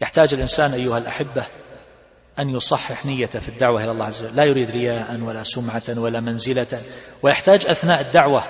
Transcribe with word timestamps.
يحتاج 0.00 0.34
الإنسان 0.34 0.72
أيها 0.72 0.98
الأحبة 0.98 1.46
أن 2.38 2.50
يصحح 2.50 3.06
نيته 3.06 3.40
في 3.40 3.48
الدعوة 3.48 3.84
إلى 3.84 3.90
الله 3.90 4.04
عز 4.04 4.24
وجل. 4.24 4.36
لا 4.36 4.44
يريد 4.44 4.70
رياء 4.70 5.20
ولا 5.20 5.42
سمعة 5.42 5.82
ولا 5.88 6.20
منزلة 6.20 6.80
ويحتاج 7.22 7.66
أثناء 7.66 8.00
الدعوة 8.00 8.44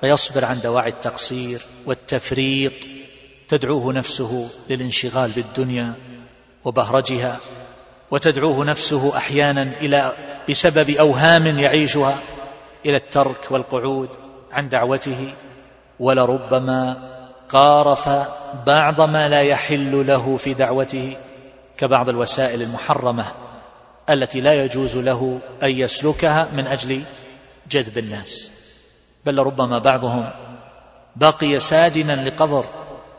فيصبر 0.00 0.44
عن 0.44 0.60
دواعي 0.60 0.90
التقصير 0.90 1.62
والتفريط. 1.86 2.72
تدعوه 3.48 3.92
نفسه 3.92 4.48
للانشغال 4.70 5.30
بالدنيا 5.30 5.94
وبهرجها 6.64 7.38
وتدعوه 8.10 8.64
نفسه 8.64 9.16
أحيانا 9.16 9.62
إلى 9.62 10.12
بسبب 10.48 10.90
أوهام 10.90 11.46
يعيشها 11.58 12.18
إلى 12.86 12.96
الترك 12.96 13.50
والقعود 13.50 14.16
عن 14.52 14.68
دعوته. 14.68 15.32
ولربما 16.00 17.14
قارف 17.48 18.08
بعض 18.66 19.00
ما 19.00 19.28
لا 19.28 19.40
يحل 19.40 20.06
له 20.06 20.36
في 20.36 20.54
دعوته 20.54 21.16
كبعض 21.78 22.08
الوسائل 22.08 22.62
المحرمة 22.62 23.32
التي 24.10 24.40
لا 24.40 24.64
يجوز 24.64 24.96
له 24.96 25.38
أن 25.62 25.70
يسلكها 25.70 26.48
من 26.52 26.66
أجل 26.66 27.02
جذب 27.70 27.98
الناس. 27.98 28.50
بل 29.26 29.38
ربما 29.38 29.78
بعضهم 29.78 30.30
بقي 31.16 31.60
سادنا 31.60 32.28
لقبر 32.28 32.64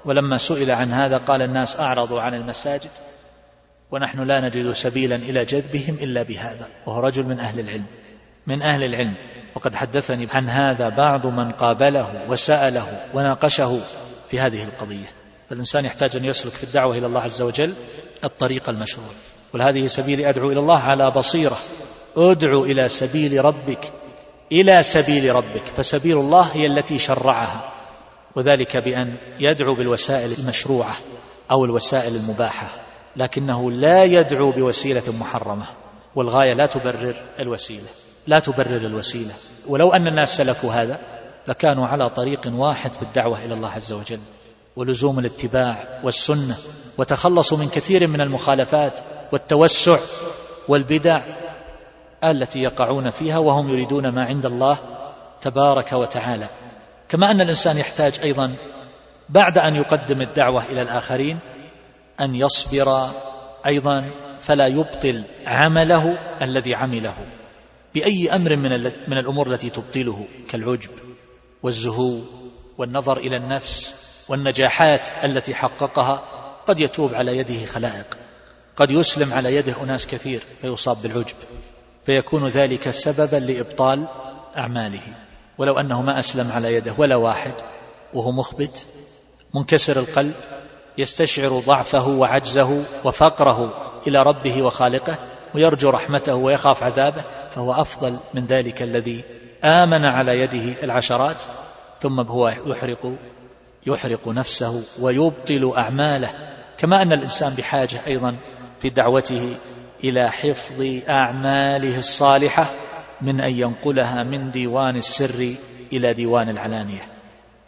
ولما 0.05 0.37
سئل 0.37 0.71
عن 0.71 0.91
هذا 0.91 1.17
قال 1.17 1.41
الناس 1.41 1.79
أعرضوا 1.79 2.21
عن 2.21 2.33
المساجد 2.33 2.91
ونحن 3.91 4.19
لا 4.19 4.39
نجد 4.39 4.71
سبيلا 4.71 5.15
إلى 5.15 5.45
جذبهم 5.45 5.97
إلا 6.01 6.23
بهذا 6.23 6.67
وهو 6.85 6.99
رجل 6.99 7.23
من 7.23 7.39
أهل 7.39 7.59
العلم 7.59 7.85
من 8.47 8.61
أهل 8.61 8.83
العلم. 8.83 9.13
وقد 9.55 9.75
حدثني 9.75 10.27
عن 10.33 10.49
هذا 10.49 10.89
بعض 10.89 11.27
من 11.27 11.51
قابله 11.51 12.25
وسأله 12.29 12.87
وناقشه 13.13 13.79
في 14.29 14.39
هذه 14.39 14.63
القضية. 14.63 15.11
فالإنسان 15.49 15.85
يحتاج 15.85 16.17
أن 16.17 16.25
يسلك 16.25 16.53
في 16.53 16.63
الدعوة 16.63 16.97
إلى 16.97 17.07
الله 17.07 17.21
عز 17.21 17.41
وجل 17.41 17.73
الطريق 18.23 18.69
المشروع. 18.69 19.07
قل 19.53 19.61
هذه 19.61 19.87
سبيلي 19.87 20.29
أدعو 20.29 20.51
إلى 20.51 20.59
الله 20.59 20.79
على 20.79 21.11
بصيرة. 21.11 21.57
أدعو 22.17 22.65
إلى 22.65 22.89
سبيل 22.89 23.45
ربك. 23.45 23.91
إلى 24.51 24.83
سبيل 24.83 25.35
ربك. 25.35 25.63
فسبيل 25.77 26.17
الله 26.17 26.41
هي 26.41 26.65
التي 26.65 26.99
شرعها. 26.99 27.73
وذلك 28.35 28.77
بأن 28.77 29.15
يدعو 29.39 29.75
بالوسائل 29.75 30.31
المشروعة 30.31 30.95
أو 31.51 31.65
الوسائل 31.65 32.15
المباحة. 32.15 32.69
لكنه 33.15 33.71
لا 33.71 34.03
يدعو 34.03 34.51
بوسيلة 34.51 35.03
محرمة. 35.19 35.65
والغاية 36.15 36.53
لا 36.53 36.65
تبرر 36.65 37.15
الوسيلة. 37.39 37.87
لا 38.27 38.39
تبرر 38.39 38.77
الوسيلة. 38.77 39.33
ولو 39.67 39.93
أن 39.93 40.07
الناس 40.07 40.37
سلكوا 40.37 40.71
هذا 40.71 40.99
لكانوا 41.47 41.87
على 41.87 42.09
طريق 42.09 42.51
واحد 42.53 42.93
في 42.93 43.01
الدعوة 43.01 43.45
إلى 43.45 43.53
الله 43.53 43.69
عز 43.69 43.93
وجل 43.93 44.19
ولزوم 44.75 45.19
الاتباع 45.19 45.99
والسنة 46.03 46.57
وتخلصوا 46.97 47.57
من 47.57 47.69
كثير 47.69 48.09
من 48.09 48.21
المخالفات 48.21 48.99
والتوسع 49.31 49.99
والبدع 50.67 51.21
التي 52.23 52.59
يقعون 52.59 53.09
فيها 53.09 53.37
وهم 53.37 53.69
يريدون 53.69 54.15
ما 54.15 54.23
عند 54.25 54.45
الله 54.45 54.79
تبارك 55.41 55.93
وتعالى. 55.93 56.47
كما 57.09 57.31
أن 57.31 57.41
الإنسان 57.41 57.77
يحتاج 57.77 58.19
أيضا 58.23 58.51
بعد 59.29 59.57
أن 59.57 59.75
يقدم 59.75 60.21
الدعوة 60.21 60.65
إلى 60.65 60.81
الآخرين 60.81 61.39
أن 62.21 62.35
يصبر 62.35 63.09
أيضا 63.65 64.09
فلا 64.41 64.67
يبطل 64.67 65.23
عمله 65.45 66.17
الذي 66.41 66.75
عمله 66.75 67.15
بأي 67.95 68.35
أمر 68.35 68.55
من, 68.55 68.83
من 69.07 69.17
الأمور 69.17 69.51
التي 69.51 69.69
تبطله 69.69 70.25
كالعجب. 70.49 70.89
والزهو 71.65 72.13
والنظر 72.77 73.17
إلى 73.17 73.37
النفس 73.37 73.95
والنجاحات 74.29 75.07
التي 75.23 75.55
حققها 75.55 76.23
قد 76.67 76.79
يتوب 76.79 77.13
على 77.13 77.37
يده 77.37 77.65
خلائق 77.65 78.17
قد 78.75 78.91
يسلم 78.91 79.33
على 79.33 79.55
يده 79.55 79.83
أناس 79.83 80.07
كثير 80.07 80.43
فيصاب 80.61 81.01
بالعجب 81.01 81.35
فيكون 82.05 82.47
ذلك 82.47 82.89
سببا 82.89 83.35
لإبطال 83.35 84.07
أعماله. 84.57 85.01
ولو 85.57 85.79
أنه 85.79 86.01
ما 86.01 86.19
أسلم 86.19 86.51
على 86.51 86.73
يده 86.73 86.93
ولا 86.97 87.15
واحد 87.15 87.53
وهو 88.13 88.31
مخبت 88.31 88.85
منكسر 89.53 89.99
القلب 89.99 90.33
يستشعر 90.97 91.59
ضعفه 91.59 92.07
وعجزه 92.07 92.83
وفقره 93.03 93.91
إلى 94.07 94.23
ربه 94.23 94.63
وخالقه 94.63 95.17
ويرجو 95.55 95.89
رحمته 95.89 96.35
ويخاف 96.35 96.83
عذابه 96.83 97.23
فهو 97.51 97.73
أفضل 97.73 98.17
من 98.33 98.45
ذلك 98.45 98.81
الذي 98.81 99.23
آمن 99.65 100.05
على 100.05 100.39
يده 100.39 100.83
العشرات 100.83 101.37
ثم 102.01 102.19
هو 102.19 102.53
يحرق 102.65 103.13
يحرق 103.87 104.27
نفسه 104.27 104.83
ويبطل 105.01 105.73
أعماله. 105.77 106.29
كما 106.77 107.01
أن 107.01 107.13
الإنسان 107.13 107.53
بحاجة 107.53 108.01
أيضا 108.07 108.35
في 108.79 108.89
دعوته 108.89 109.55
إلى 110.03 110.31
حفظ 110.31 110.85
أعماله 111.09 111.97
الصالحة 111.97 112.71
من 113.21 113.41
أن 113.41 113.59
ينقلها 113.59 114.23
من 114.23 114.51
ديوان 114.51 114.95
السر 114.95 115.55
إلى 115.93 116.13
ديوان 116.13 116.49
العلانية. 116.49 117.01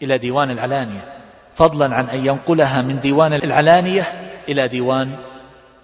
إلى 0.01 0.17
ديوان 0.17 0.51
العلانية. 0.51 1.13
فضلا 1.55 1.95
عن 1.95 2.09
أن 2.09 2.25
ينقلها 2.25 2.81
من 2.81 2.99
ديوان 2.99 3.33
العلانية 3.33 4.03
إلى 4.49 4.67
ديوان 4.67 5.15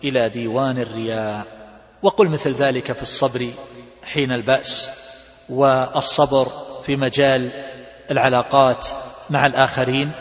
إلى 0.03 0.29
ديوان 0.29 0.79
الرياء. 0.79 1.45
وقل 2.01 2.29
مثل 2.29 2.53
ذلك 2.53 2.91
في 2.91 3.01
الصبر 3.01 3.47
حين 4.03 4.31
البأس. 4.31 5.03
والصبر 5.49 6.47
في 6.83 6.95
مجال 6.95 7.49
العلاقات 8.11 8.87
مع 9.29 9.45
الآخرين. 9.45 10.11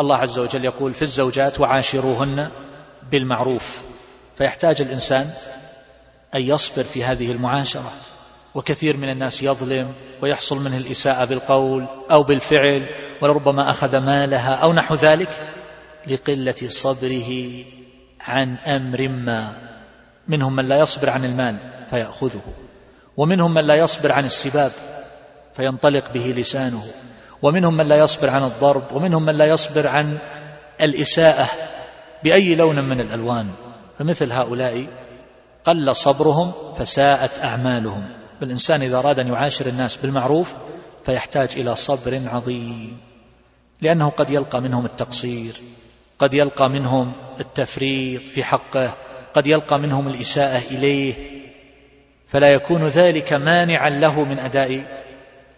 الله 0.00 0.18
عز 0.18 0.38
وجل 0.38 0.64
يقول 0.64 0.94
في 0.94 1.02
الزوجات 1.02 1.60
وعاشروهن 1.60 2.50
بالمعروف. 3.10 3.82
فيحتاج 4.36 4.82
الإنسان 4.82 5.30
أن 6.34 6.40
يصبر 6.40 6.82
في 6.82 7.04
هذه 7.04 7.32
المعاشرة. 7.32 7.92
وكثير 8.54 8.96
من 8.96 9.10
الناس 9.10 9.42
يظلم 9.42 9.92
ويحصل 10.22 10.60
منه 10.64 10.76
الإساءة 10.76 11.24
بالقول 11.24 11.86
أو 12.10 12.22
بالفعل 12.22 12.86
ولربما 13.22 13.70
أخذ 13.70 13.98
مالها 13.98 14.54
أو 14.54 14.72
نحو 14.72 14.94
ذلك 14.94 15.28
لقلة 16.06 16.54
صبره 16.68 17.64
عن 18.20 18.56
أمر 18.56 19.08
ما 19.08 19.52
منهم 20.28 20.56
من 20.56 20.68
لا 20.68 20.78
يصبر 20.78 21.10
عن 21.10 21.24
المال 21.24 21.56
فيأخذه. 21.90 22.42
ومنهم 23.16 23.54
من 23.54 23.64
لا 23.64 23.74
يصبر 23.74 24.12
عن 24.12 24.24
السباب 24.24 24.70
فينطلق 25.56 26.12
به 26.12 26.34
لسانه. 26.36 26.82
ومنهم 27.42 27.76
من 27.76 27.88
لا 27.88 27.96
يصبر 27.96 28.30
عن 28.30 28.44
الضرب 28.44 28.92
ومنهم 28.92 29.22
من 29.26 29.36
لا 29.36 29.46
يصبر 29.46 29.86
عن 29.86 30.18
الإساءة 30.80 31.46
بأي 32.24 32.54
لون 32.54 32.84
من 32.84 33.00
الألوان. 33.00 33.50
فمثل 33.98 34.32
هؤلاء 34.32 34.86
قل 35.64 35.96
صبرهم 35.96 36.52
فساءت 36.78 37.38
أعمالهم. 37.38 38.08
فالإنسان 38.40 38.82
إذا 38.82 38.98
أراد 38.98 39.18
أن 39.18 39.28
يعاشر 39.28 39.66
الناس 39.66 39.96
بالمعروف 39.96 40.54
فيحتاج 41.06 41.48
إلى 41.56 41.76
صبر 41.76 42.20
عظيم 42.26 42.98
لأنه 43.80 44.10
قد 44.10 44.30
يلقى 44.30 44.60
منهم 44.60 44.84
التقصير 44.84 45.52
قد 46.18 46.34
يلقى 46.34 46.68
منهم 46.68 47.12
التفريط 47.40 48.28
في 48.28 48.44
حقه 48.44 48.94
قد 49.34 49.46
يلقى 49.46 49.78
منهم 49.78 50.08
الإساءة 50.08 50.62
إليه. 50.70 51.39
فلا 52.30 52.52
يكون 52.52 52.84
ذلك 52.84 53.32
مانعا 53.32 53.90
له 53.90 54.24
من 54.24 54.38
أداء 54.38 54.80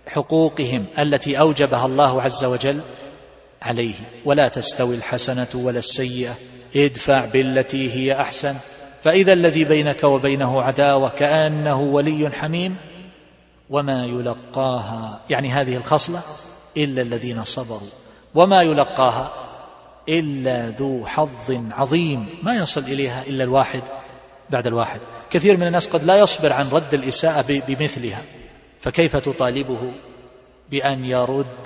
حقوقهم 0.07 0.85
التي 0.99 1.39
أوجبها 1.39 1.87
الله 1.87 2.23
عز 2.23 2.45
وجل 2.45 2.81
عليه. 3.63 3.95
ولا 4.25 4.49
تستوي 4.49 4.95
الحسنة 4.95 5.47
ولا 5.55 5.79
السيئة. 5.79 6.35
ادفع 6.77 7.25
بالتي 7.25 7.93
هي 7.93 8.21
أحسن. 8.21 8.55
فإذا 9.03 9.33
الذي 9.33 9.65
بينك 9.65 10.05
وبينه 10.05 10.63
عداوة 10.63 11.09
كأنه 11.09 11.81
ولي 11.81 12.31
حميم 12.31 12.77
وما 13.71 14.05
يلقاها. 14.05 15.21
يعني 15.31 15.51
هذه 15.51 15.77
الخصلة 15.77 16.21
إلا 16.77 17.03
الذين 17.03 17.45
صبروا. 17.45 17.91
وما 18.35 18.63
يلقاها 18.63 19.33
إلا 20.09 20.69
ذو 20.69 21.07
حظ 21.07 21.61
عظيم. 21.71 22.27
ما 22.43 22.57
يصل 22.57 22.81
إليها 22.81 23.23
إلا 23.27 23.45
الواحد. 23.45 23.83
بعد 24.51 24.67
الواحد. 24.67 25.01
كثير 25.31 25.57
من 25.57 25.67
الناس 25.67 25.89
قد 25.89 26.05
لا 26.05 26.17
يصبر 26.17 26.53
عن 26.53 26.69
رد 26.73 26.95
الإساءة 26.95 27.45
بمثلها. 27.69 28.23
فكيف 28.81 29.17
تطالبه 29.17 29.95
بأن 30.71 31.05
يرد 31.05 31.65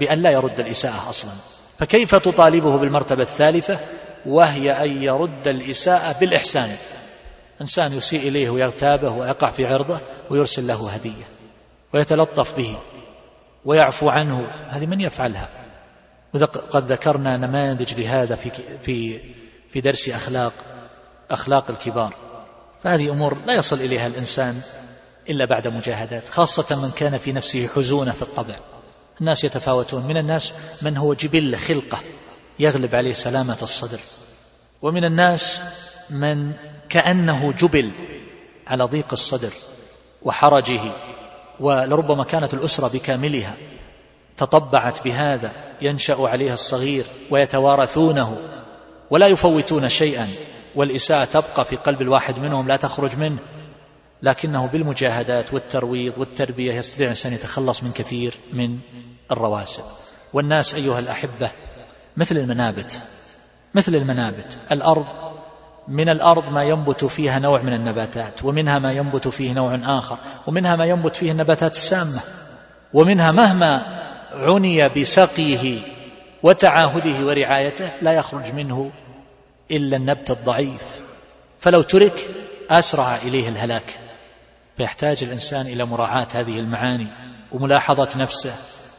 بأن 0.00 0.22
لا 0.22 0.30
يرد 0.30 0.60
الإساءة 0.60 1.08
أصلا؟ 1.08 1.32
فكيف 1.78 2.14
تطالبه 2.14 2.76
بالمرتبة 2.76 3.22
الثالثة 3.22 3.78
وهي 4.26 4.72
أن 4.72 5.02
يرد 5.02 5.48
الإساءة 5.48 6.20
بالإحسان؟ 6.20 6.76
إنسان 7.60 7.92
يسيء 7.92 8.28
إليه 8.28 8.50
ويغتابه 8.50 9.10
ويقع 9.10 9.50
في 9.50 9.66
عرضه 9.66 10.00
ويرسل 10.30 10.66
له 10.66 10.90
هدية 10.90 11.24
ويتلطف 11.94 12.56
به 12.56 12.76
ويعفو 13.64 14.08
عنه. 14.08 14.46
هذه 14.68 14.86
من 14.86 15.00
يفعلها؟ 15.00 15.48
وقد 16.34 16.92
ذكرنا 16.92 17.36
نماذج 17.36 17.94
لهذا 18.00 18.36
في 18.36 18.50
في 18.82 19.20
في 19.70 19.80
درس 19.80 20.08
أخلاق. 20.08 20.52
أخلاق 21.30 21.70
الكبار. 21.70 22.14
فهذه 22.82 23.10
أمور 23.10 23.38
لا 23.46 23.54
يصل 23.54 23.80
إليها 23.80 24.06
الإنسان 24.06 24.60
إلا 25.30 25.44
بعد 25.44 25.68
مجاهدات 25.68 26.28
خاصة 26.28 26.76
من 26.76 26.90
كان 26.90 27.18
في 27.18 27.32
نفسه 27.32 27.68
حزونة 27.76 28.12
في 28.12 28.22
الطبع. 28.22 28.54
الناس 29.20 29.44
يتفاوتون. 29.44 30.06
من 30.06 30.16
الناس 30.16 30.52
من 30.82 30.96
هو 30.96 31.14
جبل 31.14 31.56
خلقة 31.56 31.98
يغلب 32.58 32.94
عليه 32.94 33.14
سلامة 33.14 33.58
الصدر. 33.62 34.00
ومن 34.82 35.04
الناس 35.04 35.62
من 36.10 36.52
كأنه 36.88 37.52
جبل 37.52 37.92
على 38.66 38.84
ضيق 38.84 39.06
الصدر 39.12 39.52
وحرجه 40.22 40.80
ولربما 41.60 42.24
كانت 42.24 42.54
الأسرة 42.54 42.88
بكاملها 42.88 43.54
تطبعت 44.36 45.04
بهذا 45.04 45.52
ينشأ 45.82 46.16
عليها 46.18 46.54
الصغير 46.54 47.04
ويتوارثونه 47.30 48.36
ولا 49.10 49.26
يفوتون 49.26 49.88
شيئا. 49.88 50.28
والإساءة 50.76 51.24
تبقى 51.24 51.64
في 51.64 51.76
قلب 51.76 52.02
الواحد 52.02 52.38
منهم 52.38 52.68
لا 52.68 52.76
تخرج 52.76 53.16
منه. 53.16 53.38
لكنه 54.22 54.66
بالمجاهدات 54.66 55.54
والترويض 55.54 56.18
والتربية 56.18 56.74
يستطيع 56.74 57.04
الإنسان 57.04 57.32
يتخلص 57.32 57.82
من 57.82 57.92
كثير 57.92 58.34
من 58.52 58.78
الرواسب. 59.30 59.82
والناس 60.32 60.74
أيها 60.74 60.98
الأحبة 60.98 61.50
مثل 62.16 62.36
المنابت 62.36 63.02
مثل 63.74 63.94
المنابت. 63.94 64.58
الأرض 64.72 65.06
من 65.88 66.08
الأرض 66.08 66.48
ما 66.48 66.62
ينبت 66.62 67.04
فيها 67.04 67.38
نوع 67.38 67.62
من 67.62 67.72
النباتات 67.72 68.44
ومنها 68.44 68.78
ما 68.78 68.92
ينبت 68.92 69.28
فيه 69.28 69.52
نوع 69.52 69.80
آخر 69.84 70.18
ومنها 70.46 70.76
ما 70.76 70.84
ينبت 70.84 71.16
فيه 71.16 71.32
النباتات 71.32 71.72
السامة 71.72 72.20
ومنها 72.94 73.30
مهما 73.30 73.82
عني 74.32 74.88
بسقيه 74.88 75.78
وتعاهده 76.42 77.26
ورعايته 77.26 77.90
لا 78.02 78.12
يخرج 78.12 78.52
منه 78.52 78.90
إلا 79.70 79.96
النبت 79.96 80.30
الضعيف. 80.30 80.82
فلو 81.58 81.82
ترك 81.82 82.26
أسرع 82.70 83.16
إليه 83.16 83.48
الهلاك. 83.48 84.00
فيحتاج 84.76 85.24
الإنسان 85.24 85.66
إلى 85.66 85.84
مراعاة 85.84 86.26
هذه 86.34 86.60
المعاني 86.60 87.06
وملاحظة 87.52 88.08
نفسه 88.16 88.54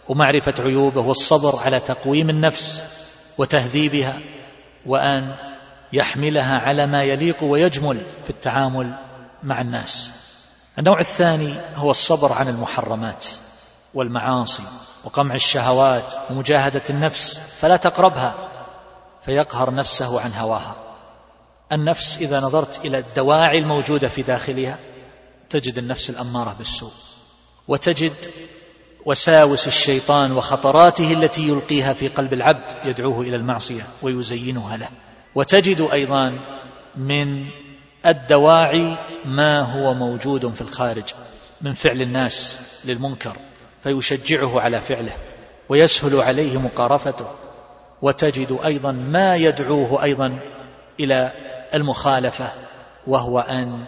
ومعرفة 0.10 0.54
عيوبه 0.60 1.02
والصبر 1.02 1.60
على 1.66 1.80
تقويم 1.80 2.30
النفس 2.30 2.84
وتهذيبها 3.38 4.20
وأن 4.86 5.36
يحملها 5.94 6.60
على 6.60 6.86
ما 6.86 7.04
يليق 7.04 7.44
ويجمل 7.44 7.98
في 8.24 8.30
التعامل 8.30 8.96
مع 9.44 9.62
الناس. 9.62 10.12
النوع 10.80 11.00
الثاني 11.00 11.54
هو 11.76 11.92
الصبر 11.92 12.34
عن 12.34 12.48
المحرمات 12.48 13.26
والمعاصي 13.94 14.64
وقمع 15.04 15.36
الشهوات 15.36 16.14
ومجاهدة 16.30 16.82
النفس 16.90 17.40
فلا 17.60 17.78
تقربها 17.78 18.36
فيقهر 19.26 19.74
نفسه 19.74 20.22
عن 20.22 20.32
هواها. 20.32 20.76
النفس 21.72 22.18
إذا 22.18 22.40
نظرت 22.40 22.86
إلى 22.86 22.98
الدواعي 22.98 23.58
الموجودة 23.58 24.08
في 24.08 24.22
داخلها 24.22 24.78
تجد 25.50 25.78
النفس 25.78 26.10
الأمارة 26.10 26.56
بالسوء. 26.58 26.92
وتجد 27.68 28.14
وساوس 29.06 29.68
الشيطان 29.68 30.32
وخطراته 30.32 31.14
التي 31.14 31.48
يلقيها 31.48 31.94
في 31.94 32.08
قلب 32.08 32.34
العبد 32.34 32.72
يدعوه 32.86 33.22
إلى 33.22 33.36
المعصية 33.36 33.84
ويزينها 34.02 34.78
له. 34.78 34.90
وتجد 35.36 35.88
أيضا 35.94 36.40
من 36.96 37.48
الدواعي 38.06 38.98
ما 39.26 39.62
هو 39.62 39.94
موجود 39.94 40.54
في 40.54 40.62
الخارج 40.62 41.04
من 41.62 41.74
فعل 41.74 42.02
الناس 42.02 42.60
للمنكر 42.86 43.38
فيشجعه 43.84 44.62
على 44.62 44.82
فعله 44.82 45.14
ويسهل 45.70 46.22
عليه 46.22 46.58
مقارفته. 46.58 47.28
وتجد 48.02 48.60
أيضا 48.66 48.92
ما 48.92 49.36
يدعوه 49.36 50.04
أيضا 50.04 50.40
إلى 51.00 51.32
المخالفة 51.74 52.52
وهو 53.08 53.40
أن 53.40 53.86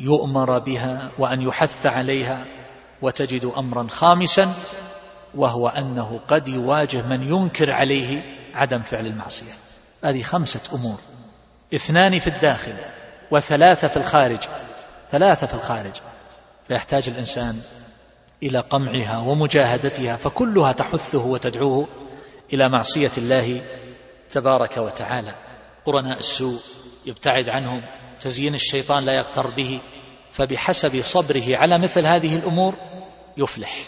يؤمر 0.00 0.58
بها 0.58 1.10
وأن 1.18 1.42
يحث 1.42 1.86
عليها 1.86 2.44
وتجد 3.02 3.52
أمرا 3.58 3.86
خامسا 3.90 4.52
وهو 5.34 5.68
أنه 5.68 6.20
قد 6.28 6.48
يواجه 6.48 7.02
من 7.02 7.22
ينكر 7.22 7.72
عليه 7.72 8.22
عدم 8.54 8.82
فعل 8.82 9.06
المعصية. 9.06 9.52
هذه 10.04 10.22
خمسة 10.22 10.60
أمور. 10.74 10.98
اثنان 11.74 12.18
في 12.18 12.26
الداخل 12.26 12.74
وثلاثة 13.30 13.88
في 13.88 13.96
الخارج. 13.96 14.38
ثلاثة 15.10 15.46
في 15.46 15.54
الخارج. 15.54 15.92
فيحتاج 16.68 17.08
الإنسان 17.08 17.60
إلى 18.42 18.60
قمعها 18.60 19.18
ومجاهدتها 19.18 20.16
فكلها 20.16 20.72
تحثه 20.72 21.26
وتدعوه 21.26 21.88
إلى 22.52 22.68
معصية 22.68 23.10
الله 23.18 23.62
تبارك 24.30 24.76
وتعالى. 24.76 25.34
قرناء 25.84 26.18
السوء 26.18 26.60
يبتعد 27.06 27.48
عنهم 27.48 27.82
تزيين 28.20 28.54
الشيطان 28.54 29.04
لا 29.04 29.12
يغتر 29.12 29.50
به 29.50 29.80
فبحسب 30.32 31.02
صبره 31.02 31.56
على 31.56 31.78
مثل 31.78 32.06
هذه 32.06 32.36
الأمور 32.36 32.74
يفلح 33.36 33.84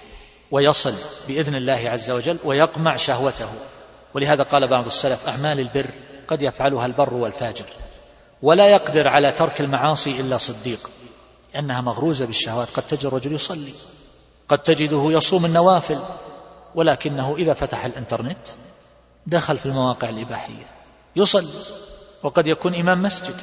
ويصل 0.51 0.95
بإذن 1.29 1.57
الله 1.57 1.91
عز 1.91 2.11
وجل 2.11 2.39
ويقمع 2.45 2.97
شهوته. 2.97 3.49
ولهذا 4.15 4.43
قال 4.43 4.69
بعض 4.69 4.87
السلف 4.87 5.29
أعمال 5.29 5.61
البر 5.61 5.91
قد 6.29 6.43
يفعلها 6.43 6.87
البر 6.87 7.15
والفاجر 7.15 7.65
ولا 8.43 8.69
يقدر 8.69 9.09
على 9.09 9.33
ترك 9.33 9.61
المعاصي 9.61 10.21
إلا 10.21 10.39
صديق 10.39 10.91
لأنها 11.55 11.81
مغروزة 11.81 12.27
بالشهوات. 12.27 12.69
قد 12.71 12.83
تجد 12.83 13.07
الرجل 13.07 13.33
يصلي 13.33 13.73
قد 14.49 14.59
تجده 14.59 15.07
يصوم 15.11 15.45
النوافل 15.45 16.01
ولكنه 16.77 17.37
إذا 17.37 17.55
فتح 17.55 17.85
الإنترنت 17.85 18.47
دخل 19.27 19.59
في 19.59 19.67
المواقع 19.67 20.09
الإباحية. 20.09 20.67
يصلي 21.17 21.49
وقد 22.23 22.47
يكون 22.47 22.75
إمام 22.75 23.03
مسجد 23.03 23.43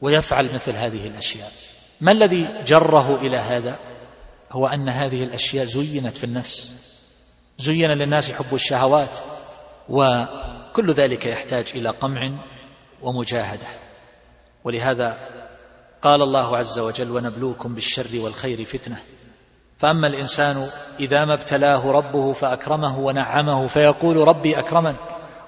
ويفعل 0.00 0.54
مثل 0.54 0.76
هذه 0.76 1.06
الأشياء. 1.06 1.52
ما 2.00 2.12
الذي 2.12 2.62
جره 2.66 3.16
إلى 3.16 3.36
هذا؟ 3.36 3.78
هو 4.50 4.66
أن 4.66 4.88
هذه 4.88 5.24
الأشياء 5.24 5.64
زينت 5.64 6.16
في 6.16 6.24
النفس. 6.24 6.74
زين 7.58 7.90
للناس 7.90 8.32
حب 8.32 8.54
الشهوات 8.54 9.18
وكل 9.88 10.90
ذلك 10.90 11.26
يحتاج 11.26 11.72
إلى 11.74 11.88
قمع 11.88 12.44
ومجاهدة. 13.02 13.66
ولهذا 14.64 15.18
قال 16.02 16.22
الله 16.22 16.56
عز 16.56 16.78
وجل 16.78 17.10
ونبلوكم 17.10 17.74
بالشر 17.74 18.18
والخير 18.20 18.64
فتنة. 18.64 18.96
فأما 19.82 20.06
الإنسان 20.06 20.66
إذا 21.00 21.24
ما 21.24 21.34
ابتلاه 21.34 21.90
ربه 21.90 22.32
فأكرمه 22.32 22.98
ونعمه 22.98 23.66
فيقول 23.66 24.16
ربي 24.28 24.58
أكرمن 24.58 24.94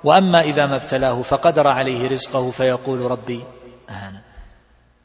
وأما 0.04 0.40
إذا 0.40 0.66
ما 0.66 0.76
ابتلاه 0.76 1.22
فقدر 1.22 1.68
عليه 1.68 2.08
رزقه 2.08 2.50
فيقول 2.50 3.00
ربي 3.00 3.44
اهانا 3.90 4.20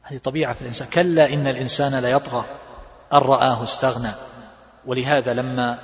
هذه 0.03 0.17
طبيعة 0.17 0.53
في 0.53 0.61
الإنسان. 0.61 0.87
كلا 0.87 1.33
إن 1.33 1.47
الإنسان 1.47 1.95
ليطغى 1.95 2.45
أن 3.13 3.17
رآه 3.17 3.63
استغنى. 3.63 4.11
ولهذا 4.85 5.33
لما 5.33 5.79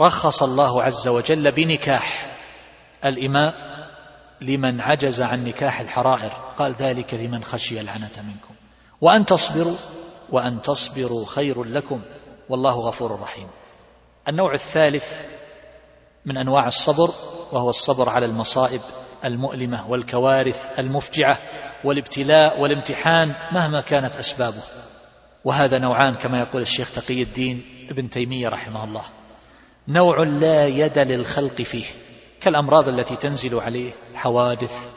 رخص 0.00 0.42
الله 0.42 0.82
عز 0.82 1.08
وجل 1.08 1.52
بنكاح 1.52 2.36
الإماء 3.04 3.54
لمن 4.40 4.80
عجز 4.80 5.20
عن 5.20 5.44
نكاح 5.44 5.80
الحرائر 5.80 6.32
قال 6.58 6.72
ذلك 6.72 7.14
لمن 7.14 7.44
خشي 7.44 7.80
العنة 7.80 8.16
منكم. 8.16 8.54
وأن 9.00 9.26
تصبروا 9.26 9.76
وأن 10.30 10.62
تصبروا 10.62 11.26
خير 11.26 11.64
لكم. 11.64 12.02
والله 12.48 12.74
غفور 12.74 13.20
رحيم. 13.20 13.48
النوع 14.28 14.54
الثالث 14.54 15.04
من 16.24 16.38
أنواع 16.38 16.66
الصبر 16.66 17.10
وهو 17.52 17.70
الصبر 17.70 18.08
على 18.08 18.26
المصائب 18.26 18.80
المؤلمة 19.24 19.90
والكوارث 19.90 20.78
المفجعة 20.78 21.38
والابتلاء 21.84 22.60
والامتحان 22.60 23.34
مهما 23.52 23.80
كانت 23.80 24.16
أسبابه. 24.16 24.62
وهذا 25.44 25.78
نوعان 25.78 26.14
كما 26.14 26.40
يقول 26.40 26.62
الشيخ 26.62 26.92
تقي 26.92 27.22
الدين 27.22 27.86
ابن 27.90 28.10
تيمية 28.10 28.48
رحمه 28.48 28.84
الله. 28.84 29.04
نوع 29.88 30.22
لا 30.22 30.66
يد 30.66 30.98
للخلق 30.98 31.62
فيه 31.62 31.84
كالأمراض 32.40 32.88
التي 32.88 33.16
تنزل 33.16 33.60
عليه 33.60 33.92
حوادث. 34.14 34.88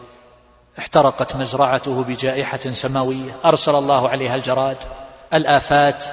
احترقت 0.80 1.36
مزرعته 1.36 2.04
بجائحة 2.04 2.58
سماوية 2.58 3.36
أرسل 3.46 3.76
الله 3.76 4.10
عليها 4.10 4.36
الجراد. 4.36 4.78
الآفات 5.34 6.04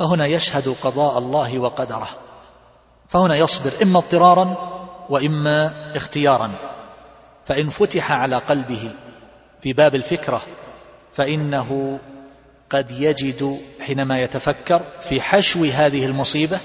فهنا 0.00 0.26
يشهد 0.26 0.68
قضاء 0.82 1.18
الله 1.18 1.58
وقدره. 1.58 2.08
فهنا 3.08 3.36
يصبر 3.36 3.72
إما 3.82 3.98
اضطرارا 3.98 4.56
وإما 5.08 5.74
اختيارا. 5.96 6.52
فإن 7.44 7.68
فتح 7.68 8.12
على 8.12 8.36
قلبه 8.36 8.90
في 9.62 9.72
باب 9.72 9.94
الفكرة 9.94 10.42
فإنه 11.14 11.98
قد 12.70 12.90
يجد 12.90 13.60
حينما 13.80 14.20
يتفكر 14.20 14.82
في 15.00 15.20
حشو 15.20 15.64
هذه 15.64 16.06
المصيبة 16.06 16.58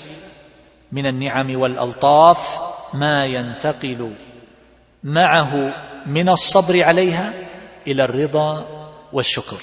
من 0.91 1.05
النعم 1.05 1.59
والألطاف 1.59 2.61
ما 2.93 3.25
ينتقل 3.25 4.13
معه 5.03 5.73
من 6.05 6.29
الصبر 6.29 6.83
عليها 6.83 7.33
إلى 7.87 8.03
الرضا 8.03 8.65
والشكر. 9.13 9.59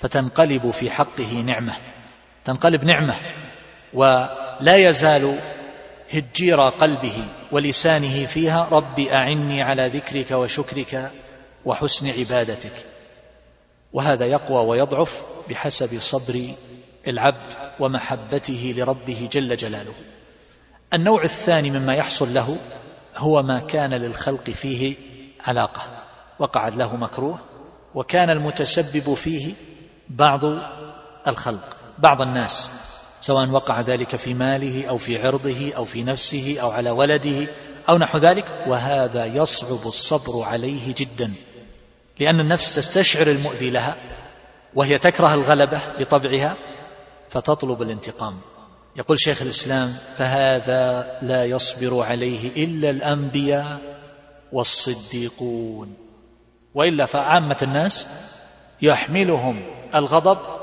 فتنقلب 0.00 0.70
في 0.70 0.90
حقه 0.90 1.42
نعمة. 1.46 1.90
تنقلب 2.44 2.84
نعمة 2.84 3.16
ولا 3.94 4.76
يزال 4.76 5.38
هجير 6.12 6.60
قلبه 6.60 7.24
ولسانه 7.52 8.26
فيها 8.26 8.68
رب 8.70 9.00
أعني 9.00 9.62
على 9.62 9.88
ذكرك 9.88 10.30
وشكرك 10.30 11.10
وحسن 11.64 12.10
عبادتك. 12.10 12.72
وهذا 13.92 14.26
يقوى 14.26 14.66
ويضعف 14.66 15.26
بحسب 15.48 15.98
صبر 15.98 16.40
العبد 17.06 17.52
ومحبته 17.80 18.74
لربه 18.76 19.28
جل 19.32 19.56
جلاله. 19.56 19.94
النوع 20.94 21.22
الثاني 21.22 21.70
مما 21.70 21.94
يحصل 21.94 22.34
له 22.34 22.58
هو 23.16 23.42
ما 23.42 23.60
كان 23.60 23.94
للخلق 23.94 24.50
فيه 24.50 24.94
علاقة 25.40 25.82
وقع 26.38 26.68
له 26.68 26.96
مكروه 26.96 27.38
وكان 27.94 28.30
المتسبب 28.30 29.14
فيه 29.14 29.54
بعض 30.08 30.40
الخلق. 31.26 31.79
بعض 32.00 32.20
الناس 32.20 32.70
سواء 33.20 33.48
وقع 33.48 33.80
ذلك 33.80 34.16
في 34.16 34.34
ماله 34.34 34.88
أو 34.88 34.98
في 34.98 35.26
عرضه 35.26 35.72
أو 35.76 35.84
في 35.84 36.02
نفسه 36.02 36.56
أو 36.60 36.70
على 36.70 36.90
ولده 36.90 37.46
أو 37.88 37.98
نحو 37.98 38.18
ذلك 38.18 38.44
وهذا 38.66 39.24
يصعب 39.24 39.86
الصبر 39.86 40.42
عليه 40.42 40.94
جدا 40.96 41.32
لأن 42.20 42.40
النفس 42.40 42.74
تستشعر 42.74 43.26
المؤذي 43.26 43.70
لها 43.70 43.96
وهي 44.74 44.98
تكره 44.98 45.34
الغلبة 45.34 45.80
بطبعها 45.98 46.56
فتطلب 47.30 47.82
الانتقام. 47.82 48.36
يقول 48.96 49.20
شيخ 49.20 49.42
الإسلام 49.42 49.88
فهذا 50.16 51.18
لا 51.22 51.44
يصبر 51.44 52.02
عليه 52.02 52.64
إلا 52.64 52.90
الأنبياء 52.90 53.78
والصديقون. 54.52 55.94
وإلا 56.74 57.06
فعامة 57.06 57.56
الناس 57.62 58.06
يحملهم 58.82 59.62
الغضب 59.94 60.59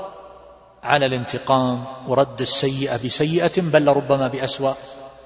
على 0.82 1.06
الانتقام 1.06 1.84
ورد 2.08 2.40
السيئة 2.40 3.04
بسيئة 3.04 3.60
بل 3.60 3.88
ربما 3.88 4.28
بأسوأ 4.28 4.74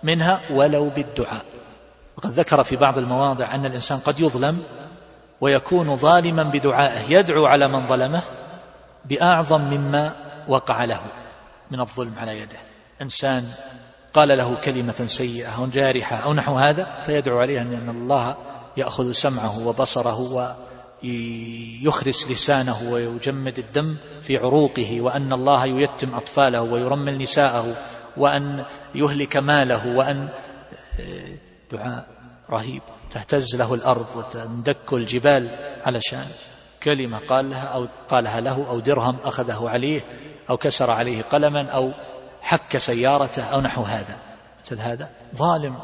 منها 0.03 0.41
ولو 0.51 0.89
بالدعاء. 0.89 1.45
وقد 2.17 2.31
ذكر 2.31 2.63
في 2.63 2.77
بعض 2.77 2.99
المواضع 2.99 3.55
أن 3.55 3.67
الإنسان 3.67 3.99
قد 3.99 4.21
يظلم 4.21 4.63
ويكون 5.41 5.97
ظالما 5.97 6.43
بدعائه 6.43 7.13
يدعو 7.13 7.47
على 7.47 7.69
من 7.69 7.87
ظلمه 7.87 8.23
بأعظم 9.05 9.61
مما 9.61 10.13
وقع 10.49 10.85
له 10.85 11.01
من 11.71 11.81
الظلم 11.81 12.15
على 12.19 12.39
يده. 12.39 12.59
إنسان 13.03 13.45
قال 14.15 14.29
له 14.39 14.57
كلمة 14.65 15.05
سيئة 15.07 15.59
أو 15.59 15.67
جارحة 15.67 16.17
أو 16.17 16.35
نحو 16.35 16.55
هذا 16.55 17.03
فيدعو 17.03 17.39
عليه 17.39 17.61
أن 17.61 17.89
الله 17.89 18.37
يأخذ 18.77 19.13
سمعه 19.13 19.67
وبصره 19.67 20.57
ويخرس 21.05 22.31
لسانه 22.31 22.77
ويجمد 22.91 23.59
الدم 23.59 23.97
في 24.21 24.37
عروقه 24.37 25.01
وأن 25.01 25.33
الله 25.33 25.67
ييتم 25.67 26.15
أطفاله 26.15 26.63
ويرمل 26.63 27.19
نساءه 27.19 27.77
وأن 28.17 28.65
يهلك 28.95 29.37
ماله 29.37 29.97
وأن 29.97 30.29
دعاء 31.73 32.07
رهيب. 32.51 32.83
تهتز 33.11 33.57
له 33.57 33.75
الأرض 33.75 34.07
وتندك 34.17 34.93
الجبال 34.93 35.49
علشان 35.85 36.27
كلمة 36.83 37.19
قالها 37.19 37.63
أو 37.63 37.89
قالها 38.09 38.41
له 38.41 38.67
أو 38.69 38.81
درهم 38.81 39.17
أخذه 39.25 39.69
عليه 39.69 40.05
أو 40.51 40.57
كسر 40.57 40.91
عليه 40.91 41.23
قلما 41.23 41.69
أو 41.71 41.93
حك 42.41 42.79
سيارته 42.79 43.43
أو 43.43 43.61
نحو 43.61 43.83
هذا. 43.83 44.17
مثل 44.65 44.79
هذا. 44.79 45.11
ظالم. 45.37 45.77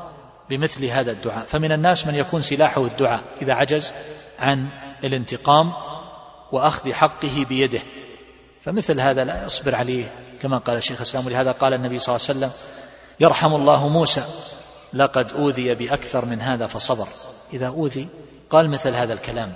بمثل 0.50 0.84
هذا 0.84 1.12
الدعاء. 1.12 1.46
فمن 1.46 1.72
الناس 1.72 2.06
من 2.06 2.14
يكون 2.14 2.42
سلاحه 2.42 2.86
الدعاء. 2.86 3.22
إذا 3.42 3.52
عجز 3.52 3.92
عن 4.38 4.68
الانتقام 5.04 5.72
وأخذ 6.52 6.92
حقه 6.92 7.46
بيده. 7.48 7.80
فمثل 8.62 9.00
هذا 9.00 9.24
لا 9.24 9.44
يصبر 9.44 9.74
عليه. 9.74 10.04
كما 10.42 10.58
قال 10.58 10.76
الشيخ 10.76 10.96
الإسلام. 10.96 11.26
ولهذا 11.26 11.52
قال 11.52 11.74
النبي 11.74 11.98
صلى 11.98 12.16
الله 12.16 12.26
عليه 12.28 12.38
وسلم 12.38 12.50
يرحم 13.20 13.54
الله 13.54 13.88
موسى 13.88 14.24
لقد 14.94 15.32
أوذي 15.32 15.74
بأكثر 15.74 16.24
من 16.24 16.40
هذا 16.40 16.66
فصبر. 16.66 17.06
إذا 17.52 17.66
أوذي 17.66 18.08
قال 18.50 18.70
مثل 18.70 18.94
هذا 18.94 19.12
الكلام. 19.12 19.54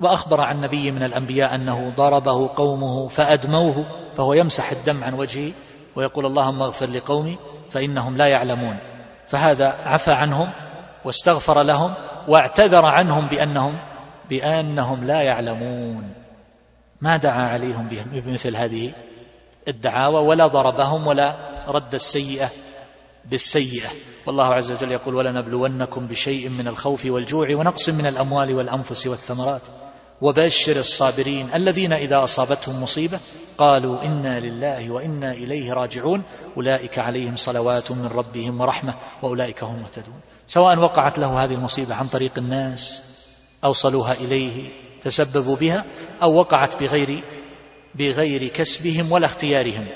وأخبر 0.00 0.40
عن 0.40 0.60
نبي 0.60 0.90
من 0.90 1.02
الأنبياء 1.02 1.54
أنه 1.54 1.92
ضربه 1.96 2.48
قومه 2.56 3.08
فأدموه 3.08 3.86
فهو 4.16 4.34
يمسح 4.34 4.70
الدم 4.70 5.04
عن 5.04 5.14
وجهه 5.14 5.52
ويقول 5.96 6.26
اللهم 6.26 6.62
اغفر 6.62 6.86
لقومي 6.86 7.38
فإنهم 7.70 8.16
لا 8.16 8.26
يعلمون. 8.26 8.95
فهذا 9.26 9.66
عفى 9.84 10.12
عنهم 10.12 10.50
واستغفر 11.04 11.62
لهم 11.62 11.94
واعتذر 12.28 12.84
عنهم 12.84 13.28
بأنهم 13.28 13.78
بأنهم 14.30 15.04
لا 15.04 15.22
يعلمون. 15.22 16.14
ما 17.00 17.16
دعا 17.16 17.48
عليهم 17.48 17.88
بمثل 18.12 18.56
هذه 18.56 18.92
الدعاوى 19.68 20.22
ولا 20.22 20.46
ضربهم 20.46 21.06
ولا 21.06 21.36
رد 21.68 21.94
السيئة 21.94 22.48
بالسيئة. 23.24 23.88
والله 24.26 24.54
عز 24.54 24.72
وجل 24.72 24.92
يقول 24.92 25.14
ولنبلونكم 25.14 26.06
بشيء 26.06 26.48
من 26.48 26.68
الخوف 26.68 27.06
والجوع 27.06 27.48
ونقص 27.54 27.88
من 27.88 28.06
الأموال 28.06 28.54
والأنفس 28.54 29.06
والثمرات. 29.06 29.68
وبشر 30.20 30.76
الصابرين 30.76 31.48
الذين 31.54 31.92
إذا 31.92 32.24
أصابتهم 32.24 32.82
مصيبة 32.82 33.20
قالوا 33.58 34.02
إنا 34.02 34.40
لله 34.40 34.90
وإنا 34.90 35.32
إليه 35.32 35.72
راجعون. 35.72 36.22
أولئك 36.56 36.98
عليهم 36.98 37.36
صلوات 37.36 37.90
من 37.90 38.06
ربهم 38.06 38.60
ورحمة 38.60 38.94
وأولئك 39.22 39.62
هم 39.62 39.82
مهتدون 39.82 40.20
سواء 40.46 40.78
وقعت 40.78 41.18
له 41.18 41.44
هذه 41.44 41.54
المصيبة 41.54 41.94
عن 41.94 42.06
طريق 42.06 42.32
الناس 42.38 43.02
أوصلوها 43.64 44.12
إليه 44.12 44.68
تسببوا 45.00 45.56
بها 45.56 45.84
أو 46.22 46.34
وقعت 46.34 46.76
بغير 46.76 47.22
بغير 47.94 48.48
كسبهم 48.48 49.12
ولا 49.12 49.26
اختيارهم. 49.26 49.86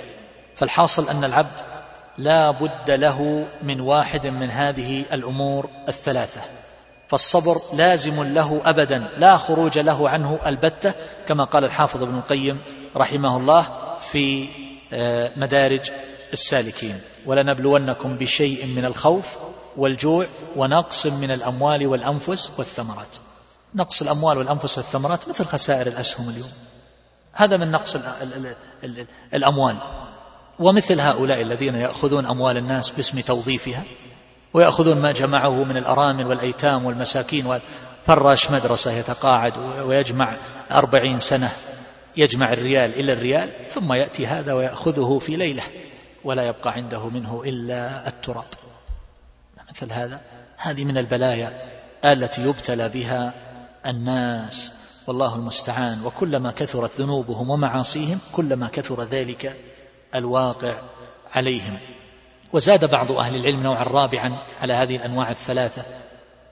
فالحاصل 0.54 1.08
أن 1.08 1.24
العبد 1.24 1.60
لا 2.18 2.50
بد 2.50 2.90
له 2.90 3.46
من 3.62 3.80
واحد 3.80 4.26
من 4.26 4.50
هذه 4.50 5.04
الأمور 5.12 5.70
الثلاثة. 5.88 6.59
فالصبر 7.10 7.56
لازم 7.74 8.22
له 8.22 8.60
أبدا 8.64 9.08
لا 9.18 9.36
خروج 9.36 9.78
له 9.78 10.08
عنه 10.08 10.38
البتة 10.46 10.92
كما 11.28 11.44
قال 11.44 11.64
الحافظ 11.64 12.02
ابن 12.02 12.16
القيم 12.16 12.60
رحمه 12.96 13.36
الله 13.36 13.66
في 13.98 14.48
آه، 14.92 15.32
مدارج 15.36 15.90
السالكين. 16.32 17.00
ولنبلونكم 17.26 18.16
بشيء 18.16 18.66
من 18.66 18.84
الخوف 18.84 19.36
والجوع 19.76 20.26
ونقص 20.56 21.06
من 21.06 21.30
الأموال 21.30 21.86
والأنفس 21.86 22.52
والثمرات. 22.58 23.16
نقص 23.74 24.02
الأموال 24.02 24.38
والأنفس 24.38 24.78
والثمرات 24.78 25.28
مثل 25.28 25.46
خسائر 25.46 25.86
الأسهم 25.86 26.28
اليوم. 26.28 26.52
هذا 27.32 27.56
من 27.56 27.70
نقص 27.70 27.96
الأموال. 29.34 29.76
ومثل 30.58 31.00
هؤلاء 31.00 31.42
الذين 31.42 31.74
يأخذون 31.74 32.26
أموال 32.26 32.56
الناس 32.56 32.90
باسم 32.90 33.20
توظيفها 33.20 33.84
ويأخذون 34.54 34.98
ما 35.00 35.12
جمعه 35.12 35.64
من 35.64 35.76
الأرامل 35.76 36.26
والأيتام 36.26 36.84
والمساكين 36.84 37.58
فراش 38.06 38.50
مدرسة 38.50 38.92
يتقاعد 38.92 39.58
ويجمع 39.58 40.36
أربعين 40.72 41.18
سنة 41.18 41.50
يجمع 42.16 42.52
الريال 42.52 42.94
إلى 42.94 43.12
الريال 43.12 43.68
ثم 43.68 43.92
يأتي 43.92 44.26
هذا 44.26 44.52
ويأخذه 44.52 45.18
في 45.18 45.36
ليلة 45.36 45.62
ولا 46.24 46.42
يبقى 46.42 46.70
عنده 46.70 47.08
منه 47.08 47.42
إلا 47.44 48.06
التراب. 48.08 48.44
مثل 49.70 49.92
هذا 49.92 50.20
هذه 50.56 50.84
من 50.84 50.98
البلايا 50.98 51.70
التي 52.04 52.42
يبتلى 52.42 52.88
بها 52.88 53.34
الناس. 53.86 54.72
والله 55.06 55.36
المستعان. 55.36 56.04
وكلما 56.04 56.50
كثرت 56.50 57.00
ذنوبهم 57.00 57.50
ومعاصيهم 57.50 58.18
كلما 58.32 58.68
كثر 58.68 59.02
ذلك 59.02 59.56
الواقع 60.14 60.74
عليهم. 61.32 61.78
وزاد 62.52 62.90
بعض 62.90 63.12
أهل 63.12 63.36
العلم 63.36 63.62
نوعا 63.62 63.84
رابعا 63.84 64.38
على 64.60 64.72
هذه 64.72 64.96
الأنواع 64.96 65.30
الثلاثة 65.30 65.84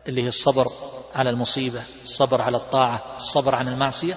اللي 0.08 0.22
هي 0.22 0.28
الصبر 0.28 0.68
على 1.14 1.30
المصيبة 1.30 1.80
الصبر 2.02 2.42
على 2.42 2.56
الطاعة 2.56 3.16
الصبر 3.16 3.54
عن 3.54 3.68
المعصية. 3.68 4.16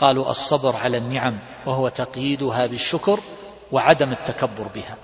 قالوا 0.00 0.30
الصبر 0.30 0.76
على 0.76 0.96
النعم 0.96 1.38
وهو 1.66 1.88
تقييدها 1.88 2.66
بالشكر 2.66 3.20
وعدم 3.72 4.12
التكبر 4.12 4.68
بها. 4.74 4.96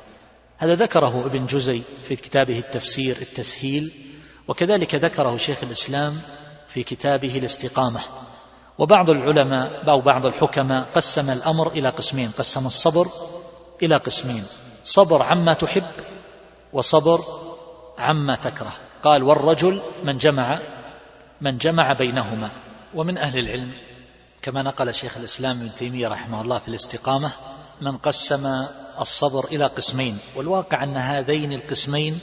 هذا 0.58 0.74
ذكره 0.74 1.26
ابن 1.26 1.46
جزي 1.46 1.82
في 2.08 2.16
كتابه 2.16 2.58
التفسير 2.58 3.16
التسهيل 3.16 3.92
وكذلك 4.48 4.94
ذكره 4.94 5.36
شيخ 5.36 5.62
الإسلام 5.62 6.18
في 6.68 6.82
كتابه 6.82 7.38
الاستقامة. 7.38 8.00
وبعض 8.78 9.10
العلماء 9.10 9.90
أو 9.90 10.00
بعض 10.00 10.26
الحكماء 10.26 10.88
قسم 10.94 11.30
الأمر 11.30 11.68
إلى 11.68 11.88
قسمين 11.88 12.30
قسم 12.38 12.66
الصبر 12.66 13.08
إلى 13.82 13.96
قسمين. 13.96 14.44
صبر 14.84 15.22
عما 15.22 15.52
تحب 15.52 15.86
وصبر 16.72 17.20
عما 17.98 18.36
تكره. 18.36 18.72
قال 19.04 19.22
والرجل 19.22 19.82
من 20.04 20.18
جمع 20.18 20.58
من 21.40 21.58
جمع 21.58 21.92
بينهما. 21.92 22.50
ومن 22.94 23.18
أهل 23.18 23.38
العلم 23.38 23.72
كما 24.42 24.62
نقل 24.62 24.94
شيخ 24.94 25.16
الإسلام 25.16 25.60
ابن 25.60 25.74
تيمية 25.74 26.08
رحمه 26.08 26.42
الله 26.42 26.58
في 26.58 26.68
الاستقامة 26.68 27.32
من 27.80 27.96
قسم 27.96 28.66
الصبر 29.00 29.44
إلى 29.44 29.66
قسمين. 29.66 30.18
والواقع 30.36 30.84
أن 30.84 30.96
هذين 30.96 31.52
القسمين 31.52 32.20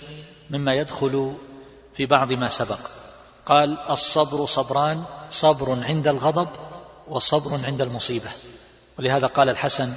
مما 0.50 0.74
يدخل 0.74 1.36
في 1.94 2.06
بعض 2.06 2.34
ما 2.34 2.50
سبق. 2.50 2.80
قال 3.46 3.78
الصبر 3.90 4.46
صبران 4.46 5.04
صبر 5.30 5.84
عند 5.84 6.08
الغضب 6.08 6.50
وصبر 7.08 7.60
عند 7.66 7.82
المصيبة. 7.82 8.30
ولهذا 9.00 9.28
قال 9.28 9.50
الحسن 9.50 9.94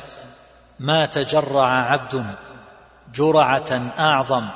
ما 0.80 1.06
تجرع 1.06 1.68
عبد 1.68 2.24
جرعة 3.14 3.92
أعظم 3.98 4.48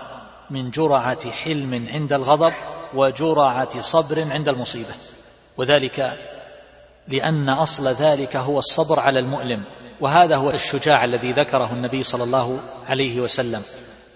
من 0.51 0.71
جرعة 0.71 1.31
حلم 1.31 1.89
عند 1.89 2.13
الغضب 2.13 2.53
وجرعة 2.95 3.81
صبر 3.81 4.33
عند 4.33 4.49
المصيبة. 4.49 4.95
وذلك 5.57 6.19
لأن 7.09 7.49
أصل 7.49 7.89
ذلك 7.89 8.37
هو 8.37 8.59
الصبر 8.59 9.01
على 9.01 9.19
المؤلم 9.19 9.63
وهذا 10.01 10.37
هو 10.37 10.51
الشجاع 10.51 11.05
الذي 11.05 11.33
ذكره 11.33 11.73
النبي 11.73 12.03
صلى 12.03 12.25
الله 12.25 12.61
عليه 12.89 13.21
وسلم 13.21 13.63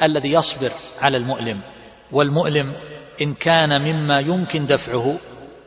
الذي 0.03 0.33
يصبر 0.33 0.71
على 1.01 1.17
المؤلم. 1.17 1.61
والمؤلم 2.13 2.75
إن 3.21 3.35
كان 3.35 3.83
مما 3.83 4.21
يمكن 4.21 4.67
دفعه 4.67 5.15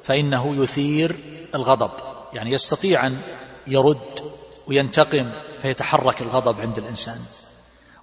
فإنه 0.04 0.64
يثير 0.64 1.16
الغضب 1.56 1.92
يعني 2.34 2.52
يستطيع 2.52 3.08
أن 3.08 3.22
يرد 3.68 4.32
وينتقم 4.68 5.30
فيتحرك 5.60 6.22
الغضب 6.22 6.62
عند 6.62 6.78
الإنسان. 6.78 7.18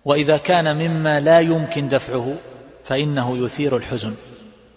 وإذا 0.06 0.36
كان 0.36 0.76
مما 0.76 1.20
لا 1.20 1.40
يمكن 1.40 1.88
دفعه 1.88 2.34
فإنه 2.84 3.44
يثير 3.44 3.76
الحزن. 3.76 4.14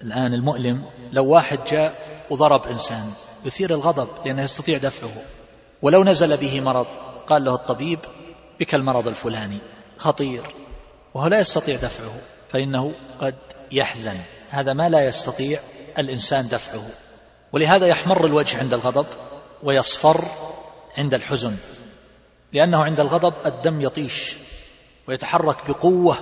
الآن 0.02 0.34
المؤلم 0.34 0.84
لو 1.12 1.26
واحد 1.26 1.60
جاء 1.64 1.94
وضرب 2.30 2.68
إنسان 2.68 3.12
يثير 3.46 3.74
الغضب 3.74 4.08
لأنه 4.26 4.44
يستطيع 4.44 4.78
دفعه. 4.78 5.14
ولو 5.82 6.04
نزل 6.04 6.38
به 6.38 6.62
مرض 6.62 6.88
قال 7.28 7.44
له 7.44 7.56
الطبيب 7.56 8.00
بك 8.60 8.76
المرض 8.76 9.08
الفلاني 9.08 9.58
خطير. 9.98 10.42
وهو 11.14 11.28
لا 11.28 11.40
يستطيع 11.40 11.76
دفعه 11.76 12.16
فإنه 12.50 12.94
قد 13.22 13.36
يحزن. 13.72 14.18
هذا 14.50 14.74
ما 14.74 14.90
لا 14.90 15.06
يستطيع 15.06 15.60
الإنسان 15.98 16.48
دفعه. 16.48 16.90
ولهذا 17.54 17.88
يحمر 17.88 18.26
الوجه 18.26 18.60
عند 18.60 18.74
الغضب 18.74 19.06
ويصفر 19.64 20.22
عند 20.98 21.14
الحزن. 21.14 21.56
لأنه 22.54 22.84
عند 22.84 23.00
الغضب 23.00 23.34
الدم 23.46 23.82
يطيش. 23.82 24.49
ويتحرك 25.10 25.58
بقوة 25.68 26.18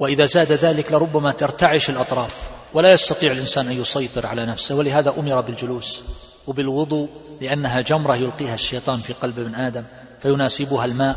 وإذا 0.00 0.24
زاد 0.24 0.52
ذلك 0.52 0.92
لربما 0.92 1.32
ترتعش 1.32 1.90
الأطراف. 1.90 2.50
ولا 2.74 2.92
يستطيع 2.92 3.32
الإنسان 3.32 3.66
أن 3.66 3.80
يسيطر 3.80 4.26
على 4.26 4.46
نفسه 4.46 4.74
ولهذا 4.74 5.14
أمر 5.18 5.40
بالجلوس 5.40 6.04
وبالوضوء 6.46 7.08
لأنها 7.40 7.80
جمرة 7.80 8.16
يلقيها 8.16 8.54
الشيطان 8.54 8.96
في 8.96 9.12
قلب 9.12 9.38
ابن 9.38 9.54
آدم 9.54 9.84
فيناسبها 10.20 10.84
الماء. 10.84 11.16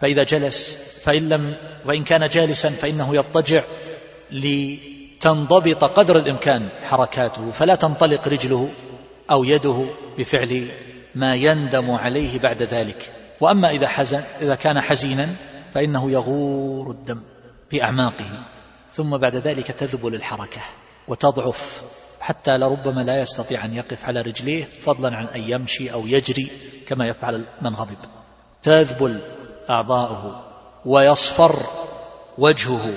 فإذا 0.00 0.22
جلس 0.22 0.76
فإن 1.04 1.28
لم 1.28 1.56
وإن 1.86 2.04
كان 2.04 2.28
جالسا 2.28 2.70
فإنه 2.70 3.16
يضطجع 3.16 3.64
لتنضبط 4.30 5.84
قدر 5.84 6.18
الإمكان 6.18 6.68
حركاته. 6.82 7.50
فلا 7.50 7.74
تنطلق 7.74 8.28
رجله 8.28 8.68
أو 9.30 9.44
يده 9.44 9.86
بفعل 10.18 10.70
ما 11.14 11.34
يندم 11.34 11.90
عليه 11.90 12.38
بعد 12.38 12.62
ذلك. 12.62 13.12
وأما 13.40 13.70
إذا 13.70 13.88
حزن 13.88 14.22
إذا 14.42 14.54
كان 14.54 14.80
حزينا 14.80 15.28
فإنه 15.76 16.10
يغور 16.10 16.90
الدم 16.90 17.20
في 17.70 17.82
أعماقه 17.82 18.44
ثم 18.90 19.16
بعد 19.16 19.36
ذلك 19.36 19.66
تذبل 19.66 20.14
الحركة 20.14 20.60
وتضعف 21.08 21.82
حتى 22.20 22.58
لربما 22.58 23.00
لا 23.00 23.20
يستطيع 23.20 23.64
أن 23.64 23.74
يقف 23.74 24.04
على 24.04 24.20
رجليه 24.20 24.64
فضلا 24.64 25.16
عن 25.16 25.26
أن 25.26 25.50
يمشي 25.50 25.92
أو 25.92 26.06
يجري 26.06 26.50
كما 26.88 27.08
يفعل 27.08 27.44
من 27.62 27.74
غضب 27.74 27.96
تذبل 28.62 29.20
أعضاؤه 29.70 30.44
ويصفر 30.86 31.56
وجهه 32.38 32.94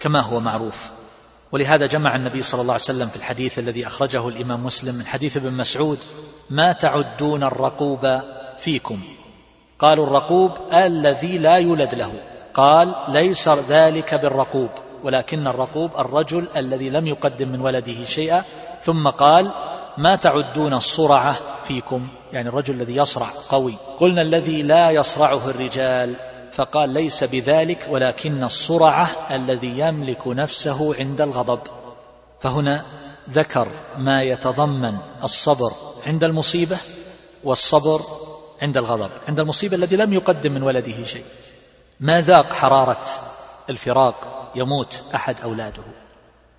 كما 0.00 0.20
هو 0.20 0.40
معروف. 0.40 0.90
ولهذا 1.52 1.86
جمع 1.86 2.16
النبي 2.16 2.42
صلى 2.42 2.60
الله 2.60 2.72
عليه 2.72 2.82
وسلم 2.82 3.08
في 3.08 3.16
الحديث 3.16 3.58
الذي 3.58 3.86
أخرجه 3.86 4.28
الإمام 4.28 4.64
مسلم 4.64 4.94
من 4.94 5.06
حديث 5.06 5.36
ابن 5.36 5.52
مسعود 5.52 5.98
ما 6.50 6.72
تعدون 6.72 7.42
الرقوب 7.42 8.20
فيكم 8.58 9.00
قالوا 9.78 10.06
الرقوب 10.06 10.50
الذي 10.72 11.38
لا 11.38 11.56
يولد 11.56 11.94
له. 11.94 12.12
قال 12.54 12.94
ليس 13.08 13.48
ذلك 13.48 14.14
بالرقوب 14.14 14.68
ولكن 15.04 15.46
الرقوب 15.46 15.90
الرجل 15.98 16.48
الذي 16.56 16.90
لم 16.90 17.06
يقدم 17.06 17.48
من 17.48 17.60
ولده 17.60 18.04
شيئا. 18.04 18.44
ثم 18.80 19.08
قال 19.08 19.50
ما 19.98 20.16
تعدون 20.16 20.74
الصرعة 20.74 21.36
فيكم 21.64 22.08
يعني 22.32 22.48
الرجل 22.48 22.74
الذي 22.74 22.96
يصرع 22.96 23.26
قوي. 23.48 23.74
قلنا 23.98 24.22
الذي 24.22 24.62
لا 24.62 24.90
يصرعه 24.90 25.50
الرجال. 25.50 26.14
فقال 26.52 26.90
ليس 26.90 27.24
بذلك 27.24 27.86
ولكن 27.90 28.44
الصرعة 28.44 29.10
الذي 29.30 29.78
يملك 29.78 30.28
نفسه 30.28 30.94
عند 30.98 31.20
الغضب. 31.20 31.60
فهنا 32.40 32.84
ذكر 33.30 33.68
ما 33.98 34.22
يتضمن 34.22 34.98
الصبر 35.22 35.70
عند 36.06 36.24
المصيبة 36.24 36.76
والصبر 37.44 38.00
عند 38.62 38.76
الغضب 38.76 39.10
عند 39.28 39.40
المصيبة 39.40 39.76
الذي 39.76 39.96
لم 39.96 40.12
يقدم 40.12 40.52
من 40.52 40.62
ولده 40.62 41.04
شيء. 41.04 41.24
ما 42.00 42.20
ذاق 42.20 42.52
حرارة 42.52 43.04
الفراق 43.70 44.50
يموت 44.54 45.02
أحد 45.14 45.40
أولاده؟ 45.40 45.82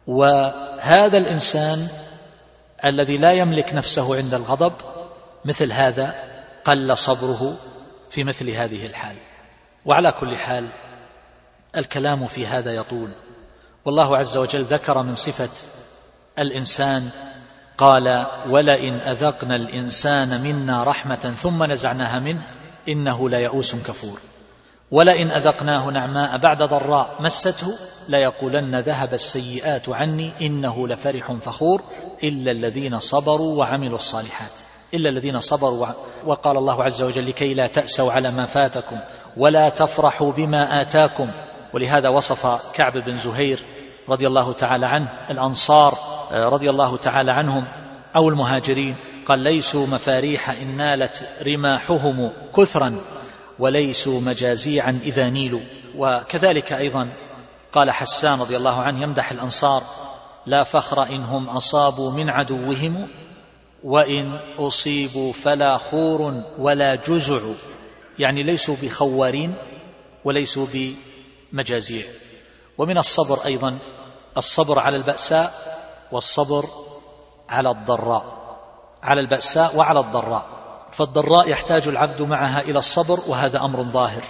وهذا 0.07 1.17
الإنسان 1.17 1.87
الذي 2.85 3.17
لا 3.17 3.31
يملك 3.31 3.73
نفسه 3.73 4.15
عند 4.15 4.33
الغضب 4.33 4.73
مثل 5.45 5.71
هذا 5.71 6.15
قل 6.65 6.97
صبره 6.97 7.57
في 8.09 8.23
مثل 8.23 8.49
هذه 8.49 8.85
الحال. 8.85 9.15
وعلى 9.85 10.11
كل 10.11 10.35
حال 10.35 10.69
الكلام 11.77 12.27
في 12.27 12.47
هذا 12.47 12.71
يطول. 12.71 13.09
والله 13.85 14.17
عز 14.17 14.37
وجل 14.37 14.63
ذكر 14.63 15.03
من 15.03 15.15
صفة 15.15 15.49
الإنسان 16.39 17.11
قال 17.79 18.25
ولئن 18.49 18.93
أذقنا 18.93 19.55
الإنسان 19.55 20.41
منا 20.43 20.83
رحمة 20.83 21.33
ثم 21.41 21.63
نزعناها 21.63 22.19
منه 22.19 22.41
إنه 22.87 23.29
ليئوس 23.29 23.75
كفور. 23.75 24.19
ولئن 24.91 25.31
أذقناه 25.31 25.89
نعماء 25.89 26.37
بعد 26.37 26.63
ضراء 26.63 27.15
مسته 27.19 27.67
ليقولن 28.09 28.79
ذهب 28.79 29.13
السيئات 29.13 29.89
عني 29.89 30.31
إنه 30.41 30.87
لفرح 30.87 31.31
فخور 31.31 31.81
إلا 32.23 32.51
الذين 32.51 32.99
صبروا 32.99 33.57
وعملوا 33.57 33.95
الصالحات. 33.95 34.59
إلا 34.93 35.09
الذين 35.09 35.39
صبروا 35.39 35.87
وقال 36.25 36.57
الله 36.57 36.83
عز 36.83 37.01
وجل 37.01 37.25
لكي 37.25 37.53
لا 37.53 37.67
تأسوا 37.67 38.11
على 38.11 38.31
ما 38.31 38.45
فاتكم 38.45 38.97
ولا 39.37 39.69
تفرحوا 39.69 40.31
بما 40.31 40.81
آتاكم. 40.81 41.27
ولهذا 41.73 42.09
وصف 42.09 42.71
كعب 42.73 42.97
بن 42.97 43.17
زهير 43.17 43.59
رضي 44.09 44.27
الله 44.27 44.53
تعالى 44.53 44.85
عنه 44.85 45.09
الأنصار 45.29 45.97
آه، 46.31 46.49
رضي 46.49 46.69
الله 46.69 46.97
تعالى 46.97 47.31
عنهم 47.31 47.67
أو 48.15 48.29
المهاجرين 48.29 48.95
قال 49.25 49.39
ليسوا 49.39 49.87
مفاريح 49.87 50.49
إن 50.49 50.77
نالت 50.77 51.29
رماحهم 51.45 52.31
كثرا 52.55 52.95
وليسوا 53.59 54.21
مجازيعا 54.21 54.99
إذا 55.03 55.29
نيلوا. 55.29 55.61
وكذلك 55.95 56.73
أيضا 56.73 57.09
قال 57.71 57.91
حسان 57.91 58.39
رضي 58.39 58.57
الله 58.57 58.81
عنه 58.81 59.03
يمدح 59.03 59.31
الأنصار 59.31 59.83
لا 60.45 60.63
فخر 60.63 61.03
إنهم 61.03 61.49
أصابوا 61.49 62.11
من 62.11 62.29
عدوهم 62.29 63.07
وإن 63.83 64.39
أصيبوا 64.57 65.33
فلا 65.33 65.77
خور 65.77 66.43
ولا 66.57 66.95
جزع. 66.95 67.41
يعني 68.19 68.43
ليسوا 68.43 68.75
بخوارين 68.81 69.53
وليسوا 70.23 70.65
بمجازيع. 71.53 72.05
ومن 72.77 72.97
الصبر 72.97 73.45
أيضا 73.45 73.77
الصبر 74.39 74.79
على 74.79 74.97
البأساء 74.97 75.51
والصبر 76.11 76.65
على 77.49 77.71
الضراء. 77.71 78.23
على 79.03 79.21
البأساء 79.21 79.75
وعلى 79.75 79.99
الضراء. 79.99 80.45
فالضراء 80.91 81.49
يحتاج 81.49 81.87
العبد 81.87 82.21
معها 82.21 82.59
إلى 82.59 82.79
الصبر 82.79 83.19
وهذا 83.27 83.59
أمر 83.59 83.83
ظاهر. 83.83 84.23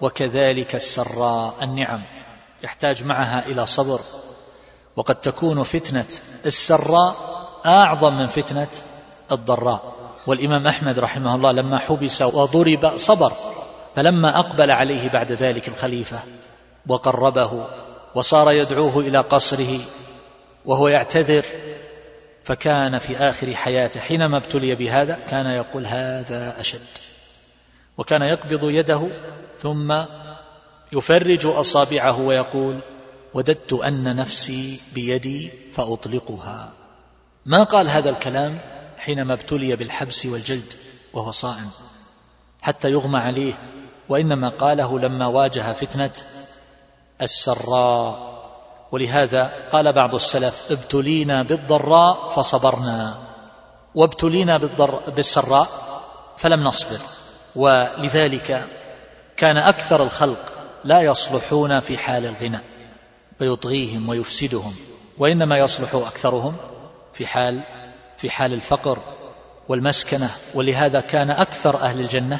وكذلك 0.00 0.74
السراء 0.74 1.54
النعم 1.62 2.02
يحتاج 2.62 3.04
معها 3.04 3.46
إلى 3.46 3.66
صبر. 3.66 4.00
وقد 4.96 5.14
تكون 5.14 5.62
فتنة 5.62 6.08
السراء 6.46 7.14
أعظم 7.66 8.12
من 8.12 8.26
فتنة 8.26 8.68
الضراء. 9.32 9.92
والإمام 10.26 10.66
أحمد 10.66 10.98
رحمه 10.98 11.34
الله 11.34 11.52
لما 11.52 11.78
حبس 11.78 12.22
وضرب 12.22 12.96
صبر 12.96 13.32
فلما 13.96 14.38
أقبل 14.38 14.70
عليه 14.70 15.08
بعد 15.08 15.32
ذلك 15.32 15.68
الخليفة 15.68 16.18
وقربه 16.88 17.66
وصار 18.14 18.52
يدعوه 18.52 18.98
إلى 19.00 19.18
قصره 19.18 19.78
وهو 20.64 20.88
يعتذر 20.88 21.44
فكان 22.44 22.98
في 22.98 23.16
آخر 23.16 23.54
حياته 23.54 24.00
حينما 24.00 24.38
ابتلي 24.38 24.74
بهذا 24.74 25.18
كان 25.30 25.46
يقول 25.46 25.86
هذا 25.86 26.60
أشد 26.60 26.98
وكان 27.98 28.22
يقبض 28.22 28.70
يده 28.70 29.08
ثم 29.58 30.04
يفرج 30.92 31.46
أصابعه 31.46 32.20
ويقول 32.20 32.78
وددت 33.34 33.72
أن 33.72 34.16
نفسي 34.16 34.80
بيدي 34.94 35.50
فأطلقها. 35.72 36.72
ما 37.46 37.62
قال 37.62 37.88
هذا 37.88 38.10
الكلام 38.10 38.58
حينما 38.98 39.34
ابتلي 39.34 39.76
بالحبس 39.76 40.26
والجلد 40.26 40.74
وهو 41.12 41.30
صائم 41.30 41.70
حتى 42.62 42.90
يغمى 42.90 43.18
عليه 43.18 43.58
وإنما 44.08 44.48
قاله 44.48 44.98
لما 44.98 45.26
واجه 45.26 45.72
فتنة 45.72 46.12
السراء. 47.22 48.32
ولهذا 48.92 49.50
قال 49.72 49.92
بعض 49.92 50.14
السلف 50.14 50.72
ابتلينا 50.72 51.42
بالضراء 51.42 52.28
فصبرنا. 52.28 53.18
وابتلينا 53.94 54.58
بالضر 54.58 55.10
بالسراء 55.10 55.66
فلم 56.36 56.60
نصبر. 56.60 56.98
ولذلك 57.56 58.66
كان 59.36 59.56
أكثر 59.56 60.02
الخلق 60.02 60.52
لا 60.84 61.00
يصلحون 61.00 61.80
في 61.80 61.98
حال 61.98 62.26
الغنى 62.26 62.60
فيطغيهم 63.38 64.08
ويفسدهم 64.08 64.74
وإنما 65.18 65.58
يصلح 65.58 65.94
أكثرهم 65.94 66.56
في 67.12 67.26
حال 67.26 67.62
في 68.16 68.30
حال 68.30 68.52
الفقر 68.52 68.98
والمسكنة. 69.68 70.30
ولهذا 70.54 71.00
كان 71.00 71.30
أكثر 71.30 71.80
أهل 71.80 72.00
الجنة 72.00 72.38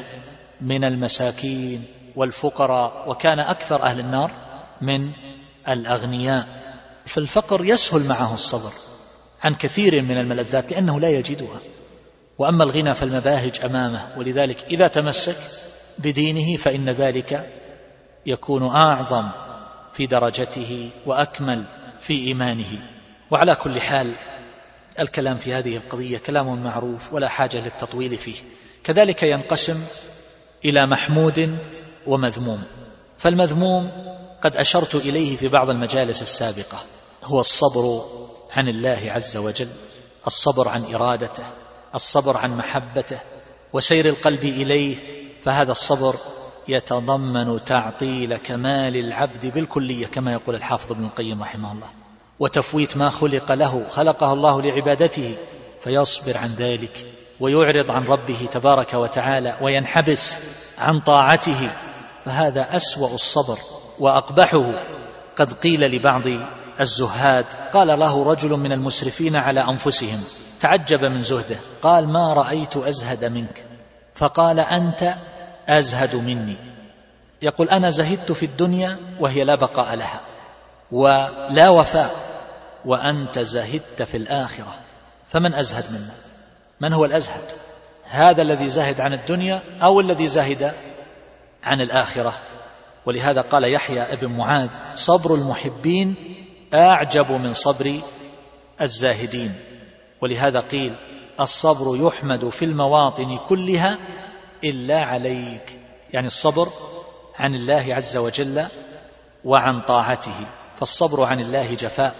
من 0.61 0.83
المساكين 0.83 1.85
والفقراء 2.15 3.09
وكان 3.09 3.39
أكثر 3.39 3.83
أهل 3.83 3.99
النار 3.99 4.31
من 4.85 5.11
الأغنياء. 5.67 6.63
فالفقر 7.05 7.65
يسهل 7.65 8.07
معه 8.07 8.33
الصبر 8.33 8.71
عن 9.43 9.55
كثير 9.55 10.01
من 10.01 10.17
الملذات 10.17 10.71
لأنه 10.71 10.99
لا 10.99 11.09
يجدها. 11.09 11.59
وأما 12.37 12.63
الغنى 12.63 12.93
فالمباهج 12.93 13.61
أمامه. 13.63 14.17
ولذلك 14.17 14.63
إذا 14.63 14.87
تمسك 14.87 15.37
بدينه 15.99 16.57
فإن 16.57 16.89
ذلك 16.89 17.49
يكون 18.25 18.67
أعظم 18.67 19.29
في 19.93 20.05
درجته 20.05 20.89
وأكمل 21.05 21.65
في 21.99 22.13
إيمانه. 22.13 22.79
وعلى 23.31 23.55
كل 23.55 23.81
حال 23.81 24.15
الكلام 24.99 25.37
في 25.37 25.53
هذه 25.53 25.77
القضية 25.77 26.17
كلام 26.17 26.63
معروف 26.63 27.13
ولا 27.13 27.29
حاجة 27.29 27.57
للتطويل 27.57 28.17
فيه. 28.17 28.37
كذلك 28.83 29.23
ينقسم 29.23 29.85
إلى 30.65 30.87
محمود 30.87 31.57
ومذموم. 32.07 32.63
فالمذموم 33.17 33.91
قد 34.43 34.55
أشرت 34.55 34.95
إليه 34.95 35.35
في 35.35 35.47
بعض 35.47 35.69
المجالس 35.69 36.21
السابقة. 36.21 36.77
هو 37.23 37.39
الصبر 37.39 38.01
عن 38.51 38.67
الله 38.67 39.11
عز 39.11 39.37
وجل 39.37 39.67
الصبر 40.27 40.67
عن 40.67 40.95
إرادته 40.95 41.43
الصبر 41.95 42.37
عن 42.37 42.57
محبته 42.57 43.19
وسير 43.73 44.05
القلب 44.05 44.43
إليه 44.43 44.97
فهذا 45.43 45.71
الصبر 45.71 46.15
يتضمن 46.67 47.63
تعطيل 47.63 48.37
كمال 48.37 48.95
العبد 48.95 49.45
بالكلية 49.45 50.07
كما 50.07 50.33
يقول 50.33 50.55
الحافظ 50.55 50.91
ابن 50.91 51.05
القيم 51.05 51.41
رحمه 51.41 51.71
الله. 51.71 51.89
وتفويت 52.39 52.97
ما 52.97 53.09
خلق 53.09 53.51
له 53.51 53.85
خلقه 53.89 54.33
الله 54.33 54.61
لعبادته 54.61 55.35
فيصبر 55.81 56.37
عن 56.37 56.49
ذلك 56.49 57.07
ويعرض 57.39 57.91
عن 57.91 58.03
ربه 58.03 58.47
تبارك 58.51 58.93
وتعالى 58.93 59.57
وينحبس 59.61 60.39
عن 60.77 60.99
طاعته 60.99 61.69
فهذا 62.25 62.77
أسوأ 62.77 63.13
الصبر. 63.13 63.57
وأقبحه. 63.99 64.71
قد 65.35 65.53
قيل 65.53 65.95
لبعض 65.95 66.23
الزهاد 66.79 67.45
قال 67.73 67.99
له 67.99 68.23
رجل 68.23 68.49
من 68.49 68.71
المسرفين 68.71 69.35
على 69.35 69.61
أنفسهم 69.61 70.23
تعجب 70.59 71.05
من 71.05 71.23
زهده 71.23 71.57
قال 71.81 72.07
ما 72.07 72.33
رأيت 72.33 72.77
أزهد 72.77 73.25
منك؟ 73.25 73.65
فقال 74.15 74.59
أنت 74.59 75.13
أزهد 75.67 76.15
مني. 76.15 76.55
يقول 77.41 77.69
أنا 77.69 77.89
زهدت 77.89 78.31
في 78.31 78.45
الدنيا 78.45 78.97
وهي 79.19 79.43
لا 79.43 79.55
بقاء 79.55 79.95
لها 79.95 80.21
ولا 80.91 81.69
وفاء 81.69 82.15
وأنت 82.85 83.39
زهدت 83.39 84.03
في 84.03 84.17
الآخرة. 84.17 84.73
فمن 85.29 85.53
أزهد 85.53 85.91
منا؟ 85.91 86.13
من 86.81 86.93
هو 86.93 87.05
الأزهد؟ 87.05 87.51
هذا 88.09 88.41
الذي 88.41 88.69
زهد 88.69 89.01
عن 89.01 89.13
الدنيا 89.13 89.61
أو 89.81 89.99
الذي 89.99 90.27
زهد 90.27 90.73
عن 91.63 91.81
الآخرة؟ 91.81 92.33
ولهذا 93.05 93.41
قال 93.41 93.73
يحيى 93.73 94.01
ابن 94.01 94.27
معاذ 94.27 94.69
صبر 94.95 95.35
المحبين 95.35 96.15
أعجب 96.73 97.31
من 97.31 97.53
صبر 97.53 97.93
الزاهدين. 98.81 99.55
ولهذا 100.21 100.59
قيل 100.59 100.95
الصبر 101.39 102.07
يحمد 102.07 102.49
في 102.49 102.65
المواطن 102.65 103.37
كلها 103.37 103.97
إلا 104.63 104.99
عليك. 104.99 105.79
يعني 106.13 106.27
الصبر 106.27 106.67
عن 107.39 107.55
الله 107.55 107.95
عز 107.95 108.17
وجل 108.17 108.65
وعن 109.45 109.81
طاعته. 109.81 110.45
فالصبر 110.79 111.23
عن 111.23 111.39
الله 111.39 111.75
جفاء 111.75 112.15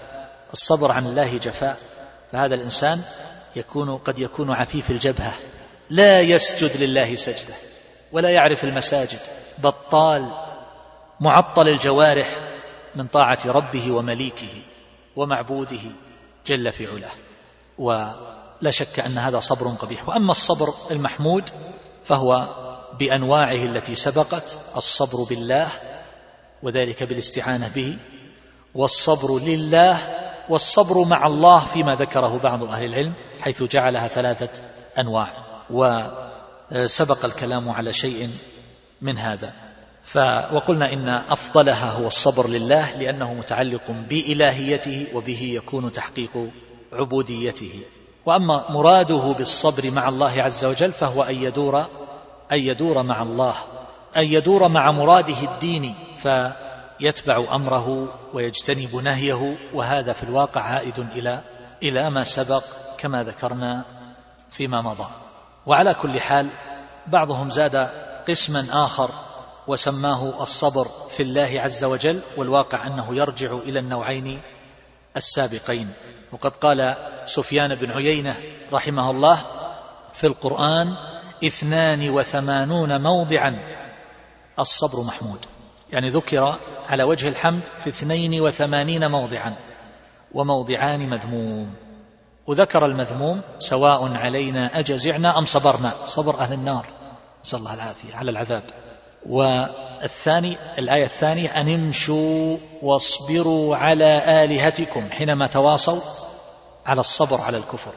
الصبر 0.53 0.91
عن 0.91 1.05
الله 1.05 1.37
جفاء. 1.37 1.77
فهذا 2.31 2.55
الإنسان 2.55 3.01
يكون 3.55 3.97
قد 3.97 4.19
يكون 4.19 4.51
عفيف 4.51 4.91
الجبهة 4.91 5.33
لا 5.89 6.21
يسجد 6.21 6.83
لله 6.83 7.15
سجدة 7.15 7.53
ولا 8.11 8.29
يعرف 8.29 8.63
المساجد 8.63 9.19
بطال 9.57 10.31
معطل 11.23 11.67
الجوارح 11.67 12.37
من 12.95 13.07
طاعة 13.07 13.39
ربه 13.45 13.91
ومليكه 13.91 14.61
ومعبوده 15.15 15.81
جل 16.47 16.71
في 16.71 16.87
علاه 16.87 17.11
ولا 17.77 18.69
شك 18.69 18.99
أن 18.99 19.17
هذا 19.17 19.39
صبر 19.39 19.67
قبيح. 19.67 20.09
وأما 20.09 20.31
الصبر 20.31 20.73
المحمود 20.91 21.49
فهو 22.03 22.47
بأنواعه 22.99 23.65
التي 23.65 23.95
سبقت 23.95 24.59
الصبر 24.75 25.23
بالله 25.23 25.67
وذلك 26.63 27.03
بالاستعانة 27.03 27.71
به 27.75 27.97
والصبر 28.75 29.39
لله 29.39 29.97
والصبر 30.49 31.05
مع 31.05 31.27
الله 31.27 31.65
فيما 31.65 31.95
ذكره 31.95 32.37
بعض 32.37 32.63
أهل 32.63 32.85
العلم 32.85 33.13
حيث 33.39 33.63
جعلها 33.63 34.07
ثلاثة 34.07 34.63
أنواع 34.99 35.33
وسبق 35.69 37.25
الكلام 37.25 37.69
على 37.69 37.93
شيء 37.93 38.29
من 39.01 39.17
هذا. 39.17 39.62
ف 40.03 40.17
وقلنا 40.53 40.93
إن 40.93 41.09
أفضلها 41.09 41.91
هو 41.91 42.07
الصبر 42.07 42.47
لله 42.47 42.95
لأنه 42.97 43.33
متعلق 43.33 43.91
بإلهيته 43.91 45.07
وبه 45.13 45.41
يكون 45.41 45.91
تحقيق 45.91 46.49
عبوديته. 46.93 47.79
وأما 48.25 48.65
مراده 48.69 49.35
بالصبر 49.37 49.91
مع 49.91 50.09
الله 50.09 50.43
عز 50.43 50.65
وجل 50.65 50.91
فهو 50.91 51.23
أن 51.23 51.35
يدور 51.35 51.79
أن 52.51 52.59
يدور 52.59 53.03
مع 53.03 53.21
الله 53.21 53.55
أن 54.17 54.23
يدور 54.23 54.67
مع 54.67 54.91
مراده 54.91 55.53
الديني 55.53 55.95
فيتبع 56.17 57.45
أمره 57.55 58.13
ويجتنب 58.33 58.95
نهيه 59.03 59.55
وهذا 59.73 60.13
في 60.13 60.23
الواقع 60.23 60.61
عائد 60.61 60.99
إلى 60.99 61.41
إلى 61.83 62.09
ما 62.09 62.23
سبق 62.23 62.63
كما 62.97 63.23
ذكرنا 63.23 63.85
فيما 64.51 64.81
مضى. 64.81 65.09
وعلى 65.65 65.93
كل 65.93 66.19
حال 66.19 66.49
بعضهم 67.07 67.49
زاد 67.49 67.87
قسما 68.27 68.65
آخر 68.71 69.09
وسماه 69.67 70.41
الصبر 70.41 70.83
في 71.09 71.23
الله 71.23 71.61
عز 71.61 71.83
وجل 71.83 72.21
والواقع 72.37 72.87
أنه 72.87 73.15
يرجع 73.15 73.53
إلى 73.53 73.79
النوعين 73.79 74.41
السابقين. 75.17 75.93
وقد 76.31 76.55
قال 76.55 76.95
سفيان 77.25 77.75
بن 77.75 77.91
عيينة 77.91 78.35
رحمه 78.73 79.11
الله 79.11 79.45
في 80.13 80.27
القرآن 80.27 80.87
اثنان 81.43 82.09
وثمانون 82.09 83.01
موضعا 83.01 83.59
الصبر 84.59 85.03
محمود. 85.03 85.45
يعني 85.91 86.09
ذكر 86.09 86.59
على 86.89 87.03
وجه 87.03 87.27
الحمد 87.27 87.61
في 87.77 87.89
اثنين 87.89 88.41
وثمانين 88.41 89.11
موضعا 89.11 89.55
وموضعان 90.33 91.09
مذموم. 91.09 91.73
وذكر 92.47 92.85
المذموم 92.85 93.41
سواء 93.59 94.13
علينا 94.13 94.79
أجزعنا 94.79 95.37
أم 95.37 95.45
صبرنا. 95.45 95.93
صبر 96.05 96.39
أهل 96.39 96.53
النار. 96.53 96.85
نسأل 97.43 97.59
الله 97.59 97.73
العافية 97.73 98.15
على 98.15 98.31
العذاب. 98.31 98.63
والثاني 99.29 100.57
الآية 100.77 101.05
الثانية 101.05 101.61
أن 101.61 101.73
امشوا 101.73 102.57
واصبروا 102.81 103.75
على 103.75 104.43
آلهتكم 104.43 105.09
حينما 105.11 105.47
تواصوا 105.47 106.01
على 106.85 106.99
الصبر 106.99 107.41
على 107.41 107.57
الكفر. 107.57 107.91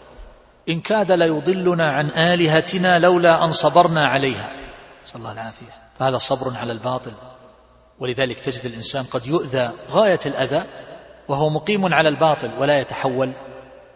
إن 0.69 0.81
كاد 0.81 1.12
ليضلنا 1.12 1.91
عن 1.91 2.11
آلهتنا 2.11 2.99
لولا 2.99 3.45
أن 3.45 3.53
صبرنا 3.53 4.07
عليها. 4.07 4.51
نسأل 5.05 5.17
الله 5.17 5.33
العافية. 5.33 5.73
فهذا 5.99 6.19
صبر 6.19 6.53
على 6.61 6.73
الباطل. 6.73 7.12
ولذلك 7.99 8.41
تجد 8.41 8.67
الإنسان 8.67 9.05
قد 9.05 9.27
يؤذى 9.27 9.71
غاية 9.91 10.19
الأذى 10.27 10.65
وهو 11.29 11.51
مقيم 11.51 11.95
على 11.95 12.09
الباطل 12.09 12.51
ولا 12.59 12.79
يتحول 12.79 13.33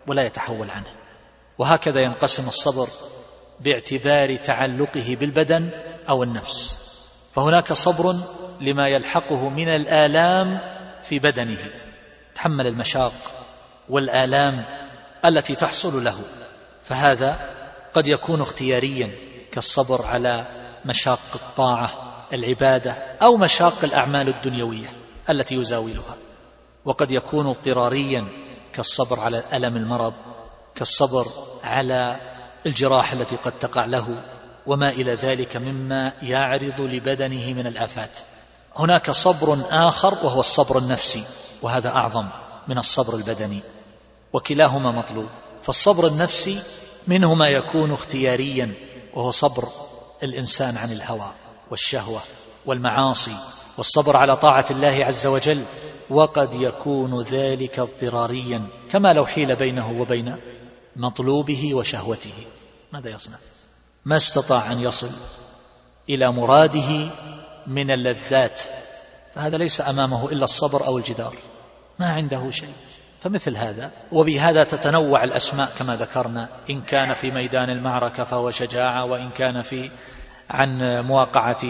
ولا 0.06 0.26
يتحول 0.26 0.70
عنه. 0.70 0.86
وهكذا 1.58 2.00
ينقسم 2.00 2.48
الصبر 2.48 2.88
باعتبار 3.60 4.36
تعلقه 4.36 5.16
بالبدن 5.20 5.70
أو 6.08 6.22
النفس. 6.22 6.89
فهناك 7.32 7.72
صبر 7.72 8.14
لما 8.60 8.88
يلحقه 8.88 9.48
من 9.48 9.68
الآلام 9.68 10.58
في 11.02 11.18
بدنه. 11.18 11.70
تحمل 12.34 12.66
المشاق 12.66 13.12
والآلام 13.88 14.64
التي 15.24 15.54
تحصل 15.54 16.04
له. 16.04 16.20
فهذا 16.82 17.50
قد 17.94 18.06
يكون 18.06 18.40
اختياريا 18.40 19.10
كالصبر 19.52 20.06
على 20.06 20.44
مشاق 20.84 21.20
الطاعة 21.34 22.12
العبادة 22.32 22.92
أو 23.22 23.36
مشاق 23.36 23.84
الأعمال 23.84 24.28
الدنيوية 24.28 24.88
التي 25.30 25.54
يزاولها. 25.54 26.16
وقد 26.84 27.10
يكون 27.10 27.46
اضطراريا 27.46 28.28
كالصبر 28.72 29.20
على 29.20 29.42
ألم 29.52 29.76
المرض 29.76 30.14
كالصبر 30.74 31.26
على 31.64 32.16
الجراح 32.66 33.12
التي 33.12 33.36
قد 33.36 33.52
تقع 33.52 33.84
له 33.84 34.22
وما 34.66 34.90
إلى 34.90 35.14
ذلك 35.14 35.56
مما 35.56 36.12
يعرض 36.22 36.80
لبدنه 36.80 37.52
من 37.52 37.66
الآفات. 37.66 38.18
هناك 38.76 39.10
صبر 39.10 39.58
آخر 39.70 40.14
وهو 40.14 40.40
الصبر 40.40 40.78
النفسي 40.78 41.24
وهذا 41.62 41.88
أعظم 41.88 42.26
من 42.68 42.78
الصبر 42.78 43.14
البدني 43.14 43.60
وكلاهما 44.32 44.92
مطلوب. 44.92 45.28
فالصبر 45.62 46.06
النفسي 46.06 46.62
منه 47.06 47.34
ما 47.34 47.48
يكون 47.48 47.92
اختياريا 47.92 48.74
وهو 49.14 49.30
صبر 49.30 49.68
الإنسان 50.22 50.76
عن 50.76 50.92
الهوى 50.92 51.32
والشهوة 51.70 52.20
والمعاصي. 52.66 53.36
والصبر 53.78 54.16
على 54.16 54.36
طاعة 54.36 54.64
الله 54.70 55.04
عز 55.04 55.26
وجل 55.26 55.64
وقد 56.10 56.54
يكون 56.54 57.22
ذلك 57.22 57.78
اضطراريا 57.78 58.68
كما 58.90 59.08
لو 59.08 59.26
حيل 59.26 59.56
بينه 59.56 60.00
وبين 60.00 60.36
مطلوبه 60.96 61.74
وشهوته. 61.74 62.34
ماذا 62.92 63.10
يصنع؟ 63.10 63.36
ما 64.04 64.16
استطاع 64.16 64.72
أن 64.72 64.80
يصل 64.80 65.10
إلى 66.08 66.32
مراده 66.32 67.10
من 67.66 67.90
اللذات 67.90 68.60
فهذا 69.34 69.56
ليس 69.56 69.80
أمامه 69.80 70.32
إلا 70.32 70.44
الصبر 70.44 70.86
أو 70.86 70.98
الجدار 70.98 71.34
ما 71.98 72.06
عنده 72.06 72.50
شيء. 72.50 72.74
فمثل 73.22 73.56
هذا 73.56 73.90
وبهذا 74.12 74.64
تتنوع 74.64 75.24
الأسماء 75.24 75.70
كما 75.78 75.96
ذكرنا 75.96 76.48
إن 76.70 76.82
كان 76.82 77.12
في 77.12 77.30
ميدان 77.30 77.70
المعركة 77.70 78.24
فهو 78.24 78.50
شجاعة 78.50 79.04
وإن 79.04 79.30
كان 79.30 79.62
في 79.62 79.90
عن 80.50 81.00
مواقعة 81.00 81.60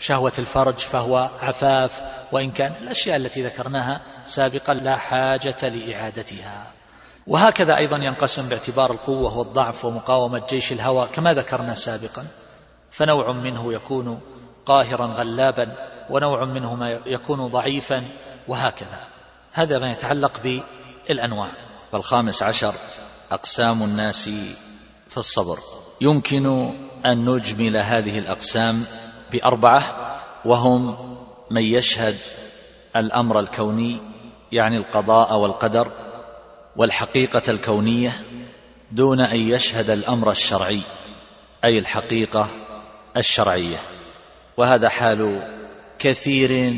شهوة 0.00 0.32
الفرج 0.38 0.78
فهو 0.78 1.30
عفاف 1.40 2.02
وإن 2.32 2.50
كان 2.50 2.72
الأشياء 2.82 3.16
التي 3.16 3.46
ذكرناها 3.46 4.02
سابقا 4.24 4.74
لا 4.74 4.96
حاجة 4.96 5.68
لإعادتها. 5.68 6.66
وهكذا 7.26 7.76
أيضا 7.76 7.96
ينقسم 7.96 8.48
باعتبار 8.48 8.92
القوة 8.92 9.38
والضعف 9.38 9.84
ومقاومة 9.84 10.42
جيش 10.48 10.72
الهوى 10.72 11.08
كما 11.12 11.34
ذكرنا 11.34 11.74
سابقا. 11.74 12.26
فنوع 12.90 13.32
منه 13.32 13.72
يكون 13.72 14.20
قاهرا 14.66 15.06
غلابا 15.06 15.76
ونوع 16.10 16.44
منه 16.44 16.74
ما 16.74 16.90
يكون 16.90 17.46
ضعيفا 17.46 18.04
وهكذا. 18.48 19.06
هذا 19.52 19.78
ما 19.78 19.90
يتعلق 19.90 20.40
بالأنواع. 20.42 21.50
والخامس 21.92 22.42
عشر 22.42 22.74
أقسام 23.32 23.82
الناس 23.82 24.30
في 25.08 25.16
الصبر. 25.16 25.58
يمكن 26.00 26.70
أن 27.06 27.30
نجمل 27.30 27.76
هذه 27.76 28.18
الأقسام 28.18 28.84
بأربعة 29.32 30.10
وهم 30.44 30.96
من 31.50 31.62
يشهد 31.62 32.16
الأمر 32.96 33.38
الكوني 33.38 33.96
يعني 34.52 34.76
القضاء 34.76 35.36
والقدر 35.36 35.92
والحقيقة 36.76 37.42
الكونية 37.48 38.22
دون 38.92 39.20
أن 39.20 39.36
يشهد 39.36 39.90
الأمر 39.90 40.30
الشرعي 40.30 40.80
أي 41.64 41.78
الحقيقة 41.78 42.50
الشرعية. 43.16 43.76
وهذا 44.56 44.88
حال 44.88 45.42
كثير 45.98 46.74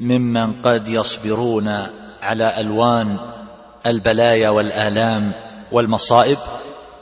ممن 0.00 0.62
قد 0.62 0.88
يصبرون 0.88 1.86
على 2.22 2.60
ألوان 2.60 3.18
البلايا 3.86 4.48
والآلام 4.48 5.32
والمصائب 5.72 6.38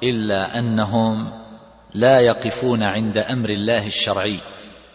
إلا 0.03 0.59
أنهم 0.59 1.33
لا 1.95 2.21
يقفون 2.21 2.83
عند 2.83 3.19
أمر 3.19 3.51
الله 3.51 3.87
الشرعي 3.87 4.37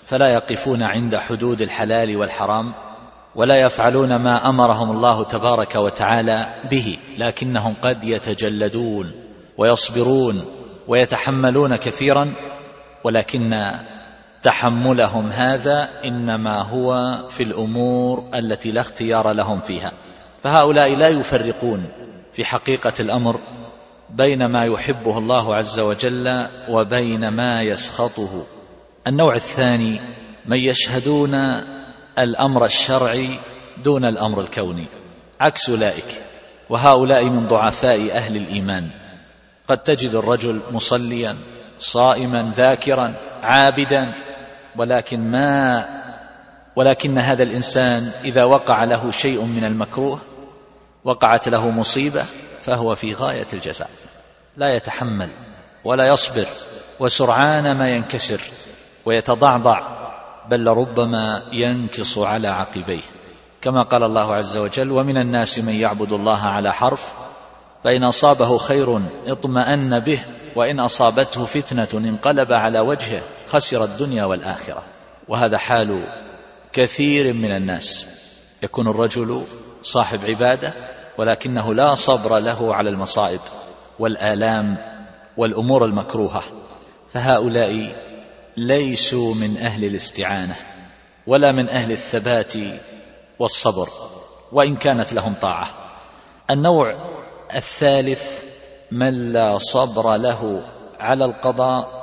فلا 0.06 0.28
يقفون 0.28 0.84
عند 0.84 1.16
حدود 1.16 1.62
الحلال 1.62 2.18
والحرام. 2.18 2.74
ولا 3.40 3.56
يفعلون 3.62 4.16
ما 4.16 4.50
أمرهم 4.50 4.92
الله 4.92 5.24
تبارك 5.24 5.76
وتعالى 5.76 6.48
به 6.72 6.98
لكنهم 7.18 7.76
قد 7.82 8.04
يتجلدون 8.04 9.12
ويصبرون 9.58 10.46
ويتحملون 10.88 11.76
كثيرا 11.76 12.32
ولكن 13.04 13.72
تحملهم 14.42 15.32
هذا 15.32 15.90
إنما 16.06 16.62
هو 16.62 17.18
في 17.30 17.44
الأمور 17.44 18.24
التي 18.34 18.72
لا 18.72 18.82
اختيار 18.82 19.32
لهم 19.32 19.62
فيها. 19.62 19.92
فهؤلاء 20.44 20.96
لا 20.96 21.08
يفرقون 21.08 21.86
في 22.34 22.46
حقيقة 22.46 22.94
الأمر 23.00 23.40
بين 24.10 24.46
ما 24.46 24.66
يحبه 24.66 25.18
الله 25.18 25.56
عز 25.56 25.80
وجل 25.80 26.48
وبين 26.70 27.28
ما 27.28 27.62
يسخطه. 27.62 28.46
النوع 29.08 29.36
الثاني 29.36 30.00
من 30.46 30.58
يشهدون 30.58 31.62
الأمر 32.20 32.66
الشرعي 32.66 33.30
دون 33.84 34.06
الأمر 34.06 34.42
الكوني. 34.42 34.86
عكس 35.42 35.70
أولئك 35.70 36.22
وهؤلاء 36.70 37.26
من 37.26 37.48
ضعفاء 37.48 38.12
أهل 38.12 38.38
الإيمان. 38.38 38.90
قد 39.68 39.78
تجد 39.78 40.16
الرجل 40.16 40.62
مصليا 40.72 41.36
صائما 41.80 42.54
ذاكرا 42.56 43.14
عابدا 43.44 44.14
ولكن 44.76 45.32
ما 45.32 45.86
ولكن 46.76 47.18
هذا 47.18 47.44
الإنسان 47.44 48.12
إذا 48.24 48.44
وقع 48.44 48.84
له 48.84 49.12
شيء 49.12 49.44
من 49.44 49.64
المكروه 49.64 50.20
وقعت 51.04 51.50
له 51.50 51.70
مصيبة 51.70 52.26
فهو 52.64 52.96
في 52.96 53.14
غاية 53.14 53.48
الجزاء. 53.54 53.90
لا 54.58 54.76
يتحمل 54.76 55.30
ولا 55.84 56.08
يصبر 56.08 56.46
وسرعان 57.00 57.78
ما 57.78 57.90
ينكسر 57.90 58.42
ويتضعضع. 59.06 60.09
بل 60.50 60.64
لربما 60.64 61.44
ينكص 61.52 62.18
على 62.18 62.48
عقبيه. 62.48 63.02
كما 63.62 63.82
قال 63.82 64.04
الله 64.04 64.34
عز 64.34 64.58
وجل 64.58 64.92
ومن 64.92 65.18
الناس 65.18 65.60
من 65.60 65.74
يعبد 65.74 66.12
الله 66.14 66.40
على 66.40 66.74
حرف 66.74 67.14
فإن 67.84 68.04
أصابه 68.04 68.58
خير 68.58 69.02
اطمأن 69.28 70.00
به 70.00 70.20
وإن 70.56 70.80
أصابته 70.80 71.46
فتنة 71.46 71.88
انقلب 71.94 72.54
على 72.54 72.80
وجهه 72.80 73.22
خسر 73.48 73.84
الدنيا 73.84 74.26
والآخرة. 74.26 74.84
وهذا 75.28 75.58
حال 75.58 76.02
كثير 76.74 77.34
من 77.34 77.52
الناس. 77.52 78.06
يكون 78.64 78.88
الرجل 78.88 79.44
صاحب 79.84 80.20
عبادة 80.28 80.74
ولكنه 81.18 81.74
لا 81.74 81.96
صبر 81.96 82.40
له 82.40 82.76
على 82.76 82.90
المصائب 82.90 83.40
والآلام 84.00 84.78
والأمور 85.38 85.86
المكروهة 85.86 86.44
فهؤلاء 87.14 87.96
ليسوا 88.68 89.36
من 89.36 89.58
أهل 89.58 89.86
الاستعانة 89.86 90.56
ولا 91.28 91.52
من 91.52 91.70
أهل 91.70 91.92
الثبات 91.92 92.54
والصبر 93.40 93.90
وإن 94.52 94.76
كانت 94.76 95.14
لهم 95.14 95.34
طاعة. 95.42 95.70
النوع 96.50 96.96
الثالث 97.56 98.44
من 98.92 99.34
لا 99.34 99.58
صبر 99.58 100.16
له 100.16 100.62
على 101.00 101.26
القضاء 101.26 102.00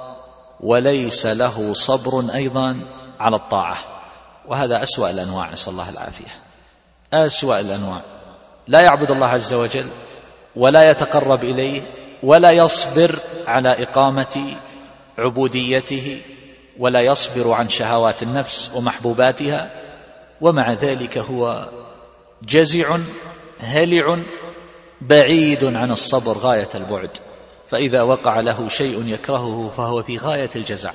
وليس 0.61 1.27
له 1.27 1.73
صبر 1.73 2.35
أيضا 2.35 2.81
على 3.21 3.37
الطاعة. 3.37 3.79
وهذا 4.49 4.83
أسوأ 4.83 5.11
الأنواع 5.11 5.51
نسأل 5.51 5.73
الله 5.73 5.91
العافية. 5.91 6.35
أسوأ 7.13 7.61
الأنواع. 7.61 8.01
لا 8.67 8.81
يعبد 8.81 9.11
الله 9.11 9.27
عز 9.27 9.55
وجل 9.55 9.89
ولا 10.57 10.91
يتقرب 10.91 11.45
إليه 11.45 11.83
ولا 12.23 12.51
يصبر 12.51 13.19
على 13.47 13.83
إقامة 13.83 14.57
عبوديته 15.19 16.21
ولا 16.79 17.01
يصبر 17.01 17.53
عن 17.53 17.69
شهوات 17.69 18.23
النفس 18.23 18.71
ومحبوباتها 18.75 19.71
ومع 20.41 20.73
ذلك 20.73 21.19
هو 21.19 21.69
جزع 22.43 22.99
هلع 23.59 24.19
بعيد 25.01 25.65
عن 25.65 25.91
الصبر 25.91 26.33
غاية 26.33 26.69
البعد. 26.75 27.11
فإذا 27.71 28.03
وقع 28.03 28.41
له 28.41 28.69
شيء 28.69 29.05
يكرهه 29.07 29.73
فهو 29.77 30.03
في 30.03 30.19
غاية 30.19 30.51
الجزع. 30.57 30.93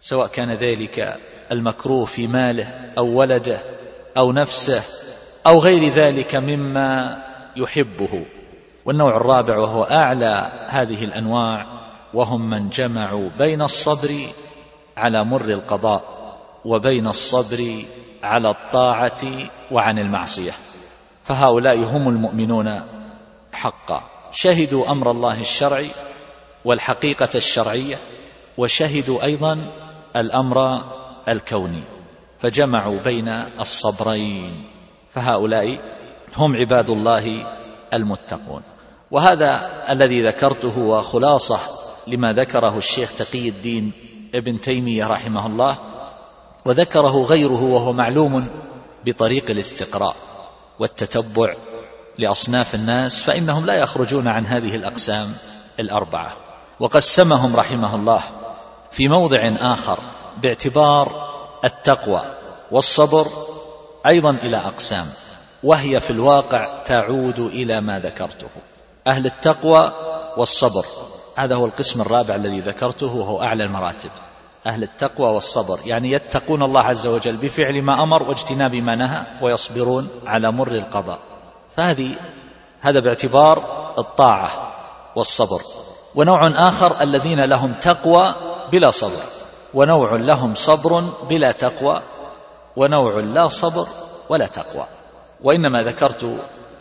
سواء 0.00 0.26
كان 0.26 0.50
ذلك 0.52 1.16
المكروه 1.52 2.04
في 2.04 2.26
ماله 2.26 2.92
أو 2.98 3.06
ولده 3.06 3.60
أو 4.16 4.32
نفسه 4.32 4.82
أو 5.46 5.58
غير 5.58 5.84
ذلك 5.84 6.34
مما 6.34 7.18
يحبه. 7.56 8.24
والنوع 8.84 9.16
الرابع 9.16 9.58
وهو 9.58 9.82
أعلى 9.82 10.52
هذه 10.68 11.04
الأنواع 11.04 11.66
وهم 12.14 12.50
من 12.50 12.68
جمعوا 12.68 13.28
بين 13.38 13.62
الصبر 13.62 14.26
على 14.96 15.24
مر 15.24 15.44
القضاء 15.44 16.02
وبين 16.64 17.06
الصبر 17.06 17.84
على 18.22 18.50
الطاعة 18.50 19.22
وعن 19.70 19.98
المعصية. 19.98 20.52
فهؤلاء 21.24 21.76
هم 21.76 22.08
المؤمنون 22.08 22.80
حقا. 23.52 24.02
شهدوا 24.32 24.90
أمر 24.90 25.10
الله 25.10 25.40
الشرعي 25.40 25.88
والحقيقة 26.64 27.28
الشرعية 27.34 27.98
وشهدوا 28.58 29.24
أيضا 29.24 29.58
الأمر 30.16 30.84
الكوني. 31.28 31.82
فجمعوا 32.38 32.98
بين 32.98 33.28
الصبرين. 33.60 34.64
فهؤلاء 35.14 35.78
هم 36.36 36.56
عباد 36.56 36.90
الله 36.90 37.46
المتقون. 37.94 38.62
وهذا 39.10 39.84
الذي 39.90 40.26
ذكرته 40.26 40.68
هو 40.68 41.02
خلاصة 41.02 41.58
لما 42.06 42.32
ذكره 42.32 42.78
الشيخ 42.78 43.12
تقي 43.12 43.48
الدين 43.48 43.92
ابن 44.36 44.60
تيمية 44.60 45.06
رحمه 45.06 45.46
الله 45.46 45.78
وذكره 46.64 47.22
غيره 47.22 47.62
وهو 47.62 47.92
معلوم 47.92 48.48
بطريق 49.04 49.50
الاستقراء 49.50 50.16
والتتبع 50.78 51.54
لأصناف 52.18 52.74
الناس 52.74 53.22
فإنهم 53.22 53.66
لا 53.66 53.74
يخرجون 53.74 54.28
عن 54.28 54.46
هذه 54.46 54.76
الأقسام 54.76 55.32
الأربعة. 55.80 56.36
وقسمهم 56.80 57.56
رحمه 57.56 57.94
الله 57.94 58.22
في 58.90 59.08
موضع 59.08 59.38
آخر 59.60 59.98
باعتبار 60.42 61.28
التقوى 61.64 62.22
والصبر 62.70 63.26
أيضا 64.06 64.30
إلى 64.30 64.56
أقسام 64.56 65.06
وهي 65.62 66.00
في 66.00 66.10
الواقع 66.10 66.82
تعود 66.82 67.38
إلى 67.38 67.80
ما 67.80 67.98
ذكرته. 67.98 68.48
أهل 69.06 69.26
التقوى 69.26 69.92
والصبر. 70.36 70.84
هذا 71.36 71.54
هو 71.54 71.66
القسم 71.66 72.00
الرابع 72.00 72.34
الذي 72.34 72.60
ذكرته 72.60 73.14
وهو 73.14 73.42
أعلى 73.42 73.64
المراتب. 73.64 74.10
أهل 74.66 74.82
التقوى 74.82 75.28
والصبر. 75.28 75.78
يعني 75.86 76.10
يتقون 76.10 76.62
الله 76.62 76.80
عز 76.80 77.06
وجل 77.06 77.36
بفعل 77.36 77.82
ما 77.82 78.02
أمر 78.02 78.22
واجتناب 78.22 78.74
ما 78.74 78.94
نهى 78.94 79.22
ويصبرون 79.42 80.08
على 80.26 80.52
مر 80.52 80.72
القضاء. 80.72 81.18
فهذه 81.76 82.10
هذا 82.80 83.00
باعتبار 83.00 83.62
الطاعة 83.98 84.74
والصبر. 85.16 85.60
ونوع 86.14 86.68
آخر 86.68 87.02
الذين 87.02 87.44
لهم 87.44 87.72
تقوى 87.72 88.34
بلا 88.72 88.90
صبر. 88.90 89.24
ونوع 89.74 90.16
لهم 90.16 90.54
صبر 90.54 91.00
بلا 91.30 91.52
تقوى 91.52 92.02
ونوع 92.76 93.20
لا 93.20 93.48
صبر 93.48 93.86
ولا 94.28 94.46
تقوى. 94.46 94.86
وإنما 95.42 95.82
ذكرت 95.82 96.36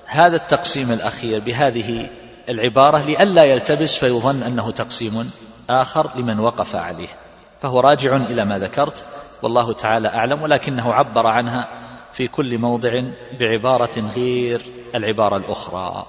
هذا 0.06 0.36
التقسيم 0.36 0.91
الأخير 0.91 1.39
بهذه 1.39 2.10
العبارة 2.49 2.97
لئلا 2.97 3.43
يلتبس 3.43 3.97
فيظن 3.97 4.43
أنه 4.43 4.71
تقسيم 4.71 5.31
آخر 5.69 6.12
لمن 6.15 6.39
وقف 6.39 6.75
عليه. 6.75 7.08
فهو 7.62 7.79
راجع 7.79 8.15
إلى 8.15 8.45
ما 8.45 8.60
ذكرت 8.60 9.03
والله 9.41 9.73
تعالى 9.73 10.08
أعلم 10.08 10.41
ولكنه 10.41 10.93
عبر 10.93 11.27
عنها 11.27 11.67
في 12.13 12.27
كل 12.27 12.58
موضع 12.58 13.03
بعبارة 13.39 14.12
غير 14.15 14.62
العبارة 14.95 15.38
الأخرى. 15.38 16.05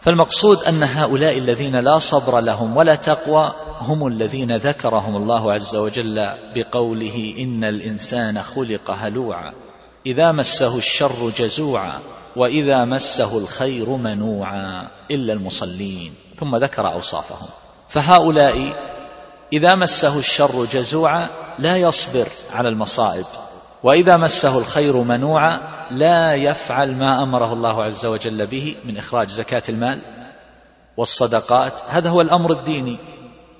فالمقصود 0.00 0.62
أن 0.62 0.82
هؤلاء 0.82 1.38
الذين 1.38 1.76
لا 1.76 1.98
صبر 1.98 2.40
لهم 2.40 2.76
ولا 2.76 2.94
تقوى 2.94 3.52
هم 3.80 4.06
الذين 4.06 4.56
ذكرهم 4.56 5.16
الله 5.16 5.52
عز 5.52 5.76
وجل 5.76 6.28
بقوله 6.54 7.34
إن 7.38 7.64
الإنسان 7.64 8.42
خلق 8.42 8.90
هلوعا 8.90 9.52
إذا 10.06 10.32
مسه 10.32 10.78
الشر 10.78 11.30
جزوعا. 11.38 12.00
وإذا 12.36 12.84
مسه 12.84 13.38
الخير 13.38 13.88
منوعا 13.88 14.88
إلا 15.10 15.32
المصلين 15.32 16.14
ثم 16.36 16.56
ذكر 16.56 16.92
أوصافهم. 16.92 17.48
فهؤلاء 17.88 18.72
إذا 19.52 19.74
مسه 19.74 20.18
الشر 20.18 20.64
جزوعا 20.64 21.28
لا 21.58 21.76
يصبر 21.76 22.28
على 22.52 22.68
المصائب 22.68 23.24
وإذا 23.82 24.16
مسه 24.16 24.58
الخير 24.58 24.96
منوعا 24.96 25.60
لا 25.90 26.34
يفعل 26.34 26.92
ما 26.92 27.22
أمره 27.22 27.52
الله 27.52 27.84
عز 27.84 28.06
وجل 28.06 28.46
به 28.46 28.76
من 28.84 28.96
إخراج 28.96 29.30
زكاة 29.30 29.62
المال 29.68 29.98
والصدقات. 30.96 31.80
هذا 31.88 32.10
هو 32.10 32.20
الأمر 32.20 32.52
الديني. 32.52 32.96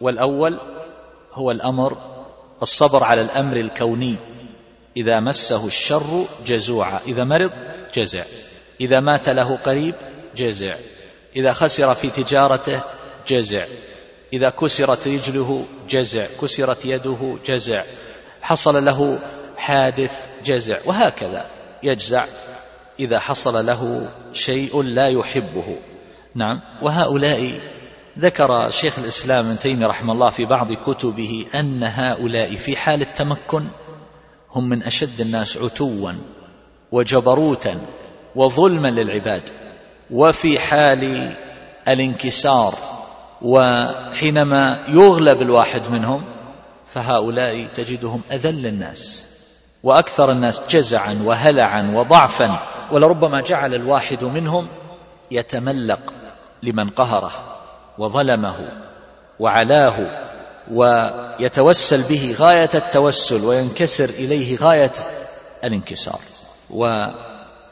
والأول 0.00 0.59
هو 1.33 1.50
الأمر 1.50 1.96
الصبر 2.62 3.04
على 3.04 3.20
الأمر 3.20 3.56
الكوني. 3.56 4.16
إذا 4.96 5.20
مسه 5.20 5.66
الشر 5.66 6.24
جزوعا 6.46 7.00
إذا 7.06 7.24
مرض 7.24 7.50
جزع. 7.94 8.24
إذا 8.80 9.00
مات 9.00 9.28
له 9.28 9.56
قريب 9.56 9.94
جزع. 10.36 10.76
إذا 11.36 11.52
خسر 11.52 11.94
في 11.94 12.10
تجارته 12.10 12.80
جزع. 13.28 13.64
إذا 14.32 14.50
كسرت 14.50 15.08
رجله 15.08 15.64
جزع. 15.88 16.26
كسرت 16.42 16.84
يده 16.84 17.36
جزع. 17.46 17.82
حصل 18.42 18.84
له 18.84 19.18
حادث 19.56 20.26
جزع. 20.44 20.78
وهكذا 20.84 21.50
يجزع. 21.82 22.26
إذا 23.00 23.18
حصل 23.18 23.66
له 23.66 24.08
شيء 24.32 24.82
لا 24.82 25.08
يحبه. 25.08 25.76
نعم. 26.34 26.60
وهؤلاء 26.82 27.60
ذكر 28.18 28.68
شيخ 28.68 28.98
الإسلام 28.98 29.46
ابن 29.46 29.58
تيمية 29.58 29.86
رحمه 29.86 30.12
الله 30.12 30.30
في 30.30 30.44
بعض 30.44 30.72
كتبه 30.72 31.46
أن 31.54 31.84
هؤلاء 31.84 32.56
في 32.56 32.76
حال 32.76 33.02
التمكن 33.02 33.64
هم 34.50 34.68
من 34.68 34.82
أشد 34.82 35.20
الناس 35.20 35.56
عتوا 35.56 36.12
وجبروتا. 36.92 37.80
وظلما 38.36 38.88
للعباد 38.88 39.50
وفي 40.10 40.58
حال 40.58 41.32
الانكسار 41.88 42.74
وحينما 43.42 44.84
يغلب 44.88 45.42
الواحد 45.42 45.90
منهم 45.90 46.24
فهؤلاء 46.86 47.66
تجدهم 47.66 48.20
أذل 48.32 48.66
الناس 48.66 49.26
وأكثر 49.82 50.32
الناس 50.32 50.62
جزعا 50.70 51.22
وهلعا 51.24 51.92
وضعفا 51.94 52.60
ولربما 52.92 53.40
جعل 53.40 53.74
الواحد 53.74 54.24
منهم 54.24 54.68
يتملق 55.30 56.00
لمن 56.62 56.90
قهره 56.90 57.56
وظلمه 57.98 58.56
وعلاه 59.40 59.96
ويتوسل 60.70 62.02
به 62.02 62.36
غاية 62.38 62.70
التوسل 62.74 63.44
وينكسر 63.44 64.08
إليه 64.08 64.56
غاية 64.56 64.92
الانكسار 65.64 66.20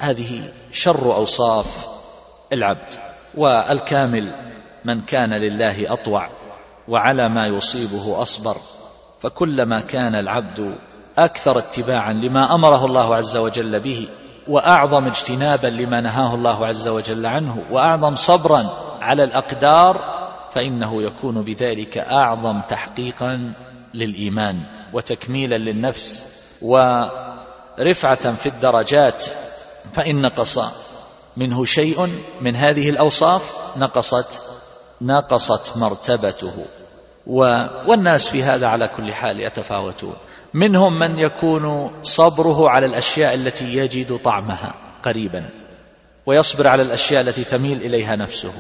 وهذه 0.01 0.53
شر 0.73 1.15
أوصاف 1.15 1.89
العبد 2.53 2.95
والكامل 3.35 4.33
من 4.85 5.01
كان 5.01 5.35
لله 5.35 5.93
أطوع 5.93 6.31
وعلى 6.89 7.29
ما 7.29 7.47
يصيبه 7.47 8.23
أصبر 8.23 8.57
فكلما 9.23 9.81
كان 9.81 10.15
العبد 10.15 10.75
أكثر 11.19 11.59
اتباعا 11.59 12.13
لما 12.13 12.55
أمره 12.55 12.85
الله 12.85 13.15
عز 13.15 13.37
وجل 13.37 13.81
به 13.81 14.09
وأعظم 14.49 15.07
اجتنابا 15.07 15.67
لما 15.67 16.01
نهاه 16.01 16.35
الله 16.35 16.67
عز 16.67 16.89
وجل 16.89 17.27
عنه 17.27 17.65
وأعظم 17.71 18.15
صبرا 18.15 18.67
على 19.01 19.25
الأقدار 19.25 20.19
فإنه 20.51 21.03
يكون 21.03 21.43
بذلك 21.43 21.99
أعظم 21.99 22.61
تحقيقا 22.61 23.53
للإيمان 23.95 24.61
وتكميلا 24.93 25.59
للنفس 25.59 26.27
ورفعة 26.63 28.33
في 28.33 28.47
الدرجات 28.47 29.25
فإن 29.95 30.21
نقص 30.21 30.59
منه 31.37 31.65
شيء 31.65 32.09
من 32.41 32.57
هذه 32.57 32.91
الأوصاف 32.91 33.59
نقصت 33.77 34.41
نقصت 35.01 35.77
مرتبته. 35.77 36.67
والناس 37.87 38.29
في 38.29 38.43
هذا 38.43 38.67
على 38.67 38.91
كل 38.97 39.15
حال 39.15 39.41
يتفاوتون. 39.41 40.17
منهم 40.55 40.99
من 40.99 41.19
يكون 41.19 41.91
صبره 42.03 42.71
على 42.71 42.87
الأشياء 42.87 43.35
التي 43.35 43.77
يجد 43.77 44.19
طعمها 44.25 44.75
قريبا 45.03 45.45
ويصبر 46.27 46.67
على 46.67 46.83
الأشياء 46.83 47.21
التي 47.21 47.45
تميل 47.45 47.83
إليها 47.83 48.17
نفسه 48.17 48.53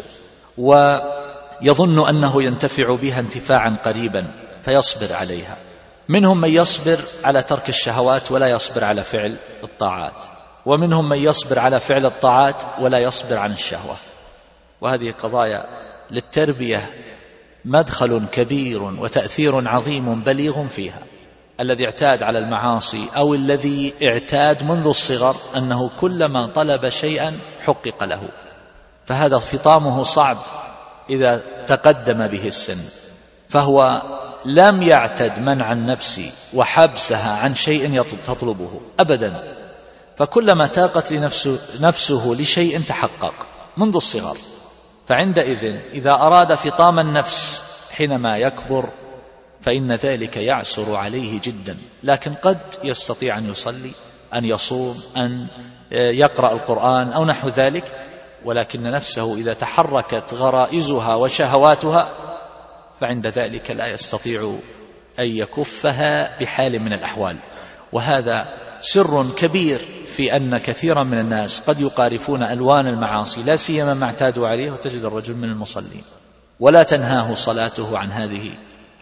ويظن 0.58 2.08
أنه 2.08 2.42
ينتفع 2.42 2.94
بها 2.94 3.18
انتفاعا 3.18 3.76
قريبا 3.84 4.26
فيصبر 4.62 5.12
عليها. 5.12 5.56
منهم 6.08 6.40
من 6.40 6.54
يصبر 6.54 6.98
على 7.24 7.42
ترك 7.42 7.68
الشهوات 7.68 8.32
ولا 8.32 8.48
يصبر 8.48 8.84
على 8.84 9.02
فعل 9.02 9.36
الطاعات. 9.64 10.24
ومنهم 10.68 11.08
من 11.08 11.18
يصبر 11.18 11.58
على 11.58 11.80
فعل 11.80 12.06
الطاعات 12.06 12.62
ولا 12.80 12.98
يصبر 12.98 13.36
عن 13.36 13.50
الشهوة. 13.50 13.96
وهذه 14.80 15.14
قضايا 15.22 15.64
للتربية 16.10 16.90
مدخل 17.64 18.26
كبير 18.32 18.82
وتأثير 18.82 19.68
عظيم 19.68 20.20
بليغ 20.20 20.68
فيها. 20.68 20.98
الذي 21.60 21.84
اعتاد 21.84 22.22
على 22.22 22.38
المعاصي 22.38 23.06
أو 23.16 23.34
الذي 23.34 23.94
اعتاد 24.02 24.62
منذ 24.62 24.86
الصغر 24.86 25.36
أنه 25.56 25.90
كلما 26.00 26.46
طلب 26.46 26.88
شيئا 26.88 27.38
حقق 27.64 28.04
له. 28.04 28.28
فهذا 29.06 29.38
فطامه 29.38 30.02
صعب 30.02 30.36
إذا 31.10 31.42
تقدم 31.66 32.26
به 32.26 32.46
السن. 32.46 32.78
فهو 33.48 34.02
لم 34.44 34.82
يعتد 34.82 35.38
منع 35.38 35.72
النفس 35.72 36.22
وحبسها 36.54 37.38
عن 37.44 37.54
شيء 37.54 38.02
تطلبه 38.26 38.80
ابدا. 39.00 39.57
فكلما 40.18 40.66
تاقت 40.66 41.12
لنفسه 41.12 41.58
نفسه 41.80 42.36
لشيء 42.38 42.80
تحقق 42.80 43.34
منذ 43.76 43.96
الصغر. 43.96 44.36
فعندئذ 45.08 45.76
إذا 45.92 46.12
أراد 46.12 46.54
فطام 46.54 46.98
النفس 46.98 47.62
حينما 47.92 48.36
يكبر 48.36 48.88
فإن 49.62 49.92
ذلك 49.92 50.36
يعسر 50.36 50.94
عليه 50.94 51.40
جدا. 51.40 51.76
لكن 52.02 52.34
قد 52.34 52.58
يستطيع 52.84 53.38
أن 53.38 53.50
يصلي 53.50 53.90
أن 54.34 54.44
يصوم 54.44 55.00
أن 55.16 55.46
يقرأ 55.92 56.52
القرآن 56.52 57.12
أو 57.12 57.24
نحو 57.24 57.48
ذلك 57.48 57.84
ولكن 58.44 58.82
نفسه 58.82 59.34
إذا 59.34 59.52
تحركت 59.52 60.34
غرائزها 60.34 61.14
وشهواتها 61.14 62.08
فعند 63.00 63.26
ذلك 63.26 63.70
لا 63.70 63.86
يستطيع 63.86 64.54
أن 65.18 65.36
يكفها 65.36 66.38
بحال 66.40 66.78
من 66.78 66.92
الأحوال. 66.92 67.36
وهذا 67.92 68.46
سر 68.80 69.24
كبير 69.36 69.84
في 70.06 70.36
أن 70.36 70.58
كثيرا 70.58 71.02
من 71.02 71.18
الناس 71.18 71.60
قد 71.60 71.80
يقارفون 71.80 72.42
ألوان 72.42 72.86
المعاصي 72.86 73.42
لا 73.42 73.56
سيما 73.56 73.94
ما 73.94 74.06
اعتادوا 74.06 74.48
عليه 74.48 74.70
وتجد 74.70 75.04
الرجل 75.04 75.34
من 75.34 75.48
المصلين. 75.48 76.02
ولا 76.60 76.82
تنهاه 76.82 77.34
صلاته 77.34 77.98
عن 77.98 78.12
هذه 78.12 78.50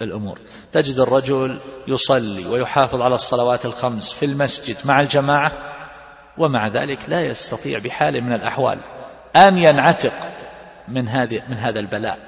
الأمور. 0.02 0.38
تجد 0.72 0.98
الرجل 0.98 1.58
يصلي 1.88 2.46
ويحافظ 2.46 3.00
على 3.00 3.14
الصلوات 3.14 3.66
الخمس 3.66 4.12
في 4.12 4.24
المسجد 4.24 4.76
مع 4.84 5.00
الجماعة 5.00 5.52
ومع 6.38 6.68
ذلك 6.68 6.98
لا 7.08 7.26
يستطيع 7.26 7.78
بحال 7.78 8.20
من 8.20 8.32
الأحوال 8.32 8.78
أن 9.36 9.58
ينعتق 9.58 10.12
من 10.88 11.08
هذه 11.08 11.42
من 11.48 11.56
هذا 11.56 11.80
البلاء 11.80 12.18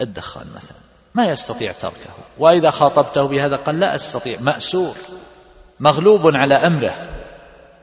الدخان 0.00 0.46
مثلا. 0.56 0.76
ما 1.14 1.26
يستطيع 1.26 1.72
تركه. 1.72 2.10
وإذا 2.38 2.70
خاطبته 2.70 3.24
بهذا 3.24 3.56
قال 3.56 3.80
لا 3.80 3.94
أستطيع 3.94 4.40
مأسور. 4.40 4.94
مغلوب 5.80 6.36
على 6.36 6.54
أمره. 6.54 7.08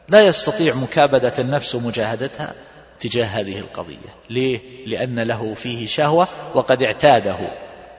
لا 0.10 0.22
يستطيع 0.22 0.76
مكابدة 0.76 1.34
النفس 1.40 1.76
ومجاهدتها 1.76 2.54
تجاه 3.00 3.26
هذه 3.26 3.60
القضية. 3.60 4.16
ليه؟ 4.30 4.86
لأن 4.86 5.20
له 5.20 5.54
فيه 5.54 5.88
شهوة 5.88 6.28
وقد 6.54 6.84
اعتاده. 6.84 7.38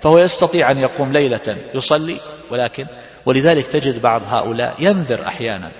فهو 0.01 0.18
يستطيع 0.18 0.70
أن 0.70 0.78
يقوم 0.78 1.12
ليلة 1.12 1.57
يصلي 1.74 2.16
ولكن 2.51 2.86
ولذلك 3.26 3.66
تجد 3.66 4.03
بعض 4.03 4.22
هؤلاء 4.24 4.74
ينذر 4.78 5.26
أحيانا 5.26 5.72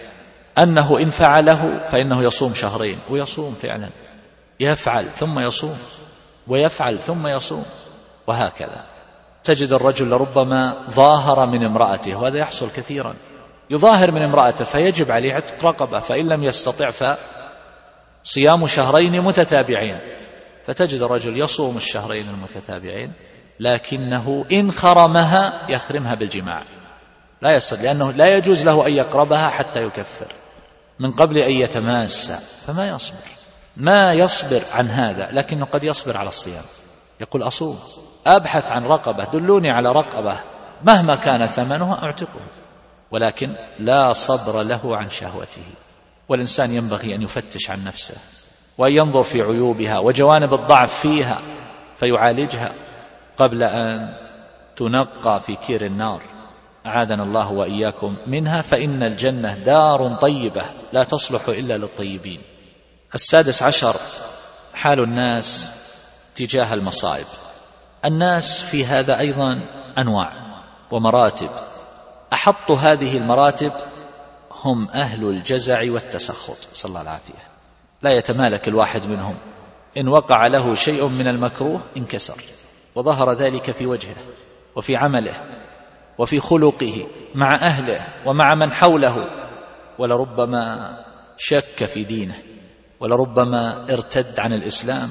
أنه 0.59 0.99
إن 0.99 1.11
فعله 1.11 1.81
فإنه 1.91 2.23
يصوم 2.23 2.55
شهرين 2.55 2.99
ويصوم 3.11 3.55
فعلا. 3.55 3.91
يفعل 4.61 5.07
ثم 5.17 5.39
يصوم 5.39 5.79
ويفعل 6.49 6.99
ثم 6.99 7.27
يصوم 7.27 7.65
وهكذا. 8.27 8.85
تجد 9.45 9.73
الرجل 9.73 10.11
لربما 10.11 10.77
ظاهر 10.91 11.47
من 11.47 11.65
امرأته 11.65 12.17
وهذا 12.17 12.39
يحصل 12.39 12.71
كثيرا. 12.77 13.15
يظاهر 13.71 14.11
من 14.11 14.23
امرأته 14.23 14.65
فيجب 14.65 15.11
عليه 15.11 15.35
عتق 15.35 15.65
رقبة 15.65 16.01
فإن 16.01 16.29
لم 16.29 16.45
يستطع 16.45 16.91
ف 16.91 17.05
صيام 18.25 18.67
شهرين 18.67 19.21
متتابعين. 19.21 19.99
فتجد 20.67 21.03
الرجل 21.03 21.39
يصوم 21.39 21.77
الشهرين 21.77 22.29
المتتابعين 22.29 23.13
لكنه 23.61 24.45
إن 24.53 24.73
خرمها 24.73 25.67
يخرمها 25.69 26.15
بالجماع. 26.15 26.63
لا 27.43 27.55
يصل 27.55 27.83
لأنه 27.83 28.13
لا 28.13 28.37
يجوز 28.37 28.65
له 28.65 28.87
أن 28.87 28.93
يقربها 28.93 29.49
حتى 29.49 29.83
يكفر 29.83 30.27
من 30.99 31.13
قبل 31.13 31.39
أن 31.39 31.53
يتماس 31.53 32.33
فما 32.67 32.89
يصبر 32.89 33.17
ما 33.77 34.13
يصبر 34.13 34.63
عن 34.75 34.87
هذا 34.89 35.29
لكنه 35.33 35.65
قد 35.65 35.85
يصبر 35.85 36.17
على 36.17 36.29
الصيام. 36.29 36.65
يقول 37.21 37.43
أصوم 37.43 37.79
أبحث 38.27 38.71
عن 38.71 38.85
رقبة 38.85 39.25
دلوني 39.25 39.71
على 39.71 39.93
رقبة 39.93 40.41
مهما 40.85 41.17
كان 41.17 41.47
ثمنها 41.47 42.03
أعتقه. 42.03 42.41
ولكن 43.11 43.55
لا 43.79 44.13
صبر 44.13 44.63
له 44.63 44.97
عن 44.97 45.11
شهوته. 45.11 45.65
والإنسان 46.29 46.75
ينبغي 46.75 47.15
أن 47.15 47.23
يفتش 47.23 47.71
عن 47.71 47.85
نفسه 47.85 48.15
وأن 48.79 48.93
ينظر 48.93 49.25
في 49.25 49.43
عيوبها 49.43 49.99
وجوانب 49.99 50.55
الضعف 50.55 51.01
فيها 51.01 51.41
فيعالجها 52.01 52.73
قبل 53.37 53.63
أن 53.63 54.15
تنقى 54.77 55.41
في 55.41 55.57
كير 55.57 55.87
النار. 55.87 56.23
أعاذنا 56.87 57.23
الله 57.23 57.53
وإياكم 57.53 58.17
منها 58.27 58.63
فإن 58.63 59.03
الجنة 59.03 59.55
دار 59.55 60.15
طيبة 60.15 60.63
لا 60.93 61.05
تصلح 61.05 61.49
إلا 61.49 61.79
للطيبين. 61.79 62.41
السادس 63.15 63.63
عشر 63.63 63.97
حال 64.75 65.01
الناس 65.01 65.73
تجاه 66.35 66.75
المصائب. 66.75 67.27
الناس 68.05 68.63
في 68.63 68.87
هذا 68.87 69.19
أيضا 69.19 69.61
أنواع 69.99 70.33
ومراتب. 70.91 71.51
أحط 72.33 72.71
هذه 72.71 73.17
المراتب 73.17 73.73
هم 74.65 74.89
أهل 74.89 75.25
الجزع 75.25 75.93
والتسخط. 75.93 76.57
صلى 76.73 76.89
الله 76.89 77.03
العافية 77.03 77.49
لا 78.03 78.11
يتمالك 78.11 78.69
الواحد 78.69 79.07
منهم. 79.07 79.35
إن 79.97 80.09
وقع 80.09 80.47
له 80.47 80.75
شيء 80.75 81.07
من 81.07 81.29
المكروه 81.29 81.81
انكسر. 81.97 82.43
وظهر 82.95 83.33
ذلك 83.33 83.71
في 83.71 83.87
وجهه 83.87 84.17
وفي 84.77 84.97
عمله 84.97 85.45
وفي 86.19 86.41
خلقه 86.41 87.07
مع 87.35 87.55
أهله 87.55 88.09
ومع 88.27 88.55
من 88.55 88.73
حوله. 88.73 89.31
ولربما 89.99 90.97
شك 91.39 91.85
في 91.85 92.05
دينه. 92.05 92.39
ولربما 93.01 93.87
ارتد 93.91 94.41
عن 94.41 94.53
الإسلام. 94.53 95.09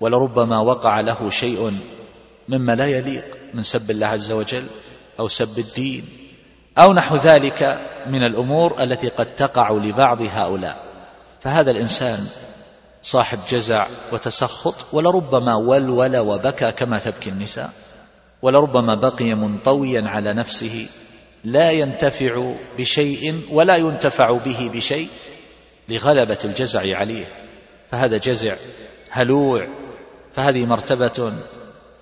ولربما 0.00 0.60
وقع 0.60 1.00
له 1.00 1.30
شيء 1.30 1.78
مما 2.48 2.72
لا 2.72 2.86
يليق 2.86 3.24
من 3.54 3.62
سب 3.62 3.90
الله 3.90 4.06
عز 4.06 4.32
وجل 4.32 4.66
أو 5.20 5.28
سب 5.28 5.58
الدين. 5.58 6.17
أو 6.78 6.92
نحو 6.92 7.16
ذلك 7.16 7.78
من 8.06 8.24
الأمور 8.24 8.82
التي 8.82 9.08
قد 9.08 9.26
تقع 9.34 9.70
لبعض 9.70 10.22
هؤلاء. 10.22 10.76
فهذا 11.40 11.70
الإنسان 11.70 12.26
صاحب 13.02 13.38
جزع 13.50 13.86
وتسخط 14.12 14.74
ولربما 14.92 15.54
ولول 15.54 16.16
وبكى 16.16 16.72
كما 16.72 16.98
تبكي 16.98 17.30
النساء 17.30 17.70
ولربما 18.42 18.94
بقي 18.94 19.34
منطويا 19.34 20.08
على 20.08 20.32
نفسه 20.32 20.86
لا 21.44 21.70
ينتفع 21.70 22.52
بشيء 22.78 23.42
ولا 23.50 23.76
ينتفع 23.76 24.32
به 24.32 24.70
بشيء 24.74 25.08
لغلبة 25.88 26.38
الجزع 26.44 26.98
عليه. 26.98 27.24
فهذا 27.90 28.16
جزع 28.16 28.54
هلوع 29.10 29.68
فهذه 30.36 30.66
مرتبة 30.66 31.32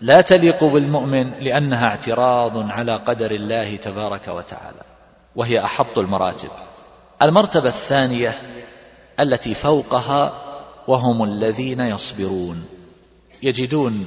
لا 0.00 0.20
تليق 0.20 0.64
بالمؤمن 0.64 1.30
لأنها 1.30 1.86
اعتراض 1.86 2.70
على 2.70 2.96
قدر 2.96 3.30
الله 3.30 3.76
تبارك 3.76 4.28
وتعالى 4.28 4.82
وهي 5.36 5.64
أحط 5.64 5.98
المراتب. 5.98 6.50
المرتبة 7.22 7.68
الثانية 7.68 8.38
التي 9.20 9.54
فوقها 9.54 10.42
وهم 10.86 11.24
الذين 11.24 11.80
يصبرون. 11.80 12.64
يجدون 13.42 14.06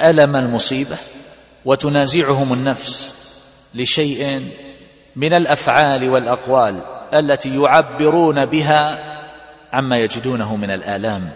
ألم 0.00 0.36
المصيبة 0.36 0.96
وتنازعهم 1.64 2.52
النفس 2.52 3.16
لشيء 3.74 4.48
من 5.16 5.32
الأفعال 5.32 6.10
والأقوال 6.10 6.82
التي 7.14 7.62
يعبرون 7.62 8.46
بها 8.46 8.98
عما 9.72 9.96
يجدونه 9.96 10.56
من 10.56 10.70
الآلام 10.70 11.30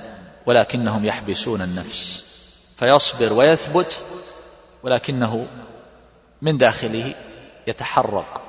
ولكنهم 0.47 1.05
يحبسون 1.05 1.63
النفس. 1.63 2.26
فيصبر 2.77 3.33
ويثبت 3.33 4.01
ولكنه 4.83 5.47
من 6.43 6.59
داخله 6.59 7.15
يتحرق 7.67 8.43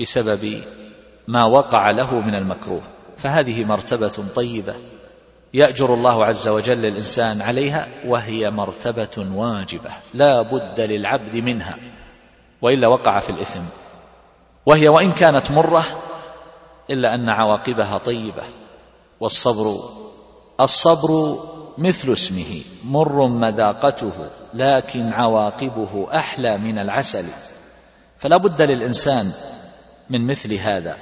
بسبب 0.00 0.62
ما 1.28 1.44
وقع 1.44 1.90
له 1.90 2.20
من 2.20 2.34
المكروه. 2.34 2.82
فهذه 3.16 3.64
مرتبة 3.64 4.24
طيبة 4.34 4.74
يأجر 5.54 5.94
الله 5.94 6.26
عز 6.26 6.48
وجل 6.48 6.86
الإنسان 6.86 7.42
عليها 7.42 7.88
وهي 8.06 8.50
مرتبة 8.50 9.26
واجبة 9.34 9.90
لا 10.14 10.42
بد 10.42 10.80
للعبد 10.80 11.36
منها 11.36 11.78
وإلا 12.62 12.88
وقع 12.88 13.20
في 13.20 13.30
الإثم. 13.30 13.62
وهي 14.66 14.88
وإن 14.88 15.12
كانت 15.12 15.50
مرة 15.50 15.84
إلا 16.90 17.14
أن 17.14 17.28
عواقبها 17.28 17.98
طيبة 17.98 18.42
والصبر 19.20 19.74
الصبر 20.60 21.38
مثل 21.78 22.12
اسمه 22.12 22.60
مر 22.84 23.26
مذاقته 23.26 24.12
لكن 24.54 25.12
عواقبه 25.12 26.08
أحلى 26.14 26.58
من 26.58 26.78
العسل. 26.78 27.24
فلا 28.18 28.36
بد 28.36 28.62
للإنسان 28.62 29.32
من 30.10 30.26
مثل 30.26 30.54
هذا 30.54 30.96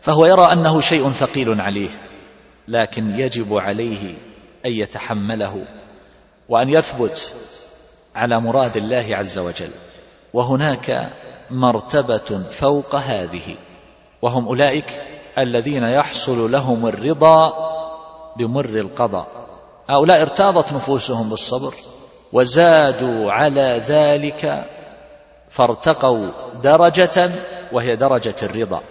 فهو 0.00 0.26
يرى 0.26 0.52
أنه 0.52 0.80
شيء 0.80 1.10
ثقيل 1.10 1.60
عليه 1.60 1.90
لكن 2.68 3.10
يجب 3.10 3.54
عليه 3.54 4.14
أن 4.66 4.72
يتحمله 4.72 5.64
وأن 6.48 6.68
يثبت 6.68 7.34
على 8.14 8.40
مراد 8.40 8.76
الله 8.76 9.06
عز 9.10 9.38
وجل. 9.38 9.70
وهناك 10.32 11.10
مرتبة 11.50 12.42
فوق 12.50 12.94
هذه 12.94 13.56
وهم 14.22 14.48
أولئك 14.48 15.02
الذين 15.38 15.82
يحصل 15.82 16.52
لهم 16.52 16.86
الرضا 16.86 17.54
بمر 18.36 18.64
القضاء. 18.64 19.37
هؤلاء 19.90 20.22
ارتاضت 20.22 20.72
نفوسهم 20.72 21.30
بالصبر 21.30 21.74
وزادوا 22.32 23.32
على 23.32 23.82
ذلك 23.86 24.64
فارتقوا 25.50 26.28
درجة 26.62 27.30
وهي 27.72 27.96
درجة 27.96 28.34
الرضا. 28.42 28.82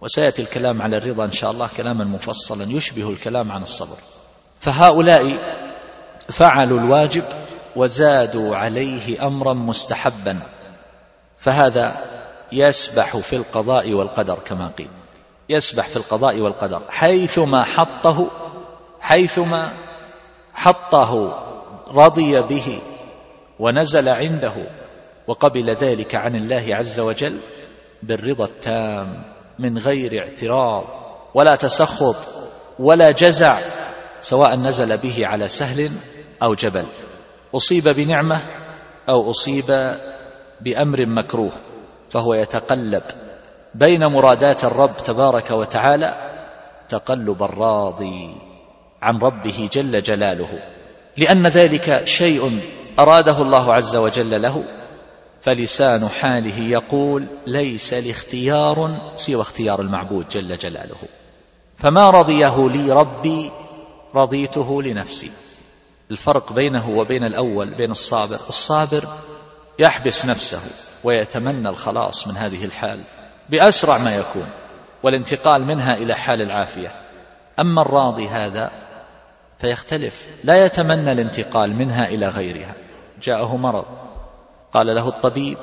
وسيأتي 0.00 0.42
الكلام 0.42 0.82
على 0.82 0.96
الرضا 0.96 1.24
إن 1.24 1.32
شاء 1.32 1.50
الله 1.50 1.68
كلاما 1.76 2.04
مفصلا 2.04 2.72
يشبه 2.72 3.10
الكلام 3.10 3.52
عن 3.52 3.62
الصبر. 3.62 3.96
فهؤلاء 4.60 5.38
فعلوا 6.28 6.80
الواجب 6.80 7.24
وزادوا 7.76 8.56
عليه 8.56 9.26
أمرا 9.26 9.54
مستحبا 9.54 10.38
فهذا 11.40 11.96
يسبح 12.52 13.16
في 13.16 13.36
القضاء 13.36 13.92
والقدر 13.92 14.38
كما 14.44 14.70
قيل. 14.78 14.90
يسبح 15.48 15.88
في 15.88 15.96
القضاء 15.96 16.40
والقدر 16.40 16.82
حيثما 16.88 17.64
حطه 17.64 18.26
حيثما 19.00 19.87
حطه 20.58 21.38
رضي 21.94 22.42
به 22.42 22.78
ونزل 23.58 24.08
عنده 24.08 24.54
وقبل 25.26 25.70
ذلك 25.70 26.14
عن 26.14 26.36
الله 26.36 26.66
عز 26.70 27.00
وجل 27.00 27.38
بالرضا 28.02 28.44
التام 28.44 29.22
من 29.58 29.78
غير 29.78 30.22
اعتراض 30.22 30.84
ولا 31.34 31.56
تسخط 31.56 32.28
ولا 32.78 33.10
جزع 33.10 33.58
سواء 34.20 34.54
نزل 34.56 34.96
به 34.96 35.26
على 35.26 35.48
سهل 35.48 35.90
أو 36.42 36.54
جبل. 36.54 36.84
أصيب 37.54 37.88
بنعمة 37.88 38.42
أو 39.08 39.30
أصيب 39.30 39.94
بأمر 40.60 41.06
مكروه 41.06 41.52
فهو 42.10 42.34
يتقلب 42.34 43.02
بين 43.74 44.06
مرادات 44.06 44.64
الرب 44.64 44.96
تبارك 45.04 45.50
وتعالى 45.50 46.14
تقلب 46.88 47.42
الراضي. 47.42 48.47
عن 49.02 49.18
ربه 49.18 49.68
جل 49.72 50.02
جلاله 50.02 50.58
لأن 51.16 51.46
ذلك 51.46 52.04
شيء 52.04 52.60
أراده 52.98 53.42
الله 53.42 53.74
عز 53.74 53.96
وجل 53.96 54.42
له 54.42 54.64
فلسان 55.42 56.08
حاله 56.08 56.60
يقول 56.60 57.26
ليس 57.46 57.94
لاختيار 57.94 59.12
سوى 59.16 59.40
اختيار 59.40 59.80
المعبود 59.80 60.28
جل 60.28 60.58
جلاله. 60.58 60.96
فما 61.76 62.10
رضيه 62.10 62.68
لي 62.68 62.92
ربي 62.92 63.50
رضيته 64.14 64.82
لنفسي. 64.82 65.30
الفرق 66.10 66.52
بينه 66.52 66.90
وبين 66.90 67.24
الأول 67.24 67.74
بين 67.74 67.90
الصابر 67.90 68.38
الصابر 68.48 69.04
يحبس 69.78 70.26
نفسه 70.26 70.60
ويتمنى 71.04 71.68
الخلاص 71.68 72.28
من 72.28 72.36
هذه 72.36 72.64
الحال 72.64 73.04
بأسرع 73.48 73.98
ما 73.98 74.16
يكون 74.16 74.46
والانتقال 75.02 75.64
منها 75.64 75.94
إلى 75.94 76.14
حال 76.14 76.42
العافية. 76.42 76.92
أما 77.58 77.82
الراضي 77.82 78.28
هذا 78.28 78.70
فيختلف. 79.58 80.26
لا 80.44 80.64
يتمنى 80.66 81.12
الانتقال 81.12 81.76
منها 81.76 82.08
إلى 82.08 82.28
غيرها. 82.28 82.74
جاءه 83.22 83.56
مرض. 83.56 83.84
قال 84.72 84.86
له 84.86 85.08
الطبيب 85.08 85.58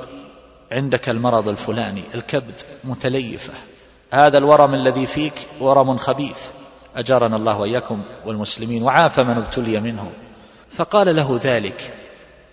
عندك 0.72 1.08
المرض 1.08 1.48
الفلاني 1.48 2.02
الكبد 2.14 2.60
متليفة. 2.84 3.52
هذا 4.10 4.38
الورم 4.38 4.74
الذي 4.74 5.06
فيك 5.06 5.34
ورم 5.60 5.96
خبيث. 5.96 6.38
أجارنا 6.96 7.36
الله 7.36 7.58
وإياكم 7.58 8.02
والمسلمين 8.26 8.82
وعاف 8.82 9.20
من 9.20 9.36
ابتلي 9.36 9.80
منهم. 9.80 10.12
فقال 10.76 11.16
له 11.16 11.40
ذلك 11.42 11.94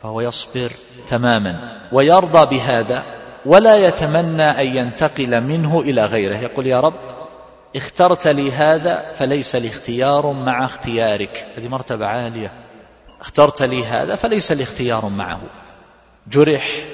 فهو 0.03 0.21
يصبر 0.21 0.71
تماما 1.07 1.81
ويرضى 1.91 2.57
بهذا 2.57 3.03
ولا 3.45 3.87
يتمنى 3.87 4.43
أن 4.43 4.77
ينتقل 4.77 5.41
منه 5.41 5.81
إلى 5.81 6.05
غيره. 6.05 6.35
يقول 6.35 6.67
يا 6.67 6.79
رب 6.79 7.22
اخترت 7.75 8.27
لي 8.27 8.51
هذا 8.51 9.13
فليس 9.15 9.55
لي 9.55 9.67
اختيار 9.67 10.31
مع 10.31 10.65
اختيارك. 10.65 11.47
هذه 11.57 11.67
مرتبة 11.67 12.05
عالية. 12.05 12.51
اخترت 13.21 13.61
لي 13.61 13.85
هذا 13.85 14.15
فليس 14.15 14.51
لي 14.51 14.63
اختيار 14.63 15.09
معه. 15.09 15.41
جرح 16.27 16.85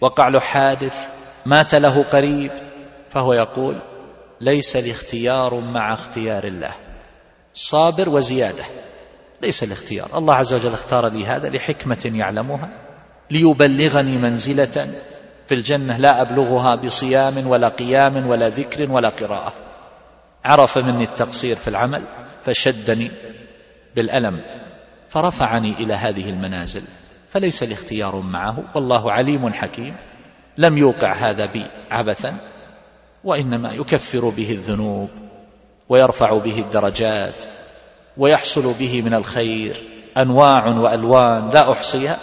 وقع 0.00 0.28
له 0.28 0.40
حادث 0.40 1.08
مات 1.46 1.74
له 1.74 2.02
قريب 2.02 2.50
فهو 3.10 3.32
يقول 3.32 3.78
ليس 4.40 4.76
لي 4.76 4.90
اختيار 4.90 5.54
مع 5.54 5.94
اختيار 5.94 6.44
الله. 6.44 6.72
صابر 7.54 8.08
وزيادة 8.08 8.64
ليس 9.42 9.62
الاختيار 9.62 10.18
الله 10.18 10.34
عز 10.34 10.54
وجل 10.54 10.72
اختار 10.72 11.08
لي 11.08 11.26
هذا 11.26 11.48
لحكمة 11.48 12.10
يعلمها 12.14 12.68
ليبلغني 13.30 14.16
منزلة 14.16 14.94
في 15.48 15.54
الجنة. 15.54 15.98
لا 15.98 16.22
أبلغها 16.22 16.74
بصيام 16.74 17.46
ولا 17.46 17.68
قيام 17.68 18.26
ولا 18.26 18.48
ذكر 18.48 18.90
ولا 18.90 19.08
قراءة. 19.08 19.69
عرف 20.44 20.78
مني 20.78 21.04
التقصير 21.04 21.56
في 21.56 21.68
العمل 21.68 22.02
فشدني 22.44 23.10
بالألم 23.96 24.42
فرفعني 25.08 25.72
إلى 25.72 25.94
هذه 25.94 26.30
المنازل 26.30 26.82
فليس 27.32 27.62
لي 27.62 27.74
اختيار 27.74 28.16
معه 28.16 28.64
والله 28.74 29.12
عليم 29.12 29.52
حكيم 29.52 29.96
لم 30.58 30.78
يوقع 30.78 31.12
هذا 31.12 31.46
بي 31.46 31.66
عبثا 31.90 32.36
وإنما 33.24 33.72
يكفر 33.72 34.28
به 34.28 34.50
الذنوب 34.50 35.10
ويرفع 35.88 36.38
به 36.38 36.58
الدرجات 36.58 37.44
ويحصل 38.16 38.72
به 38.72 39.02
من 39.02 39.14
الخير 39.14 39.82
أنواع 40.16 40.66
وألوان 40.66 41.50
لا 41.50 41.72
أحصيها 41.72 42.18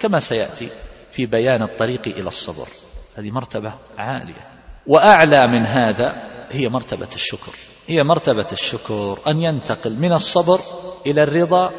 كما 0.00 0.20
سيأتي 0.20 0.68
في 1.12 1.26
بيان 1.26 1.62
الطريق 1.62 2.02
إلى 2.06 2.28
الصبر. 2.28 2.68
هذه 3.16 3.30
مرتبة 3.30 3.72
عالية. 3.98 4.48
وأعلى 4.86 5.46
من 5.46 5.66
هذا 5.66 6.29
هي 6.50 6.68
مرتبة 6.68 7.08
الشكر. 7.14 7.52
هي 7.86 8.02
مرتبة 8.04 8.46
الشكر. 8.52 9.18
أن 9.26 9.42
ينتقل 9.42 9.92
من 9.92 10.12
الصبر 10.12 10.60
إلى 11.06 11.22
الرضا 11.22 11.70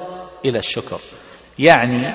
إلى 0.45 0.59
الشكر. 0.59 0.99
يعني 1.59 2.13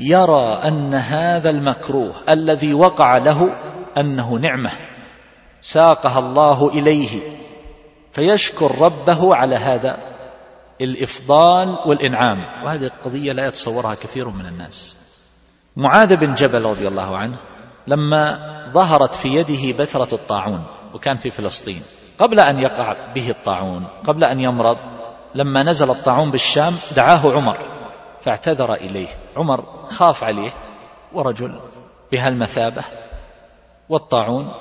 يرى 0.00 0.60
أن 0.64 0.94
هذا 0.94 1.50
المكروه 1.50 2.14
الذي 2.28 2.74
وقع 2.74 3.18
له 3.18 3.56
أنه 3.96 4.34
نعمة 4.34 4.70
ساقها 5.62 6.18
الله 6.18 6.68
إليه 6.68 7.20
فيشكر 8.12 8.80
ربه 8.80 9.34
على 9.34 9.56
هذا 9.56 9.98
الإفضال 10.80 11.78
والإنعام. 11.86 12.64
وهذه 12.64 12.86
القضية 12.86 13.32
لا 13.32 13.46
يتصورها 13.46 13.94
كثير 13.94 14.28
من 14.28 14.46
الناس. 14.46 14.96
معاذ 15.76 16.16
بن 16.16 16.34
جبل 16.34 16.62
رضي 16.62 16.88
الله 16.88 17.16
عنه 17.18 17.38
لما 17.86 18.38
ظهرت 18.72 19.14
في 19.14 19.28
يده 19.28 19.78
بثرة 19.78 20.14
الطاعون 20.14 20.64
وكان 20.96 21.16
في 21.16 21.30
فلسطين. 21.30 21.82
قبل 22.18 22.40
أن 22.40 22.58
يقع 22.58 22.96
به 23.14 23.30
الطاعون 23.30 23.86
قبل 24.04 24.24
أن 24.24 24.40
يمرض 24.40 24.78
لما 25.34 25.62
نزل 25.62 25.90
الطاعون 25.90 26.30
بالشام 26.30 26.74
دعاه 26.96 27.32
عمر 27.32 27.58
فاعتذر 28.22 28.74
إليه. 28.74 29.08
عمر 29.36 29.64
خاف 29.90 30.24
عليه 30.24 30.50
ورجل 31.12 31.60
بهالمثابة 32.12 32.82
والطاعون 33.88 34.52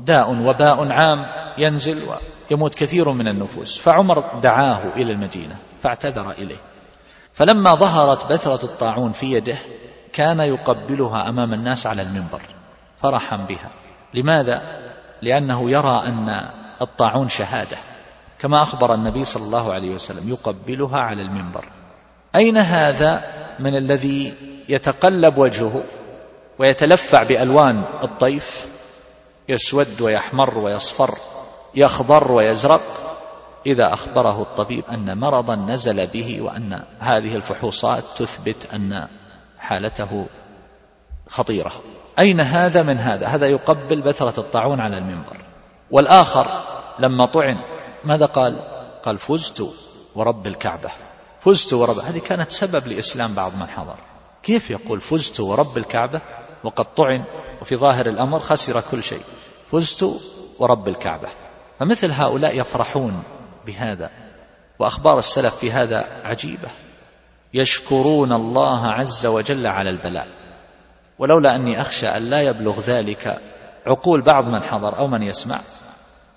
داء 0.00 0.30
وباء 0.30 0.92
عام 0.92 1.26
ينزل 1.58 2.02
ويموت 2.50 2.74
كثير 2.74 3.10
من 3.10 3.28
النفوس. 3.28 3.78
فعمر 3.78 4.24
دعاه 4.42 4.96
إلى 4.96 5.12
المدينة 5.12 5.56
فاعتذر 5.82 6.30
إليه. 6.30 6.60
فلما 7.32 7.74
ظهرت 7.74 8.32
بثرة 8.32 8.64
الطاعون 8.64 9.12
في 9.12 9.32
يده 9.32 9.58
كان 10.12 10.40
يقبلها 10.40 11.28
أمام 11.28 11.52
الناس 11.52 11.86
على 11.86 12.02
المنبر 12.02 12.42
فرحا 13.02 13.36
بها. 13.36 13.70
لماذا؟ 14.14 14.62
لأنه 15.22 15.70
يرى 15.70 16.02
أن 16.06 16.48
الطاعون 16.82 17.28
شهادة 17.28 17.76
كما 18.38 18.62
أخبر 18.62 18.94
النبي 18.94 19.24
صلى 19.24 19.44
الله 19.44 19.72
عليه 19.72 19.94
وسلم 19.94 20.28
يقبلها 20.28 20.98
على 20.98 21.22
المنبر. 21.22 21.64
أين 22.34 22.56
هذا 22.56 23.24
من 23.58 23.76
الذي 23.76 24.34
يتقلب 24.68 25.38
وجهه 25.38 25.82
ويتلفع 26.58 27.22
بألوان 27.22 27.84
الطيف؟ 28.02 28.66
يسود 29.48 30.00
ويحمر 30.00 30.58
ويصفر 30.58 31.18
يخضر 31.74 32.32
ويزرق. 32.32 32.82
إذا 33.66 33.92
أخبره 33.92 34.42
الطبيب 34.42 34.84
أن 34.84 35.18
مرضا 35.18 35.56
نزل 35.56 36.06
به 36.06 36.40
وأن 36.40 36.82
هذه 36.98 37.34
الفحوصات 37.34 38.04
تثبت 38.16 38.68
أن 38.74 39.08
حالته 39.58 40.26
خطيرة. 41.28 41.72
أين 42.18 42.40
هذا 42.40 42.82
من 42.82 42.98
هذا؟ 42.98 43.26
هذا 43.26 43.46
يقبل 43.46 44.00
بثرة 44.00 44.40
الطاعون 44.40 44.80
على 44.80 44.98
المنبر. 44.98 45.36
والآخر 45.90 46.64
لما 46.98 47.26
طعن 47.26 47.58
ماذا 48.04 48.26
قال؟ 48.26 48.60
قال 49.04 49.18
فزت 49.18 49.68
ورب 50.14 50.46
الكعبة. 50.46 50.90
فزت 51.40 51.72
ورب 51.72 51.98
هذه 51.98 52.18
كانت 52.18 52.50
سبب 52.50 52.86
لإسلام 52.86 53.34
بعض 53.34 53.54
من 53.54 53.66
حضر. 53.66 53.96
كيف 54.42 54.70
يقول 54.70 55.00
فزت 55.00 55.40
ورب 55.40 55.78
الكعبة؟ 55.78 56.20
وقد 56.64 56.94
طعن 56.94 57.24
وفي 57.62 57.76
ظاهر 57.76 58.06
الأمر 58.06 58.40
خسر 58.40 58.80
كل 58.80 59.04
شيء. 59.04 59.22
فزت 59.72 60.20
ورب 60.58 60.88
الكعبة. 60.88 61.28
فمثل 61.78 62.12
هؤلاء 62.12 62.60
يفرحون 62.60 63.22
بهذا 63.66 64.10
وأخبار 64.78 65.18
السلف 65.18 65.54
في 65.56 65.72
هذا 65.72 66.06
عجيبة. 66.24 66.68
يشكرون 67.54 68.32
الله 68.32 68.86
عز 68.86 69.26
وجل 69.26 69.66
على 69.66 69.90
البلاء. 69.90 70.45
ولولا 71.18 71.54
أني 71.54 71.80
أخشى 71.80 72.06
أن 72.06 72.30
لا 72.30 72.42
يبلغ 72.42 72.80
ذلك 72.80 73.40
عقول 73.86 74.22
بعض 74.22 74.48
من 74.48 74.62
حضر 74.62 74.98
أو 74.98 75.06
من 75.06 75.22
يسمع 75.22 75.60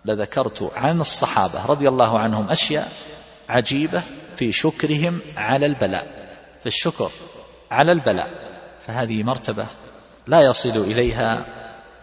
لذكرت 0.05 0.71
عن 0.75 1.01
الصحابة 1.01 1.65
رضي 1.65 1.89
الله 1.89 2.19
عنهم 2.19 2.49
أشياء 2.49 2.91
عجيبة 3.49 4.01
في 4.35 4.51
شكرهم 4.51 5.19
على 5.37 5.65
البلاء 5.65 6.07
في 6.61 6.65
الشكر 6.65 7.11
على 7.71 7.91
البلاء. 7.91 8.29
فهذه 8.87 9.23
مرتبة 9.23 9.65
لا 10.27 10.41
يصل 10.41 10.69
إليها 10.69 11.45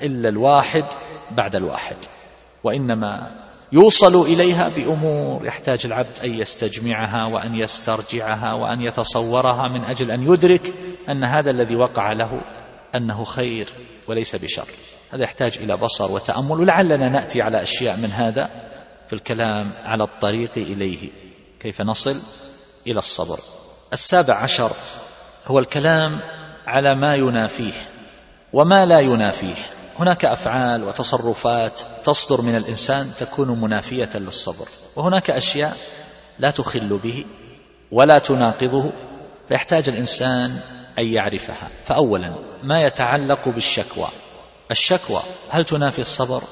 إلا 0.03 0.29
الواحد 0.29 0.85
بعد 1.31 1.57
الواحد 1.57 1.97
وإنما 2.65 3.31
يوصل 3.73 4.27
إليها 4.27 4.69
بأمور 4.69 5.47
يحتاج 5.47 5.87
العبد 5.87 6.19
أن 6.25 6.35
يستجمعها 6.35 7.25
وأن 7.25 7.55
يسترجعها 7.55 8.55
وأن 8.55 8.81
يتصورها 8.81 9.69
من 9.69 9.85
أجل 9.85 10.11
أن 10.11 10.33
يدرك 10.33 10.73
أن 11.09 11.25
هذا 11.25 11.51
الذي 11.51 11.77
وقع 11.77 12.13
له 12.13 12.41
أنه 12.95 13.25
خير 13.25 13.73
وليس 14.07 14.37
بشر. 14.37 14.65
هذا 15.11 15.25
يحتاج 15.25 15.59
إلى 15.59 15.77
بصر 15.77 16.13
وتأمل 16.13 16.61
ولعلنا 16.61 17.09
نأتي 17.09 17.43
على 17.43 17.63
أشياء 17.63 17.97
من 17.97 18.11
هذا 18.11 18.51
في 19.09 19.13
الكلام 19.13 19.73
على 19.85 20.05
الطريق 20.05 20.51
إليه. 20.57 21.11
كيف 21.61 21.81
نصل 21.81 22.21
إلى 22.87 22.99
الصبر؟ 22.99 23.41
السابع 23.93 24.35
عشر 24.35 24.71
هو 25.47 25.59
الكلام 25.59 26.21
على 26.67 26.95
ما 26.95 27.17
ينافيه 27.17 27.89
وما 28.53 28.87
لا 28.87 29.01
ينافيه. 29.01 29.55
هناك 29.99 30.25
أفعال 30.25 30.85
وتصرفات 30.85 31.81
تصدر 32.05 32.41
من 32.41 32.57
الإنسان 32.57 33.11
تكون 33.19 33.61
منافية 33.61 34.11
للصبر 34.15 34.69
وهناك 34.97 35.31
أشياء 35.31 35.77
لا 36.39 36.51
تخل 36.51 36.99
به 37.03 37.25
ولا 37.93 38.19
تناقضه. 38.19 38.93
فيحتاج 39.49 39.89
الإنسان 39.89 40.61
أن 40.99 41.07
يعرفها. 41.07 41.69
فاولا 41.85 42.33
ما 42.63 42.83
يتعلق 42.83 43.49
بالشكوى. 43.49 44.09
الشكوى 44.71 45.21
هل 45.51 45.65
تنافي 45.65 45.99
الصبر؟ 45.99 46.43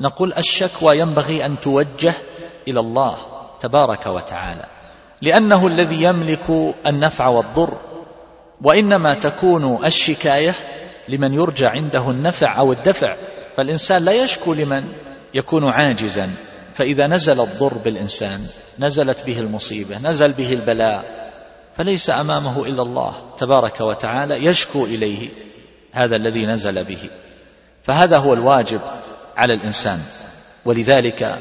نقول 0.00 0.32
الشكوى 0.38 0.98
ينبغي 0.98 1.46
أن 1.46 1.60
توجه 1.60 2.12
إلى 2.68 2.80
الله 2.80 3.16
تبارك 3.60 4.06
وتعالى 4.06 4.64
لأنه 5.22 5.66
الذي 5.66 6.02
يملك 6.02 6.74
النفع 6.86 7.28
والضر 7.28 7.78
وإنما 8.62 9.14
تكون 9.14 9.86
الشكاية 9.86 10.54
لمن 11.08 11.34
يرجى 11.34 11.66
عنده 11.66 12.10
النفع 12.10 12.58
أو 12.58 12.72
الدفع. 12.72 13.16
فالإنسان 13.56 14.04
لا 14.04 14.12
يشكو 14.12 14.54
لمن 14.54 14.92
يكون 15.34 15.64
عاجزا. 15.68 16.30
فإذا 16.74 17.06
نزل 17.06 17.40
الضر 17.40 17.74
بالإنسان 17.74 18.46
نزلت 18.78 19.26
به 19.26 19.40
المصيبة 19.40 19.98
نزل 19.98 20.32
به 20.32 20.52
البلاء 20.52 21.27
فليس 21.78 22.10
أمامه 22.10 22.66
إلا 22.66 22.82
الله 22.82 23.14
تبارك 23.36 23.80
وتعالى 23.80 24.44
يشكو 24.44 24.84
إليه 24.84 25.28
هذا 25.92 26.16
الذي 26.16 26.46
نزل 26.46 26.84
به. 26.84 27.10
فهذا 27.84 28.18
هو 28.18 28.34
الواجب 28.34 28.80
على 29.36 29.54
الإنسان. 29.54 29.98
ولذلك 30.64 31.38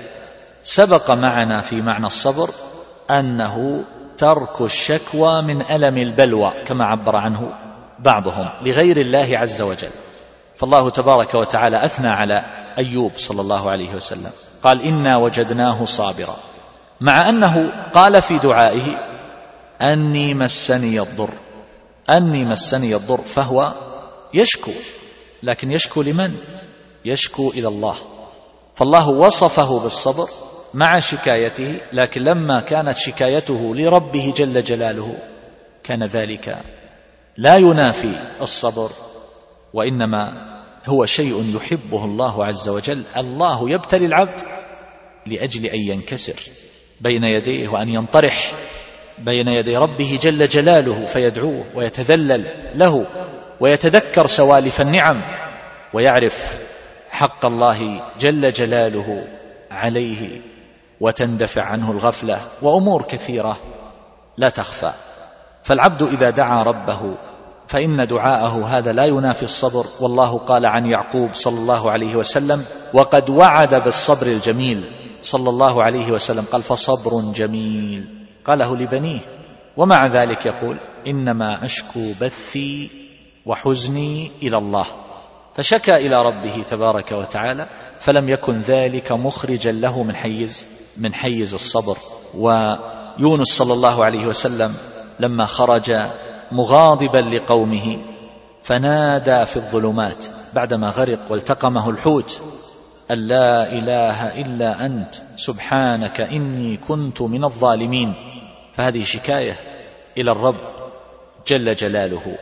سبق 0.63 1.11
معنا 1.11 1.61
في 1.61 1.81
معنى 1.81 2.05
الصبر 2.05 2.49
أنه 3.09 3.83
ترك 4.17 4.61
الشكوى 4.61 5.41
من 5.41 5.61
ألم 5.61 5.97
البلوى 5.97 6.53
كما 6.65 6.85
عبر 6.85 7.15
عنه 7.15 7.53
بعضهم 7.99 8.49
لغير 8.61 8.97
الله 8.97 9.37
عز 9.37 9.61
وجل. 9.61 9.91
فالله 10.57 10.89
تبارك 10.89 11.33
وتعالى 11.33 11.85
أثنى 11.85 12.09
على 12.09 12.45
أيوب 12.77 13.11
صلى 13.15 13.41
الله 13.41 13.69
عليه 13.69 13.95
وسلم. 13.95 14.31
قال 14.63 14.81
إنا 14.81 15.17
وجدناه 15.17 15.85
صابرا. 15.85 16.35
مع 17.01 17.29
أنه 17.29 17.73
قال 17.93 18.21
في 18.21 18.37
دعائه 18.37 19.16
أني 19.81 20.33
مسني 20.33 20.99
الضر. 20.99 21.29
أني 22.09 22.45
مسني 22.45 22.95
الضر 22.95 23.21
فهو 23.21 23.73
يشكو 24.33 24.71
لكن 25.43 25.71
يشكو 25.71 26.01
لمن؟ 26.01 26.35
يشكو 27.05 27.49
إلى 27.49 27.67
الله. 27.67 27.97
فالله 28.75 29.09
وصفه 29.09 29.79
بالصبر 29.79 30.29
مع 30.73 30.99
شكايته 30.99 31.77
لكن 31.93 32.21
لما 32.21 32.59
كانت 32.59 32.97
شكايته 32.97 33.75
لربه 33.75 34.33
جل 34.37 34.63
جلاله 34.63 35.17
كان 35.83 36.03
ذلك 36.03 36.57
لا 37.37 37.57
ينافي 37.57 38.19
الصبر 38.41 38.89
وإنما 39.73 40.47
هو 40.85 41.05
شيء 41.05 41.55
يحبه 41.55 42.05
الله 42.05 42.45
عز 42.45 42.69
وجل. 42.69 43.03
الله 43.17 43.69
يبتلي 43.69 44.05
العبد 44.05 44.41
لأجل 45.25 45.65
أن 45.65 45.79
ينكسر 45.79 46.39
بين 47.01 47.23
يديه 47.23 47.67
وأن 47.67 47.89
ينطرح 47.89 48.53
بين 49.19 49.47
يدي 49.47 49.77
ربه 49.77 50.19
جل 50.21 50.47
جلاله 50.47 51.05
فيدعوه 51.05 51.63
ويتذلل 51.75 52.45
له 52.75 53.05
ويتذكر 53.59 54.27
سوالف 54.27 54.81
النعم 54.81 55.21
ويعرف 55.93 56.57
حق 57.09 57.45
الله 57.45 58.01
جل 58.19 58.53
جلاله 58.53 59.27
عليه 59.71 60.41
وتندفع 61.01 61.63
عنه 61.63 61.91
الغفلة 61.91 62.41
وأمور 62.61 63.01
كثيرة 63.03 63.57
لا 64.37 64.49
تخفى. 64.49 64.91
فالعبد 65.63 66.03
إذا 66.03 66.29
دعا 66.29 66.63
ربه 66.63 67.15
فإن 67.67 68.07
دعاءه 68.07 68.65
هذا 68.77 68.93
لا 68.93 69.05
ينافي 69.05 69.43
الصبر. 69.43 69.85
والله 69.99 70.37
قال 70.37 70.65
عن 70.65 70.85
يعقوب 70.85 71.33
صلى 71.33 71.57
الله 71.57 71.91
عليه 71.91 72.15
وسلم 72.15 72.65
وقد 72.93 73.29
وعد 73.29 73.75
بالصبر 73.75 74.27
الجميل. 74.27 74.83
صلى 75.21 75.49
الله 75.49 75.83
عليه 75.83 76.11
وسلم 76.11 76.45
قال 76.51 76.63
فصبر 76.63 77.31
جميل. 77.35 78.26
قاله 78.47 78.77
لبنيه. 78.77 79.19
ومع 79.77 80.07
ذلك 80.07 80.45
يقول 80.45 80.77
إنما 81.07 81.65
أشكو 81.65 82.13
بثي 82.21 82.89
وحزني 83.45 84.31
إلى 84.41 84.57
الله. 84.57 84.85
فشكى 85.55 85.95
إلى 85.95 86.15
ربه 86.15 86.63
تبارك 86.67 87.11
وتعالى 87.11 87.67
فلم 88.01 88.29
يكن 88.29 88.59
ذلك 88.59 89.11
مخرجا 89.11 89.71
له 89.71 90.03
من 90.03 90.15
حيز 90.15 90.67
من 90.97 91.13
حيز 91.13 91.53
الصبر. 91.53 91.97
ويونس 92.37 93.47
صلى 93.47 93.73
الله 93.73 94.05
عليه 94.05 94.27
وسلم 94.27 94.73
لما 95.19 95.45
خرج 95.45 95.95
مغاضبا 96.51 97.17
لقومه 97.17 97.97
فنادى 98.63 99.45
في 99.45 99.57
الظلمات 99.57 100.25
بعدما 100.53 100.89
غرق 100.89 101.19
والتقمه 101.29 101.89
الحوت. 101.89 102.41
أن 103.11 103.17
لا 103.17 103.71
إله 103.71 104.41
إلا 104.41 104.85
أنت 104.85 105.15
سبحانك 105.35 106.21
إني 106.21 106.77
كنت 106.77 107.21
من 107.21 107.43
الظالمين. 107.43 108.13
فهذه 108.73 109.03
شكاية 109.03 109.55
إلى 110.17 110.31
الرب 110.31 110.55
جل 111.47 111.75
جلاله. 111.75 112.37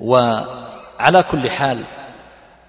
وعلى 0.00 1.22
كل 1.22 1.50
حال 1.50 1.84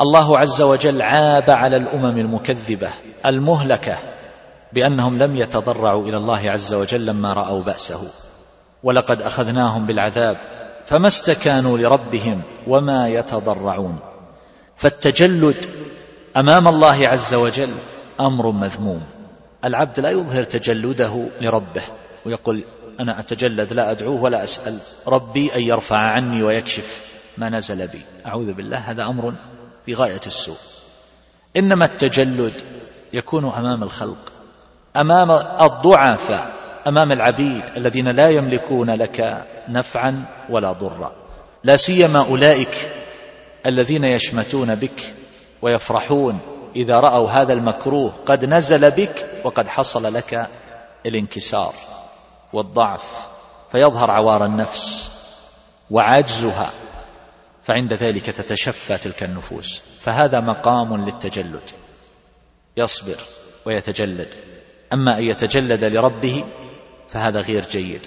الله 0.02 0.40
عز 0.40 0.62
وجل 0.62 1.02
عاب 1.02 1.50
على 1.50 1.78
الأمم 1.78 2.18
المكذبة 2.18 2.90
المهلكة 3.26 3.98
بأنهم 4.74 5.18
لم 5.18 5.36
يتضرعوا 5.36 6.04
إلى 6.04 6.18
الله 6.18 6.52
عز 6.52 6.74
وجل 6.74 7.06
لما 7.06 7.34
رأوا 7.34 7.64
بأسه. 7.64 8.12
ولقد 8.84 9.22
أخذناهم 9.22 9.86
بالعذاب 9.86 10.38
فما 10.86 11.08
استكانوا 11.08 11.78
لربهم 11.78 12.42
وما 12.68 13.08
يتضرعون. 13.08 14.00
فالتجلد 14.76 15.66
أمام 16.38 16.68
الله 16.68 17.08
عز 17.08 17.34
وجل 17.34 17.74
أمر 18.20 18.52
مذموم. 18.52 19.04
العبد 19.66 20.00
لا 20.00 20.10
يظهر 20.10 20.44
تجلده 20.44 21.26
لربه 21.42 21.84
ويقول 22.26 22.64
أنا 23.00 23.20
أتجلد 23.20 23.74
لا 23.74 23.92
أدعوه 23.92 24.22
ولا 24.24 24.44
أسأل. 24.44 24.80
ربي 25.08 25.56
أن 25.56 25.62
يرفع 25.62 25.98
عني 25.98 26.44
ويكشف 26.44 27.04
ما 27.38 27.50
نزل 27.50 27.88
بي. 27.88 28.02
أعوذ 28.26 28.54
بالله 28.54 28.78
هذا 28.78 29.04
أمر 29.04 29.34
في 29.86 29.94
غاية 29.94 30.22
السوء. 30.28 30.58
إنما 31.58 31.86
التجلد 31.86 32.62
يكون 33.14 33.46
أمام 33.46 33.84
الخلق 33.84 34.32
أمام 34.96 35.32
الضعفاء 35.62 36.54
أمام 36.88 37.12
العبيد 37.12 37.64
الذين 37.78 38.08
لا 38.08 38.30
يملكون 38.30 38.90
لك 38.90 39.46
نفعا 39.70 40.26
ولا 40.50 40.72
ضرا. 40.72 41.16
لا 41.64 41.76
سيما 41.76 42.20
أولئك 42.20 42.92
الذين 43.66 44.04
يشمتون 44.04 44.76
بك 44.76 45.14
ويفرحون 45.66 46.39
إذا 46.76 46.99
رأوا 46.99 47.30
هذا 47.30 47.53
المكروه 47.53 48.13
قد 48.26 48.45
نزل 48.45 48.91
بك 48.91 49.28
وقد 49.43 49.68
حصل 49.68 50.13
لك 50.13 50.49
الانكسار 51.05 51.74
والضعف 52.53 53.03
فيظهر 53.72 54.11
عوار 54.11 54.45
النفس 54.45 55.11
وعجزها 55.91 56.72
فعند 57.63 57.93
ذلك 57.93 58.26
تتشفى 58.26 58.97
تلك 58.97 59.24
النفوس. 59.24 59.82
فهذا 59.99 60.39
مقام 60.39 61.05
للتجلد. 61.05 61.70
يصبر 62.78 63.18
ويتجلد. 63.66 64.34
أما 64.93 65.18
أن 65.18 65.24
يتجلد 65.24 65.84
لربه 65.84 66.43
فهذا 67.09 67.41
غير 67.41 67.66
جيد. 67.72 68.01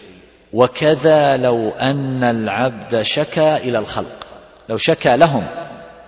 وكذا 0.53 1.37
لو 1.37 1.71
أن 1.71 2.25
العبد 2.25 3.03
شكا 3.03 3.57
إلى 3.57 3.79
الخلق. 3.79 4.27
لو 4.69 4.77
شكا 4.77 5.17
لهم 5.17 5.47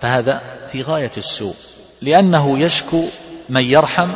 فهذا 0.01 0.60
في 0.71 0.81
غاية 0.81 1.11
السوء 1.17 1.55
لأنه 2.01 2.59
يشكو 2.59 3.03
من 3.49 3.63
يرحم 3.63 4.13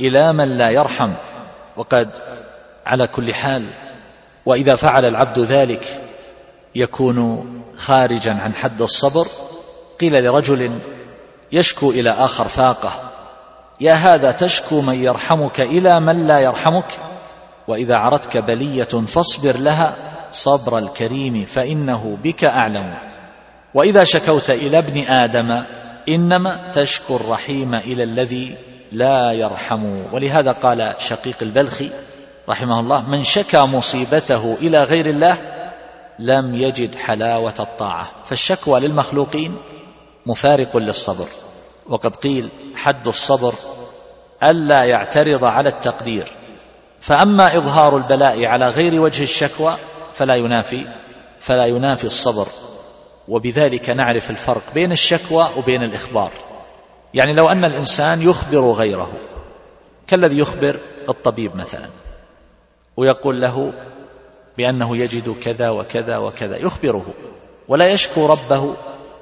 إلى 0.00 0.32
من 0.32 0.48
لا 0.48 0.70
يرحم 0.70 1.12
وقد 1.76 2.18
على 2.86 3.06
كل 3.06 3.34
حال 3.34 3.66
وإذا 4.46 4.76
فعل 4.76 5.04
العبد 5.04 5.38
ذلك 5.38 6.02
يكون 6.74 7.46
خارجا 7.76 8.32
عن 8.32 8.54
حد 8.54 8.82
الصبر 8.82 9.26
قيل 10.00 10.24
لرجل 10.24 10.78
يشكو 11.52 11.90
إلى 11.90 12.10
آخر 12.10 12.48
فاقة 12.48 13.12
يا 13.80 13.92
هذا 13.92 14.30
تشكو 14.32 14.80
من 14.80 14.94
يرحمك 14.94 15.60
إلى 15.60 16.00
من 16.00 16.26
لا 16.26 16.40
يرحمك؟ 16.40 16.92
وإذا 17.68 17.96
عرتك 17.96 18.36
بلية 18.36 18.84
فاصبر 18.84 19.56
لها 19.56 19.94
صبر 20.32 20.78
الكريم 20.78 21.44
فإنه 21.44 22.18
بك 22.22 22.44
أعلم. 22.44 23.13
وإذا 23.74 24.04
شكوت 24.04 24.50
إلى 24.50 24.78
ابن 24.78 25.00
آدم 25.00 25.64
إنما 26.08 26.70
تشكو 26.74 27.16
الرحيم 27.16 27.74
إلى 27.74 28.02
الذي 28.02 28.56
لا 28.92 29.32
يرحم. 29.32 29.84
ولهذا 30.12 30.52
قال 30.52 30.94
شقيق 30.98 31.36
البلخي 31.42 31.90
رحمه 32.48 32.80
الله 32.80 33.08
من 33.08 33.24
شكى 33.24 33.58
مصيبته 33.60 34.56
إلى 34.60 34.82
غير 34.82 35.06
الله 35.06 35.38
لم 36.18 36.54
يجد 36.54 36.94
حلاوة 36.94 37.54
الطاعة. 37.60 38.10
فالشكوى 38.24 38.80
للمخلوقين 38.80 39.56
مفارق 40.26 40.76
للصبر. 40.76 41.26
وقد 41.88 42.16
قيل 42.16 42.48
حد 42.76 43.08
الصبر 43.08 43.54
ألا 44.42 44.84
يعترض 44.84 45.44
على 45.44 45.68
التقدير. 45.68 46.32
فأما 47.00 47.56
إظهار 47.56 47.96
البلاء 47.96 48.44
على 48.44 48.68
غير 48.68 49.00
وجه 49.00 49.22
الشكوى 49.22 49.74
فلا 50.14 50.34
ينافي 50.36 50.86
فلا 51.40 51.66
ينافي 51.66 52.04
الصبر. 52.04 52.46
وبذلك 53.28 53.90
نعرف 53.90 54.30
الفرق 54.30 54.62
بين 54.74 54.92
الشكوى 54.92 55.48
وبين 55.56 55.82
الإخبار. 55.82 56.30
يعني 57.14 57.34
لو 57.34 57.48
أن 57.48 57.64
الإنسان 57.64 58.22
يخبر 58.22 58.72
غيره 58.72 59.12
كالذي 60.06 60.38
يخبر 60.38 60.80
الطبيب 61.08 61.56
مثلا 61.56 61.90
ويقول 62.96 63.40
له 63.40 63.72
بأنه 64.58 64.96
يجد 64.96 65.36
كذا 65.42 65.70
وكذا 65.70 66.16
وكذا 66.16 66.56
يخبره 66.56 67.06
ولا 67.68 67.88
يشكو 67.88 68.26
ربه 68.26 68.74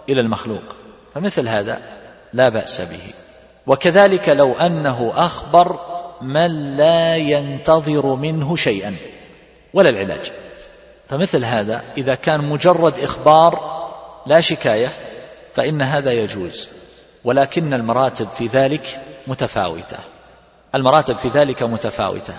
إلى 0.09 0.21
المخلوق. 0.21 0.63
فمثل 1.15 1.49
هذا 1.49 1.81
لا 2.33 2.49
بأس 2.49 2.81
به. 2.81 3.03
وكذلك 3.67 4.29
لو 4.29 4.53
أنه 4.53 5.13
أخبر 5.17 5.79
من 6.23 6.77
لا 6.77 7.17
ينتظر 7.17 8.15
منه 8.15 8.57
شيئا 8.57 8.95
ولا 9.75 9.91
العلاج. 9.91 10.33
فمثل 11.09 11.45
هذا 11.45 11.83
إذا 11.97 12.15
كان 12.15 12.41
مجرد 12.45 12.99
إخبار 12.99 13.72
لا 14.27 14.41
شكاية 14.41 14.89
فإن 15.55 15.83
هذا 15.83 16.13
يجوز 16.13 16.69
ولكن 17.25 17.75
المراتب 17.75 18.31
في 18.31 18.47
ذلك 18.47 19.01
متفاوتة. 19.27 19.97
المراتب 20.75 21.17
في 21.17 21.29
ذلك 21.29 21.63
متفاوتة. 21.63 22.35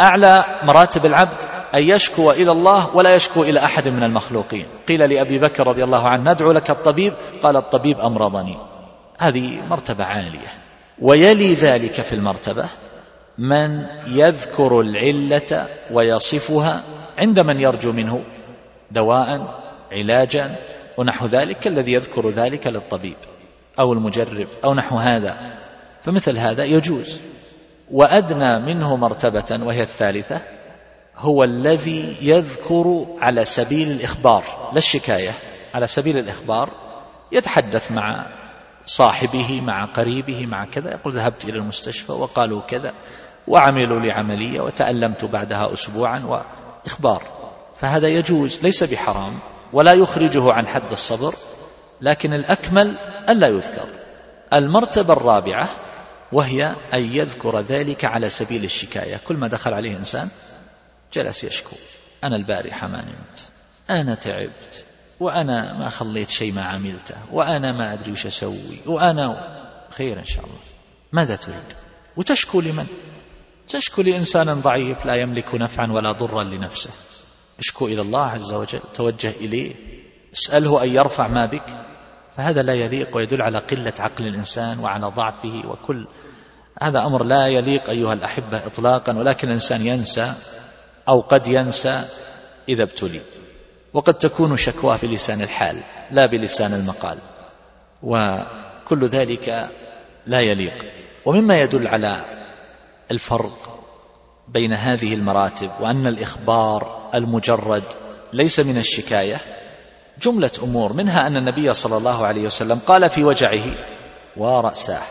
أعلى 0.00 0.44
مراتب 0.62 1.06
العبد 1.06 1.44
أن 1.74 1.82
يشكو 1.82 2.30
إلى 2.30 2.52
الله 2.52 2.96
ولا 2.96 3.14
يشكو 3.14 3.42
إلى 3.42 3.64
أحد 3.64 3.88
من 3.88 4.02
المخلوقين. 4.02 4.66
قيل 4.88 5.10
لأبي 5.10 5.38
بكر 5.38 5.66
رضي 5.66 5.84
الله 5.84 6.08
عنه 6.08 6.32
ندعو 6.32 6.52
لك 6.52 6.70
الطبيب. 6.70 7.12
قال 7.42 7.56
الطبيب 7.56 8.00
أمرضني. 8.00 8.56
هذه 9.18 9.58
مرتبة 9.70 10.04
عالية. 10.04 10.52
ويلي 10.98 11.54
ذلك 11.54 11.92
في 11.92 12.12
المرتبة 12.12 12.66
من 13.38 13.86
يذكر 14.06 14.80
العلة 14.80 15.66
ويصفها 15.90 16.82
عند 17.18 17.40
من 17.40 17.60
يرجو 17.60 17.92
منه 17.92 18.24
دواء 18.90 19.60
علاجا 19.92 20.54
ونحو 20.96 21.26
ذلك 21.26 21.58
كالذي 21.58 21.92
يذكر 21.92 22.30
ذلك 22.30 22.66
للطبيب 22.66 23.16
أو 23.78 23.92
المجرب 23.92 24.48
أو 24.64 24.74
نحو 24.74 24.96
هذا. 24.96 25.58
فمثل 26.02 26.38
هذا 26.38 26.64
يجوز. 26.64 27.20
وأدنى 27.90 28.58
منه 28.66 28.96
مرتبة 28.96 29.64
وهي 29.66 29.82
الثالثة 29.82 30.40
هو 31.16 31.44
الذي 31.44 32.16
يذكر 32.22 33.06
على 33.20 33.44
سبيل 33.44 33.90
الإخبار. 33.90 34.44
لا 34.72 34.78
الشكاية 34.78 35.30
على 35.74 35.86
سبيل 35.86 36.18
الإخبار 36.18 36.70
يتحدث 37.32 37.92
مع 37.92 38.26
صاحبه 38.86 39.60
مع 39.60 39.84
قريبه 39.84 40.46
مع 40.46 40.64
كذا 40.64 40.90
يقول 40.90 41.12
ذهبت 41.12 41.44
إلى 41.44 41.58
المستشفى 41.58 42.12
وقالوا 42.12 42.60
كذا 42.60 42.92
وعملوا 43.48 44.00
لي 44.00 44.12
عملية 44.12 44.60
وتألمت 44.60 45.24
بعدها 45.24 45.72
أسبوعا 45.72 46.44
وإخبار. 46.84 47.22
فهذا 47.76 48.08
يجوز 48.08 48.60
ليس 48.62 48.84
بحرام. 48.84 49.32
ولا 49.74 49.92
يخرجه 49.92 50.52
عن 50.52 50.66
حد 50.66 50.90
الصبر 50.92 51.34
لكن 52.00 52.32
الأكمل 52.32 52.94
ألا 53.28 53.48
يذكر. 53.48 53.88
المرتبة 54.52 55.12
الرابعة 55.12 55.68
وهي 56.32 56.76
أن 56.94 57.00
يذكر 57.00 57.60
ذلك 57.60 58.04
على 58.04 58.28
سبيل 58.28 58.64
الشكاية. 58.64 59.20
كل 59.28 59.36
ما 59.36 59.48
دخل 59.48 59.74
عليه 59.74 59.96
إنسان 59.96 60.28
جلس 61.12 61.44
يشكو. 61.44 61.76
أنا 62.24 62.36
البارحة 62.36 62.88
ما 62.88 63.02
نمت 63.02 63.46
أنا 63.90 64.14
تعبت 64.14 64.84
وأنا 65.20 65.78
ما 65.78 65.88
خليت 65.88 66.30
شيء 66.30 66.52
ما 66.52 66.62
عملته 66.62 67.16
وأنا 67.32 67.72
ما 67.72 67.92
أدري 67.92 68.12
وش 68.12 68.26
أسوي 68.26 68.80
وأنا 68.86 69.56
خير 69.90 70.18
إن 70.18 70.24
شاء 70.24 70.44
الله. 70.44 70.58
ماذا 71.12 71.36
تريد؟ 71.36 71.74
وتشكو 72.16 72.60
لمن؟ 72.60 72.86
تشكو 73.68 74.02
لإنسان 74.02 74.60
ضعيف 74.60 75.06
لا 75.06 75.14
يملك 75.14 75.54
نفعا 75.54 75.92
ولا 75.92 76.12
ضرا 76.12 76.44
لنفسه. 76.44 76.90
اشكو 77.58 77.86
إلى 77.86 78.00
الله 78.00 78.22
عز 78.22 78.54
وجل 78.54 78.80
توجه 78.94 79.30
إليه 79.40 79.74
اسأله 80.34 80.82
أن 80.82 80.88
يرفع 80.88 81.26
ما 81.28 81.46
بك. 81.46 81.84
فهذا 82.36 82.62
لا 82.62 82.74
يليق 82.74 83.16
ويدل 83.16 83.42
على 83.42 83.58
قلة 83.58 83.92
عقل 83.98 84.26
الإنسان 84.26 84.78
وعلى 84.78 85.06
ضعفه 85.06 85.62
وكل. 85.68 86.06
هذا 86.82 86.98
أمر 86.98 87.24
لا 87.24 87.46
يليق 87.46 87.90
أيها 87.90 88.12
الأحبة 88.12 88.56
إطلاقا 88.66 89.18
ولكن 89.18 89.48
الإنسان 89.48 89.86
ينسى 89.86 90.32
أو 91.08 91.20
قد 91.20 91.46
ينسى 91.46 92.04
إذا 92.68 92.82
ابتلي. 92.82 93.20
وقد 93.92 94.14
تكون 94.14 94.56
شكواه 94.56 94.98
بلسان 95.02 95.42
الحال 95.42 95.80
لا 96.10 96.26
بلسان 96.26 96.74
المقال. 96.74 97.18
وكل 98.02 99.04
ذلك 99.04 99.68
لا 100.26 100.40
يليق. 100.40 100.84
ومما 101.24 101.60
يدل 101.60 101.86
على 101.86 102.24
الفرق 103.10 103.83
بين 104.48 104.72
هذه 104.72 105.14
المراتب 105.14 105.70
وأن 105.80 106.06
الإخبار 106.06 107.10
المجرد 107.14 107.82
ليس 108.32 108.60
من 108.60 108.78
الشكاية 108.78 109.40
جملة 110.22 110.50
أمور 110.62 110.92
منها 110.92 111.26
أن 111.26 111.36
النبي 111.36 111.74
صلى 111.74 111.96
الله 111.96 112.26
عليه 112.26 112.46
وسلم 112.46 112.78
قال 112.86 113.10
في 113.10 113.24
وجعه 113.24 113.64
ورأساه. 114.36 115.02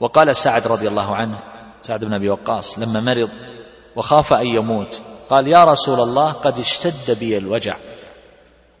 وقال 0.00 0.36
سعد 0.36 0.66
رضي 0.66 0.88
الله 0.88 1.16
عنه 1.16 1.38
سعد 1.82 2.04
بن 2.04 2.14
أبي 2.14 2.28
وقاص 2.28 2.78
لما 2.78 3.00
مرض 3.00 3.30
وخاف 3.96 4.32
أن 4.32 4.46
يموت 4.46 5.02
قال 5.30 5.48
يا 5.48 5.64
رسول 5.64 6.00
الله 6.00 6.32
قد 6.32 6.58
اشتد 6.58 7.18
بي 7.20 7.36
الوجع 7.38 7.76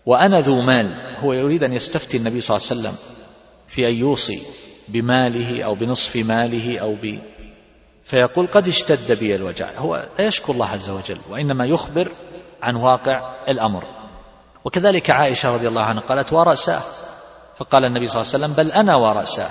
وأنا 0.06 0.40
ذو 0.40 0.62
مال. 0.62 1.02
هو 1.20 1.32
يريد 1.32 1.64
أن 1.64 1.72
يستفتي 1.72 2.16
النبي 2.16 2.40
صلى 2.40 2.56
الله 2.56 2.68
عليه 2.70 2.80
وسلم 2.80 2.96
في 3.68 3.88
أن 3.88 3.94
يوصي 3.94 4.42
بماله 4.88 5.62
أو 5.62 5.74
بنصف 5.74 6.16
ماله 6.16 6.78
أو 6.78 6.94
ب 7.02 7.18
فيقول 8.04 8.46
قد 8.46 8.68
اشتد 8.68 9.18
بي 9.18 9.34
الوجع 9.34 9.70
هو 9.76 10.08
لا 10.18 10.26
يشكو 10.26 10.52
الله 10.52 10.66
عز 10.66 10.90
وجل 10.90 11.18
وإنما 11.30 11.66
يخبر 11.66 12.12
عن 12.62 12.76
واقع 12.76 13.34
الأمر. 13.48 13.84
وكذلك 14.64 15.10
عائشة 15.10 15.50
رضي 15.50 15.68
الله 15.68 15.82
عنها 15.82 16.02
قالت 16.02 16.32
ورأساه 16.32 16.82
فقال 17.58 17.84
النبي 17.86 18.08
صلى 18.08 18.22
الله 18.22 18.34
عليه 18.34 18.44
وسلم 18.44 18.52
بل 18.52 18.72
أنا 18.72 18.96
ورأساه 18.96 19.50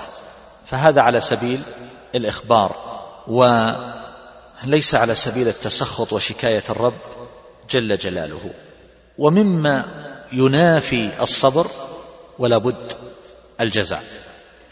فهذا 0.66 1.02
على 1.02 1.20
سبيل 1.20 1.60
الإخبار 2.16 2.76
وليس 3.28 4.96
على 4.96 5.16
سبيل 5.16 5.48
التسخط 5.48 6.14
وشكاية 6.14 6.64
الرب 6.70 6.94
جل 7.70 7.98
جلاله. 7.98 8.52
ومما 9.18 9.86
ينافي 10.32 11.22
الصبر 11.22 11.68
ولا 12.40 12.58
بد 12.58 12.94
الجزع. 13.62 14.00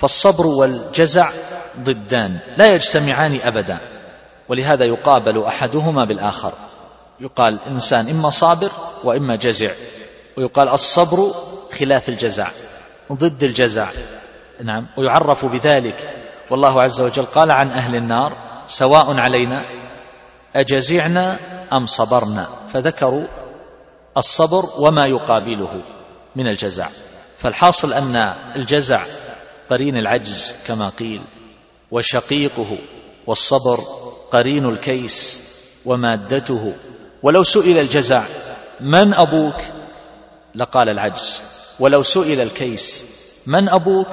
فالصبر 0.01 0.47
والجزع 0.47 1.31
ضدان 1.79 2.37
لا 2.57 2.75
يجتمعان 2.75 3.39
أبدا 3.43 3.79
ولهذا 4.49 4.85
يقابل 4.85 5.43
أحدهما 5.43 6.05
بالآخر. 6.05 6.53
يقال 7.19 7.59
إنسان 7.67 8.09
إما 8.09 8.29
صابر 8.29 8.69
وإما 9.03 9.35
جزع 9.35 9.71
ويقال 10.37 10.69
الصبر 10.69 11.31
خلاف 11.79 12.09
الجزع 12.09 12.47
ضد 13.11 13.43
الجزع. 13.43 13.89
نعم 14.63 14.87
ويعرف 14.97 15.45
بذلك. 15.45 16.15
والله 16.49 16.81
عز 16.81 17.01
وجل 17.01 17.25
قال 17.25 17.51
عن 17.51 17.71
أهل 17.71 17.95
النار 17.95 18.37
سواء 18.65 19.19
علينا 19.19 19.65
أجزعنا 20.55 21.39
أم 21.73 21.85
صبرنا؟ 21.85 22.47
فذكروا 22.69 23.23
الصبر 24.17 24.65
وما 24.77 25.05
يقابله 25.05 25.83
من 26.35 26.47
الجزع. 26.47 26.87
فالحاصل 27.37 27.93
أن 27.93 28.33
الجزع 28.55 29.03
قرين 29.71 29.97
العجز 29.97 30.53
كما 30.67 30.89
قيل 30.89 31.21
وشقيقه 31.91 32.77
والصبر 33.27 33.79
قرين 34.31 34.65
الكيس 34.65 35.43
ومادته. 35.85 36.73
ولو 37.23 37.43
سئل 37.43 37.77
الجزع 37.77 38.23
من 38.79 39.13
أبوك؟ 39.13 39.55
لقال 40.55 40.89
العجز. 40.89 41.41
ولو 41.79 42.03
سئل 42.03 42.41
الكيس 42.41 43.05
من 43.45 43.69
أبوك؟ 43.69 44.07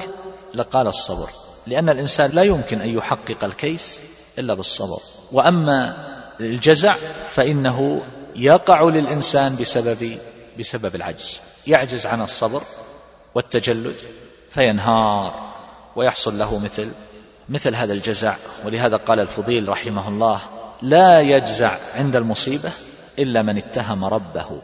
لقال 0.53 0.87
الصبر. 0.87 1.29
لأن 1.67 1.89
الإنسان 1.89 2.31
لا 2.33 2.43
يمكن 2.43 2.81
أن 2.81 2.89
يحقق 2.89 3.43
الكيس 3.43 3.99
إلا 4.39 4.53
بالصبر. 4.53 4.99
وأما 5.31 6.07
الجزع 6.39 6.95
فإنه 7.29 8.01
يقع 8.35 8.83
للإنسان 8.83 9.55
بسبب 9.55 10.17
بسبب 10.59 10.95
العجز. 10.95 11.39
يعجز 11.67 12.05
عن 12.05 12.21
الصبر 12.21 12.63
والتجلد 13.35 14.01
فينهار. 14.51 15.48
ويحصل 15.95 16.39
له 16.39 16.59
مثل 16.59 16.91
مثل 17.49 17.75
هذا 17.75 17.93
الجزع. 17.93 18.35
ولهذا 18.65 18.97
قال 18.97 19.19
الفضيل 19.19 19.69
رحمه 19.69 20.07
الله 20.07 20.41
لا 20.81 21.21
يجزع 21.21 21.77
عند 21.95 22.15
المصيبة 22.15 22.71
إلا 23.19 23.41
من 23.41 23.57
اتهم 23.57 24.05
ربه 24.05 24.61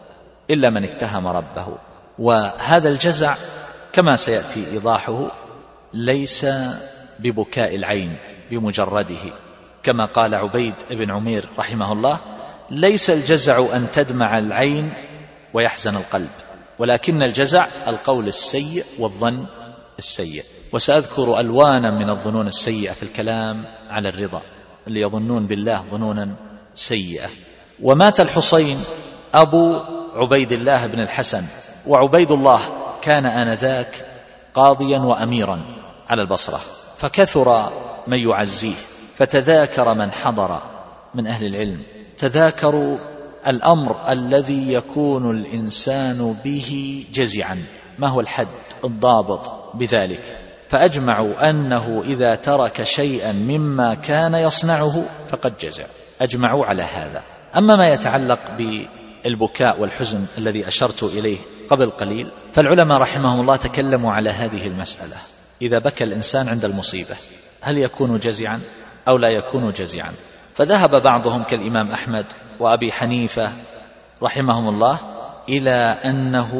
إلا 0.49 0.69
من 0.69 0.83
اتهم 0.83 1.27
ربه. 1.27 1.67
وهذا 2.19 2.89
الجزع 2.89 3.35
كما 3.93 4.15
سيأتي 4.15 4.71
إيضاحه 4.71 5.31
ليس 5.93 6.45
ببكاء 7.19 7.75
العين 7.75 8.17
بمجرده. 8.51 9.33
كما 9.83 10.05
قال 10.05 10.35
عبيد 10.35 10.75
بن 10.89 11.11
عمير 11.11 11.49
رحمه 11.57 11.91
الله 11.91 12.19
ليس 12.69 13.09
الجزع 13.09 13.75
أن 13.75 13.87
تدمع 13.91 14.37
العين 14.37 14.93
ويحزن 15.53 15.95
القلب 15.95 16.29
ولكن 16.79 17.23
الجزع 17.23 17.67
القول 17.87 18.27
السيء 18.27 18.83
والظن 18.99 19.45
السيء 19.99 20.43
وسأذكر 20.71 21.39
ألوانا 21.39 21.91
من 21.91 22.09
الظنون 22.09 22.47
السيئة 22.47 22.91
في 22.91 23.03
الكلام 23.03 23.63
على 23.89 24.09
الرضا 24.09 24.41
اللي 24.87 25.01
يظنون 25.01 25.47
بالله 25.47 25.85
ظنونا 25.91 26.35
سيئة. 26.73 27.29
ومات 27.81 28.19
الحصين 28.19 28.77
أبو 29.33 29.79
عبيد 30.15 30.51
الله 30.51 30.87
بن 30.87 30.99
الحسن. 30.99 31.43
وعبيد 31.87 32.31
الله 32.31 32.59
كان 33.01 33.25
آنذاك 33.25 34.05
قاضيا 34.53 34.99
وأميرا 34.99 35.61
على 36.09 36.21
البصرة. 36.21 36.59
فكثر 36.97 37.69
من 38.07 38.19
يعزيه 38.19 38.75
فتذاكر 39.17 39.93
من 39.93 40.11
حضر 40.11 40.61
من 41.15 41.27
أهل 41.27 41.45
العلم. 41.45 41.83
تذاكروا 42.17 42.97
الأمر 43.47 44.11
الذي 44.11 44.73
يكون 44.73 45.31
الإنسان 45.31 46.35
به 46.43 47.05
جزعا. 47.13 47.63
ما 47.99 48.07
هو 48.07 48.19
الحد؟ 48.19 48.47
الضابط 48.83 49.51
بذلك. 49.75 50.37
فأجمعوا 50.69 51.49
أنه 51.49 52.03
إذا 52.05 52.35
ترك 52.35 52.83
شيئا 52.83 53.31
مما 53.31 53.93
كان 53.93 54.35
يصنعه 54.35 55.05
فقد 55.29 55.57
جزع. 55.57 55.85
أجمعوا 56.21 56.65
على 56.65 56.83
هذا. 56.83 57.23
أما 57.57 57.75
ما 57.75 57.89
يتعلق 57.89 58.39
بالبكاء 58.57 59.79
والحزن 59.79 60.25
الذي 60.37 60.67
أشرت 60.67 61.03
إليه 61.03 61.37
قبل 61.69 61.89
قليل 61.89 62.31
فالعلماء 62.53 62.97
رحمهم 62.97 63.41
الله 63.41 63.55
تكلموا 63.55 64.13
على 64.13 64.29
هذه 64.29 64.67
المسألة. 64.67 65.17
إذا 65.61 65.79
بكى 65.79 66.03
الإنسان 66.03 66.49
عند 66.49 66.65
المصيبة 66.65 67.15
هل 67.61 67.77
يكون 67.77 68.17
جزعا 68.17 68.61
أو 69.07 69.17
لا 69.17 69.29
يكون 69.29 69.71
جزعا؟ 69.71 70.11
فذهب 70.53 71.03
بعضهم 71.03 71.43
كالإمام 71.43 71.91
أحمد 71.91 72.25
وأبي 72.59 72.91
حنيفة 72.91 73.51
رحمهم 74.23 74.69
الله 74.69 74.99
إلى 75.49 75.97
أنه 76.05 76.51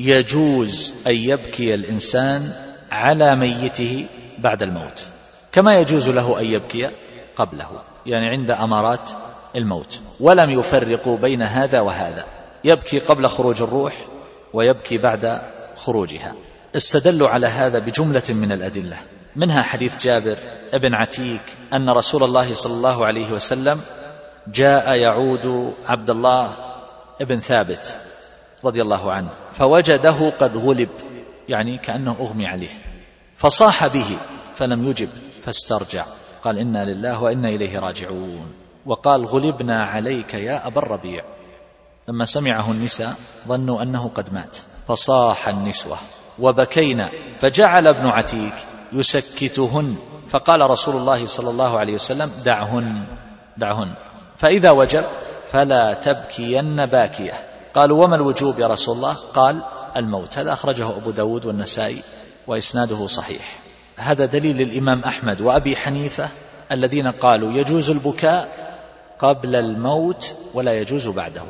يجوز 0.00 0.94
أن 1.06 1.14
يبكي 1.14 1.74
الإنسان 1.74 2.52
على 2.90 3.36
ميته 3.36 4.06
بعد 4.38 4.62
الموت. 4.62 5.02
كما 5.52 5.80
يجوز 5.80 6.10
له 6.10 6.40
أن 6.40 6.44
يبكي 6.44 6.90
قبله 7.36 7.68
يعني 8.06 8.28
عند 8.28 8.50
أمارات 8.50 9.08
الموت. 9.56 10.00
ولم 10.20 10.50
يفرقوا 10.50 11.16
بين 11.16 11.42
هذا 11.42 11.80
وهذا. 11.80 12.24
يبكي 12.64 12.98
قبل 12.98 13.26
خروج 13.26 13.62
الروح 13.62 14.06
ويبكي 14.52 14.98
بعد 14.98 15.40
خروجها. 15.76 16.34
استدلوا 16.76 17.28
على 17.28 17.46
هذا 17.46 17.78
بجملة 17.78 18.22
من 18.28 18.52
الأدلة. 18.52 18.96
منها 19.36 19.62
حديث 19.62 20.04
جابر 20.04 20.36
ابن 20.72 20.94
عتيك 20.94 21.42
أن 21.74 21.90
رسول 21.90 22.22
الله 22.22 22.54
صلى 22.54 22.72
الله 22.72 23.06
عليه 23.06 23.32
وسلم 23.32 23.80
جاء 24.46 24.94
يعود 24.94 25.74
عبد 25.86 26.10
الله 26.10 26.56
ابن 27.20 27.40
ثابت. 27.40 28.09
رضي 28.64 28.82
الله 28.82 29.12
عنه 29.12 29.30
فوجده 29.52 30.30
قد 30.30 30.56
غلب 30.56 30.88
يعني 31.48 31.78
كأنه 31.78 32.16
أغمي 32.20 32.46
عليه 32.46 32.70
فصاح 33.36 33.86
به 33.86 34.16
فلم 34.54 34.84
يجب 34.84 35.08
فاسترجع 35.42 36.04
قال 36.44 36.58
إنا 36.58 36.84
لله 36.84 37.22
وإنا 37.22 37.48
إليه 37.48 37.78
راجعون 37.78 38.52
وقال 38.86 39.26
غلبنا 39.26 39.84
عليك 39.84 40.34
يا 40.34 40.66
أبا 40.66 40.78
الربيع. 40.78 41.24
لما 42.08 42.24
سمعه 42.24 42.70
النساء 42.70 43.14
ظنوا 43.48 43.82
أنه 43.82 44.10
قد 44.14 44.34
مات 44.34 44.56
فصاح 44.88 45.48
النسوة 45.48 45.96
وبكينا 46.38 47.10
فجعل 47.40 47.86
ابن 47.86 48.06
عتيك 48.06 48.54
يسكتهن 48.92 49.96
فقال 50.28 50.70
رسول 50.70 50.96
الله 50.96 51.26
صلى 51.26 51.50
الله 51.50 51.78
عليه 51.78 51.94
وسلم 51.94 52.30
دعهن 52.44 53.04
دعهن 53.56 53.94
فإذا 54.36 54.70
وجب 54.70 55.04
فلا 55.52 55.94
تبكين 55.94 56.86
باكية. 56.86 57.34
قالوا 57.74 58.04
وما 58.04 58.16
الوجوب 58.16 58.58
يا 58.58 58.66
رسول 58.66 58.96
الله؟ 58.96 59.14
قال 59.34 59.62
الموت. 59.96 60.38
هذا 60.38 60.52
أخرجه 60.52 60.88
أبو 60.88 61.10
داود 61.10 61.46
والنسائي 61.46 62.02
وإسناده 62.46 63.06
صحيح. 63.06 63.58
هذا 63.96 64.24
دليل 64.24 64.56
للإمام 64.56 65.00
أحمد 65.00 65.40
وأبي 65.40 65.76
حنيفة 65.76 66.28
الذين 66.72 67.06
قالوا 67.06 67.52
يجوز 67.52 67.90
البكاء 67.90 68.48
قبل 69.18 69.56
الموت 69.56 70.34
ولا 70.54 70.78
يجوز 70.78 71.08
بعده. 71.08 71.42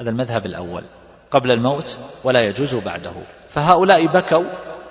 هذا 0.00 0.10
المذهب 0.10 0.46
الأول. 0.46 0.84
قبل 1.30 1.50
الموت 1.50 1.98
ولا 2.24 2.48
يجوز 2.48 2.74
بعده. 2.74 3.12
فهؤلاء 3.48 4.06
بكوا 4.06 4.44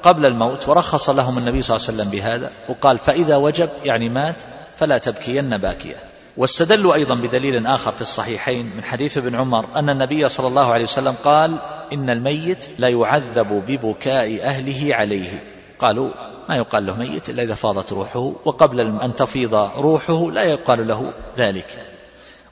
قبل 0.04 0.26
الموت 0.26 0.70
ورخص 0.70 1.10
لهم 1.10 1.38
النبي 1.38 1.62
صلى 1.62 1.78
الله 1.78 1.88
عليه 1.88 1.98
وسلم 1.98 2.12
بهذا 2.12 2.52
وقال 2.70 2.98
فإذا 2.98 3.36
وجب 3.36 3.70
يعني 3.84 4.10
مات 4.10 4.44
فلا 4.78 4.98
تبكين 4.98 5.58
باكية. 5.58 6.13
واستدلوا 6.38 6.94
أيضا 6.94 7.16
بدليل 7.16 7.68
آخر 7.68 7.92
في 7.92 8.02
الصحيحين 8.02 8.72
من 8.78 8.84
حديث 8.84 9.18
ابن 9.18 9.36
عمر 9.36 9.66
أن 9.76 9.90
النبي 9.90 10.30
صلى 10.30 10.48
الله 10.48 10.74
عليه 10.74 10.84
وسلم 10.84 11.16
قال 11.24 11.56
إن 11.94 12.10
الميت 12.10 12.70
لا 12.80 12.88
يعذب 12.88 13.64
ببكاء 13.68 14.44
أهله 14.44 14.96
عليه. 14.96 15.44
قالوا 15.80 16.10
ما 16.50 16.56
يقال 16.56 16.86
له 16.86 16.96
ميت 16.96 17.30
إلا 17.30 17.44
إذا 17.44 17.54
فاضت 17.54 17.94
روحه 17.94 18.34
وقبل 18.46 18.80
أن 18.80 19.16
تفيض 19.16 19.56
روحه 19.78 20.32
لا 20.32 20.44
يقال 20.44 20.88
له 20.88 21.14
ذلك. 21.38 21.68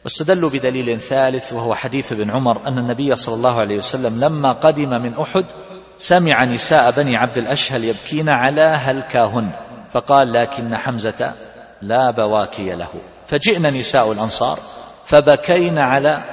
واستدلوا 0.03 0.49
بدليل 0.49 0.99
ثالث 0.99 1.53
وهو 1.53 1.75
حديث 1.75 2.11
ابن 2.11 2.29
عمر 2.29 2.67
أن 2.67 2.77
النبي 2.77 3.15
صلى 3.15 3.35
الله 3.35 3.59
عليه 3.59 3.77
وسلم 3.77 4.19
لما 4.19 4.51
قدم 4.51 4.89
من 4.89 5.13
أحد 5.13 5.45
سمع 5.97 6.43
نساء 6.43 6.91
بني 6.91 7.15
عبد 7.15 7.37
الأشهل 7.37 7.83
يبكين 7.83 8.29
على 8.29 8.61
هلكاهن 8.61 9.49
فقال 9.91 10.33
لكن 10.33 10.77
حمزة 10.77 11.33
لا 11.81 12.11
بواكي 12.11 12.69
له. 12.75 12.89
فجئنا 13.31 13.69
نساء 13.69 14.11
الأنصار 14.11 14.59
فبكين 15.05 15.77
على 15.77 16.23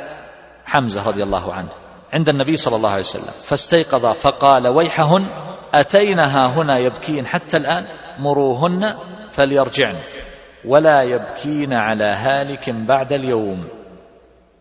حمزة 0.65 1.03
رضي 1.03 1.23
الله 1.23 1.53
عنه 1.53 1.69
عند 2.13 2.29
النبي 2.29 2.57
صلى 2.57 2.77
الله 2.77 2.91
عليه 2.91 3.01
وسلم 3.01 3.33
فاستيقظ 3.45 4.07
فقال 4.07 4.69
ويحهن 4.69 5.29
أتينها 5.75 6.49
هنا 6.49 6.79
يبكين 6.79 7.27
حتى 7.27 7.57
الآن؟ 7.57 7.85
مروهن 8.19 8.99
فليرجعن 9.33 9.95
ولا 10.65 11.03
يبكين 11.03 11.73
على 11.73 12.05
هالك 12.05 12.71
بعد 12.71 13.13
اليوم. 13.13 13.69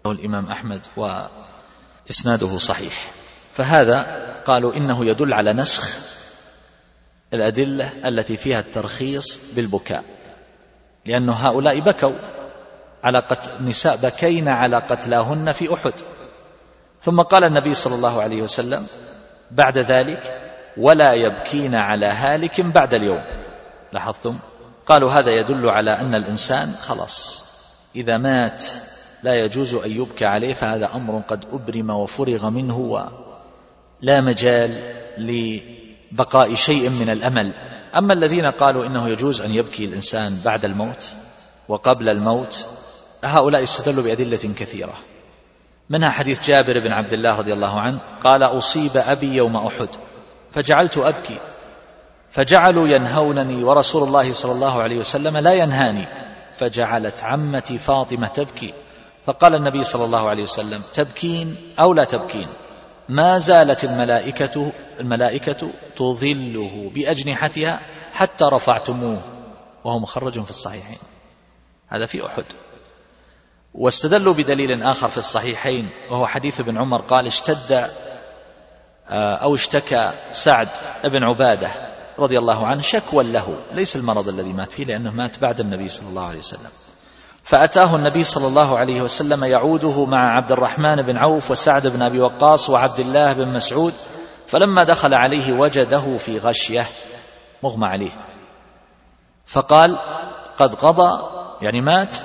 الإمام 0.06 0.46
أحمد 0.46 0.86
وإسناده 0.98 2.58
صحيح. 2.58 3.12
فهذا 3.54 4.26
قالوا 4.46 4.74
إنه 4.74 5.06
يدل 5.06 5.34
على 5.34 5.54
نسخ 5.54 5.90
الأدلة 7.34 7.92
التي 8.06 8.38
فيها 8.38 8.60
الترخيص 8.60 9.40
بالبكاء. 9.56 10.04
لأن 11.08 11.30
هؤلاء 11.30 11.80
بكوا 11.80 12.14
على 13.04 13.20
قتل 13.20 13.52
نساء 13.66 13.96
بكين 13.96 14.48
على 14.48 14.78
قتلاهن 14.78 15.52
في 15.52 15.74
أحد. 15.74 15.94
ثم 17.02 17.22
قال 17.22 17.44
النبي 17.44 17.74
صلى 17.74 17.96
الله 17.96 18.22
عليه 18.22 18.42
وسلم 18.42 18.88
بعد 19.52 19.78
ذلك 19.78 20.52
ولا 20.78 21.14
يبكين 21.14 21.76
على 21.76 22.06
هالك 22.06 22.62
بعد 22.62 22.94
اليوم. 22.94 23.22
لاحظتم؟ 23.92 24.40
قالوا 24.86 25.12
هذا 25.12 25.32
يدل 25.32 25.70
على 25.70 25.92
أن 25.92 26.16
الإنسان 26.16 26.72
خلاص 26.72 27.46
إذا 27.96 28.18
مات 28.18 28.64
لا 29.24 29.46
يجوز 29.46 29.74
أن 29.74 29.92
يبكى 29.92 30.26
عليه 30.26 30.54
فهذا 30.54 30.90
أمر 30.96 31.22
قد 31.28 31.46
أبرم 31.54 31.90
وفرغ 31.90 32.50
منه 32.50 32.78
ولا 32.78 34.22
مجال 34.22 34.76
لبقاء 35.18 36.54
شيء 36.54 36.90
من 36.90 37.10
الأمل. 37.10 37.52
أما 37.96 38.14
الذين 38.14 38.46
قالوا 38.46 38.86
إنه 38.86 39.10
يجوز 39.10 39.42
أن 39.42 39.52
يبكي 39.52 39.86
الإنسان 39.86 40.42
بعد 40.46 40.66
الموت 40.66 41.14
وقبل 41.68 42.10
الموت 42.10 42.68
هؤلاء 43.24 43.64
استدلوا 43.64 44.04
بأدلة 44.04 44.54
كثيرة. 44.58 44.94
منها 45.90 46.10
حديث 46.10 46.48
جابر 46.48 46.80
بن 46.80 46.92
عبد 46.92 47.14
الله 47.14 47.36
رضي 47.36 47.54
الله 47.54 47.80
عنه 47.80 48.02
قال 48.24 48.44
أصيب 48.44 48.98
أبي 48.98 49.36
يوم 49.36 49.58
أحد 49.58 49.90
فجعلت 50.54 50.98
أبكي. 50.98 51.40
فجعلوا 52.32 52.88
ينهونني 52.88 53.64
ورسول 53.64 54.04
الله 54.04 54.34
صلى 54.34 54.52
الله 54.52 54.82
عليه 54.82 54.98
وسلم 54.98 55.38
لا 55.38 55.54
ينهاني 55.54 56.06
فجعلت 56.58 57.24
عمتي 57.24 57.78
فاطمة 57.78 58.28
تبكي. 58.28 58.74
فقال 59.26 59.56
النبي 59.56 59.84
صلى 59.84 60.06
الله 60.06 60.30
عليه 60.30 60.44
وسلم 60.44 60.82
تبكين 60.94 61.56
أو 61.80 61.94
لا 61.94 62.04
تبكين؟ 62.04 62.48
ما 63.10 63.40
زالت 63.40 63.84
الملائكة 63.84 64.72
الملائكة 65.00 65.70
تظله 65.96 66.92
بأجنحتها 66.96 67.80
حتى 68.14 68.46
رفعتموه. 68.46 69.22
وهو 69.84 70.00
مخرج 70.00 70.44
في 70.44 70.50
الصحيحين. 70.50 70.98
هذا 71.88 72.06
في 72.06 72.26
أحد. 72.26 72.44
واستدلوا 73.74 74.34
بدليل 74.34 74.84
آخر 74.84 75.10
في 75.10 75.18
الصحيحين 75.18 75.90
وهو 76.10 76.28
حديث 76.28 76.60
ابن 76.60 76.78
عمر 76.78 77.02
قال 77.02 77.28
اشتد 77.28 77.90
آه، 79.10 79.36
أو 79.36 79.56
اشتكى 79.56 80.12
سعد 80.32 80.68
بن 81.04 81.24
عبادة 81.24 81.70
رضي 82.20 82.38
الله 82.38 82.68
عنه 82.68 82.82
شكوى 82.82 83.24
له. 83.24 83.58
ليس 83.74 83.96
المرض 83.96 84.28
الذي 84.28 84.54
مات 84.54 84.72
فيه 84.72 84.86
لأنه 84.86 85.12
مات 85.12 85.40
بعد 85.40 85.60
النبي 85.60 85.90
صلى 85.90 86.10
الله 86.10 86.28
عليه 86.28 86.40
وسلم. 86.40 86.70
فأتاه 87.48 87.96
النبي 87.96 88.24
صلى 88.24 88.48
الله 88.48 88.78
عليه 88.78 89.02
وسلم 89.02 89.44
يعوده 89.44 90.06
مع 90.06 90.36
عبد 90.36 90.52
الرحمن 90.52 90.96
بن 90.96 91.18
عوف 91.18 91.52
وسعد 91.52 91.88
بن 91.88 92.02
أبي 92.02 92.20
وقاص 92.20 92.70
وعبد 92.70 93.00
الله 93.00 93.34
بن 93.34 93.48
مسعود 93.48 93.94
فلما 94.48 94.84
دخل 94.84 95.14
عليه 95.14 95.54
وجده 95.54 96.18
في 96.18 96.40
غشية 96.40 96.86
مغمى 97.64 97.86
عليه. 97.86 98.12
فقال 99.46 99.98
قد 100.58 100.76
قضى 100.76 101.30
يعني 101.62 101.82
مات؟ 101.82 102.18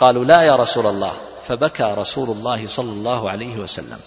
قالوا 0.00 0.24
لا 0.24 0.42
يا 0.42 0.56
رسول 0.56 0.86
الله. 0.86 1.12
فبكى 1.42 1.82
رسول 1.82 2.30
الله 2.30 2.66
صلى 2.66 2.92
الله 2.92 3.30
عليه 3.30 3.58
وسلم. 3.58 3.98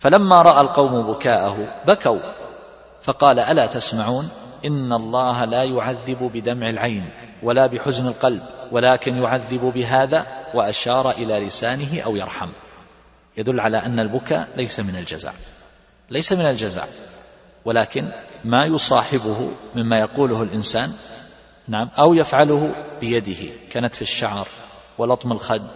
فلما 0.00 0.42
رأى 0.42 0.60
القوم 0.60 1.12
بكاءه 1.12 1.56
بكوا. 1.86 2.20
فقال 3.02 3.38
ألا 3.38 3.66
تسمعون؟ 3.66 4.30
إن 4.64 4.92
الله 4.92 5.44
لا 5.44 5.64
يعذب 5.64 6.30
بدمع 6.34 6.70
العين. 6.70 7.27
ولا 7.42 7.66
بحزن 7.66 8.06
القلب 8.06 8.42
ولكن 8.72 9.16
يعذب 9.16 9.60
بهذا 9.60 10.26
وأشار 10.54 11.10
إلى 11.10 11.40
لسانه 11.46 12.00
أو 12.00 12.16
يرحم. 12.16 12.50
يدل 13.36 13.60
على 13.60 13.76
أن 13.76 14.00
البكاء 14.00 14.48
ليس 14.56 14.80
من 14.80 14.96
الجزع. 14.96 15.32
ليس 16.10 16.32
من 16.32 16.44
الجزع 16.44 16.84
ولكن 17.64 18.10
ما 18.44 18.64
يصاحبه 18.64 19.50
مما 19.74 19.98
يقوله 19.98 20.42
الإنسان 20.42 20.92
نعم 21.68 21.90
أو 21.98 22.14
يفعله 22.14 22.74
بيده 23.00 23.52
كنتف 23.72 24.02
الشعر 24.02 24.48
ولطم 24.98 25.32
الخد 25.32 25.70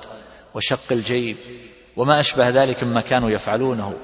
وشق 0.55 0.93
الجيب 0.93 1.37
وما 1.97 2.21
أشبه 2.21 2.49
ذلك 2.49 2.85
مما 2.85 3.01
كانوا 3.01 3.31
يفعلونه 3.31 3.95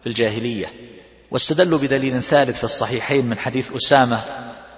في 0.00 0.06
الجاهلية. 0.06 0.66
واستدلوا 1.30 1.78
بدليل 1.78 2.22
ثالث 2.22 2.58
في 2.58 2.64
الصحيحين 2.64 3.26
من 3.26 3.38
حديث 3.38 3.72
أسامة 3.76 4.18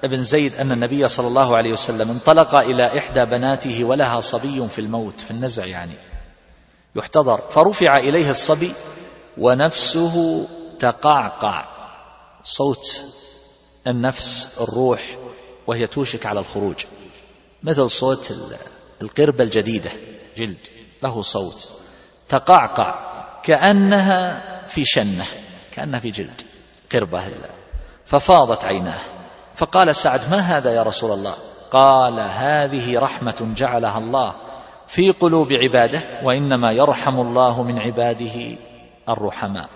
بن 0.08 0.22
زيد 0.22 0.54
أن 0.54 0.72
النبي 0.72 1.08
صلى 1.08 1.28
الله 1.28 1.56
عليه 1.56 1.72
وسلم 1.72 2.10
انطلق 2.10 2.54
إلى 2.54 2.98
إحدى 2.98 3.24
بناته 3.24 3.84
ولها 3.84 4.20
صبي 4.20 4.68
في 4.68 4.80
الموت 4.80 5.20
في 5.20 5.30
النزع 5.30 5.66
يعني. 5.66 5.92
يحتضر. 6.96 7.38
فرفع 7.38 7.98
إليه 7.98 8.30
الصبي 8.30 8.72
ونفسه 9.38 10.46
تقعقع. 10.78 11.66
صوت 12.44 13.04
النفس 13.86 14.58
الروح 14.60 15.18
وهي 15.66 15.86
توشك 15.86 16.26
على 16.26 16.40
الخروج. 16.40 16.84
مثل 17.62 17.90
صوت 17.90 18.34
القربة 19.02 19.44
الجديدة 19.44 19.90
جلد 20.36 20.68
له 21.02 21.22
صوت. 21.22 21.68
تقعقع. 22.28 23.14
كأنها 23.42 24.42
في 24.66 24.84
شنة 24.84 25.26
كأنها 25.72 26.00
في 26.00 26.10
جلد. 26.10 26.42
قربة 26.92 27.32
ففاضت 28.04 28.64
عيناه. 28.64 29.13
فقال 29.54 29.96
سعد 29.96 30.20
ما 30.30 30.38
هذا 30.38 30.74
يا 30.74 30.82
رسول 30.82 31.12
الله؟ 31.12 31.34
قال 31.70 32.20
هذه 32.20 32.98
رحمة 32.98 33.52
جعلها 33.56 33.98
الله 33.98 34.34
في 34.86 35.10
قلوب 35.10 35.52
عباده 35.52 36.00
وإنما 36.22 36.72
يرحم 36.72 37.20
الله 37.20 37.62
من 37.62 37.78
عباده 37.78 38.56
الرحماء. 39.08 39.68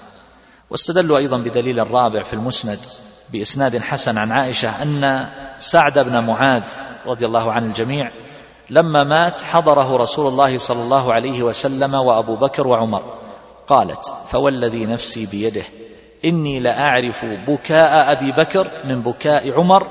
واستدلوا 0.71 1.19
أيضا 1.19 1.37
بدليل 1.37 1.81
الرابع 1.81 2.23
في 2.23 2.35
المسند 2.35 2.79
بإسناد 3.33 3.79
حسن 3.79 4.19
عن 4.19 4.33
عائشة 4.33 4.83
أن 4.83 5.29
سعد 5.59 5.99
بن 5.99 6.25
معاذ 6.25 6.65
رضي 7.07 7.27
الله 7.27 7.53
عن 7.53 7.65
الجميع 7.65 8.11
لما 8.71 9.05
مات 9.05 9.41
حضره 9.41 9.97
رسول 9.97 10.27
الله 10.27 10.59
صلى 10.59 10.83
الله 10.83 11.13
عليه 11.13 11.43
وسلم 11.43 11.95
وأبو 11.95 12.37
بكر 12.37 12.67
وعمر. 12.67 13.19
قالت 13.67 14.13
فوالذي 14.27 14.87
نفسي 14.87 15.27
بيده 15.27 15.65
إني 16.25 16.61
لأعرف 16.61 17.25
بكاء 17.25 18.13
أبي 18.13 18.33
بكر 18.33 18.71
من 18.85 19.03
بكاء 19.03 19.53
عمر 19.53 19.87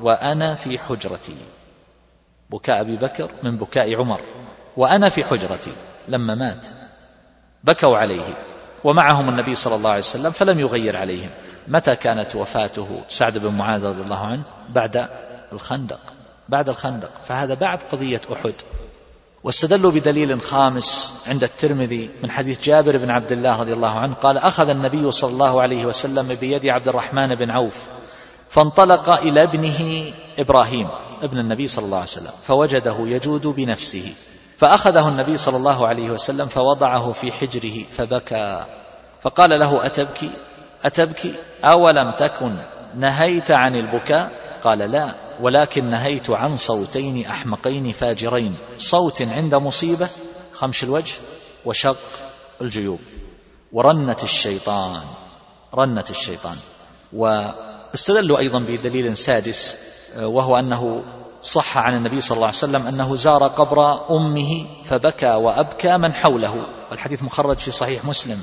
وأنا 0.00 0.54
في 0.54 0.78
حجرتي. 0.78 1.36
بكاء 2.50 2.80
أبي 2.80 2.96
بكر 2.96 3.30
من 3.42 3.56
بكاء 3.56 3.94
عمر 3.94 4.20
وأنا 4.76 5.08
في 5.08 5.24
حجرتي 5.24 5.72
لما 6.08 6.34
مات. 6.34 6.66
بكوا 7.64 7.96
عليه 7.96 8.36
ومعهم 8.84 9.28
النبي 9.28 9.54
صلى 9.54 9.74
الله 9.74 9.90
عليه 9.90 9.98
وسلم 9.98 10.30
فلم 10.30 10.60
يغير 10.60 10.96
عليهم. 10.96 11.30
متى 11.68 11.96
كانت 11.96 12.36
وفاته 12.36 13.02
سعد 13.08 13.38
بن 13.38 13.54
معاذ 13.58 13.84
رضي 13.86 14.02
الله 14.02 14.26
عنه؟ 14.26 14.44
بعد 14.68 15.08
الخندق. 15.52 16.00
بعد 16.48 16.68
الخندق. 16.68 17.10
فهذا 17.24 17.54
بعد 17.54 17.82
قضية 17.82 18.20
أحد. 18.32 18.54
واستدلوا 19.44 19.90
بدليل 19.90 20.40
خامس 20.42 21.14
عند 21.28 21.42
الترمذي 21.42 22.10
من 22.22 22.30
حديث 22.30 22.60
جابر 22.62 22.96
بن 22.96 23.10
عبد 23.10 23.32
الله 23.32 23.56
رضي 23.56 23.72
الله 23.72 23.98
عنه 23.98 24.14
قال 24.14 24.38
أخذ 24.38 24.68
النبي 24.68 25.10
صلى 25.10 25.30
الله 25.30 25.62
عليه 25.62 25.86
وسلم 25.86 26.34
بيد 26.40 26.66
عبد 26.66 26.88
الرحمن 26.88 27.34
بن 27.34 27.50
عوف 27.50 27.86
فانطلق 28.48 29.10
إلى 29.10 29.42
ابنه 29.42 30.12
إبراهيم 30.38 30.88
ابن 31.22 31.38
النبي 31.38 31.66
صلى 31.66 31.84
الله 31.84 31.96
عليه 31.96 32.06
وسلم 32.06 32.32
فوجده 32.42 32.96
يجود 33.00 33.46
بنفسه 33.46 34.12
فأخذه 34.58 35.08
النبي 35.08 35.36
صلى 35.36 35.56
الله 35.56 35.86
عليه 35.86 36.10
وسلم 36.10 36.46
فوضعه 36.46 37.12
في 37.12 37.32
حجره 37.32 37.84
فبكى 37.90 38.64
فقال 39.22 39.50
له 39.50 39.86
أتبكي؟ 39.86 40.30
أتبكي؟ 40.84 41.32
أولم 41.64 42.10
تكن 42.10 42.54
نهيت 42.94 43.50
عن 43.50 43.74
البكاء؟ 43.74 44.32
قال 44.64 44.78
لا. 44.78 45.27
ولكن 45.40 45.90
نهيت 45.90 46.30
عن 46.30 46.56
صوتين 46.56 47.26
أحمقين 47.26 47.92
فاجرين. 47.92 48.56
صوت 48.76 49.22
عند 49.22 49.54
مصيبة 49.54 50.08
خمش 50.52 50.84
الوجه 50.84 51.14
وشق 51.64 51.96
الجيوب. 52.60 53.00
ورنة 53.72 54.16
الشيطان 54.22 55.02
رنة 55.74 56.04
الشيطان. 56.10 56.56
واستدلوا 57.12 58.38
أيضا 58.38 58.58
بدليل 58.58 59.16
سادس 59.16 59.78
وهو 60.16 60.56
أنه 60.56 61.02
صح 61.42 61.78
عن 61.78 61.96
النبي 61.96 62.20
صلى 62.20 62.36
الله 62.36 62.46
عليه 62.46 62.56
وسلم 62.56 62.86
أنه 62.86 63.16
زار 63.16 63.46
قبر 63.46 64.10
أمه 64.16 64.66
فبكى 64.84 65.30
وأبكى 65.30 65.92
من 65.92 66.14
حوله. 66.14 66.66
والحديث 66.90 67.22
مخرج 67.22 67.56
في 67.56 67.70
صحيح 67.70 68.04
مسلم. 68.04 68.40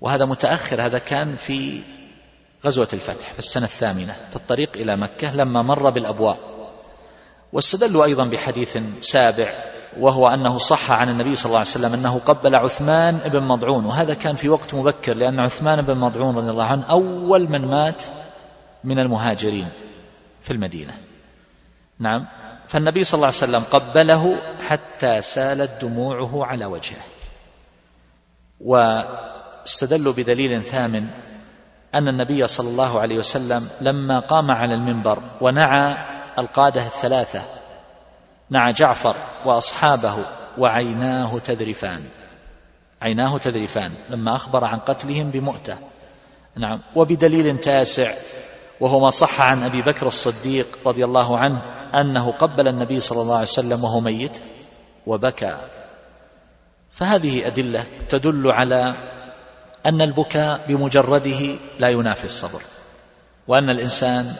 وهذا 0.00 0.24
متأخر 0.24 0.82
هذا 0.82 0.98
كان 0.98 1.36
في 1.36 1.80
غزوة 2.64 2.88
الفتح 2.92 3.32
في 3.32 3.38
السنة 3.38 3.64
الثامنة 3.64 4.16
في 4.30 4.36
الطريق 4.36 4.70
إلى 4.74 4.96
مكة 4.96 5.34
لما 5.34 5.62
مر 5.62 5.90
بالأبواء. 5.90 6.38
واستدلوا 7.52 8.04
أيضا 8.04 8.24
بحديث 8.24 8.78
سابع 9.00 9.46
وهو 9.98 10.26
أنه 10.26 10.58
صح 10.58 10.90
عن 10.90 11.08
النبي 11.08 11.34
صلى 11.34 11.46
الله 11.46 11.58
عليه 11.58 11.68
وسلم 11.68 11.94
أنه 11.94 12.18
قبل 12.18 12.54
عثمان 12.54 13.16
بن 13.16 13.42
مضعون 13.42 13.84
وهذا 13.84 14.14
كان 14.14 14.36
في 14.36 14.48
وقت 14.48 14.74
مبكر 14.74 15.14
لأن 15.14 15.40
عثمان 15.40 15.82
بن 15.82 15.96
مضعون 15.96 16.36
رضي 16.36 16.50
الله 16.50 16.64
عنه 16.64 16.84
أول 16.84 17.48
من 17.48 17.64
مات 17.66 18.02
من 18.84 18.98
المهاجرين 18.98 19.68
في 20.40 20.52
المدينة. 20.52 20.94
نعم. 21.98 22.26
فالنبي 22.68 23.04
صلى 23.04 23.18
الله 23.18 23.26
عليه 23.26 23.36
وسلم 23.36 23.62
قبله 23.62 24.40
حتى 24.66 25.22
سالت 25.22 25.84
دموعه 25.84 26.44
على 26.44 26.64
وجهه. 26.64 27.02
واستدلوا 28.60 30.12
بدليل 30.12 30.64
ثامن 30.64 31.06
أن 31.96 32.08
النبي 32.08 32.46
صلى 32.46 32.68
الله 32.68 33.00
عليه 33.00 33.18
وسلم 33.18 33.68
لما 33.80 34.18
قام 34.18 34.50
على 34.50 34.74
المنبر 34.74 35.22
ونعى 35.40 35.96
القادة 36.38 36.80
الثلاثة 36.80 37.42
نعى 38.50 38.72
جعفر 38.72 39.16
وأصحابه 39.44 40.16
وعيناه 40.58 41.38
تذرفان. 41.38 42.04
عيناه 43.02 43.38
تذرفان 43.38 43.92
لما 44.10 44.36
أخبر 44.36 44.64
عن 44.64 44.78
قتلهم 44.78 45.30
بمؤتة. 45.30 45.78
نعم 46.56 46.80
وبدليل 46.96 47.58
تاسع 47.58 48.12
وهو 48.80 49.00
ما 49.00 49.08
صح 49.08 49.40
عن 49.40 49.62
أبي 49.62 49.82
بكر 49.82 50.06
الصديق 50.06 50.66
رضي 50.86 51.04
الله 51.04 51.38
عنه 51.38 51.62
أنه 51.94 52.30
قبل 52.30 52.68
النبي 52.68 53.00
صلى 53.00 53.22
الله 53.22 53.34
عليه 53.34 53.42
وسلم 53.42 53.84
وهو 53.84 54.00
ميت 54.00 54.42
وبكى. 55.06 55.58
فهذه 56.90 57.46
أدلة 57.46 57.84
تدل 58.08 58.50
على 58.50 58.94
أن 59.86 60.02
البكاء 60.02 60.64
بمجرده 60.68 61.54
لا 61.78 61.88
ينافي 61.88 62.24
الصبر 62.24 62.62
وأن 63.48 63.70
الإنسان 63.70 64.32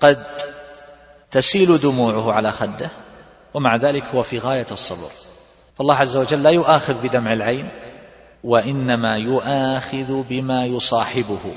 قد 0.00 0.24
تسيل 1.30 1.78
دموعه 1.78 2.32
على 2.32 2.52
خده 2.52 2.90
ومع 3.54 3.76
ذلك 3.76 4.06
هو 4.06 4.22
في 4.22 4.38
غاية 4.38 4.66
الصبر. 4.70 5.10
فالله 5.78 5.94
عز 5.94 6.16
وجل 6.16 6.42
لا 6.42 6.50
يؤاخذ 6.50 6.94
بدمع 6.94 7.32
العين 7.32 7.68
وإنما 8.44 9.16
يؤاخذ 9.16 10.22
بما 10.22 10.66
يصاحبه 10.66 11.54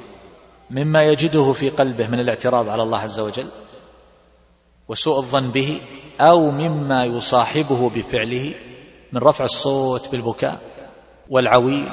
مما 0.69 1.03
يجده 1.03 1.53
في 1.53 1.69
قلبه 1.69 2.07
من 2.07 2.19
الاعتراض 2.19 2.69
على 2.69 2.83
الله 2.83 2.99
عز 2.99 3.19
وجل 3.19 3.47
وسوء 4.87 5.17
الظن 5.17 5.49
به 5.49 5.81
أو 6.21 6.51
مما 6.51 7.05
يصاحبه 7.05 7.89
بفعله 7.89 8.53
من 9.11 9.21
رفع 9.21 9.45
الصوت 9.45 10.09
بالبكاء 10.09 10.59
والعويل 11.29 11.89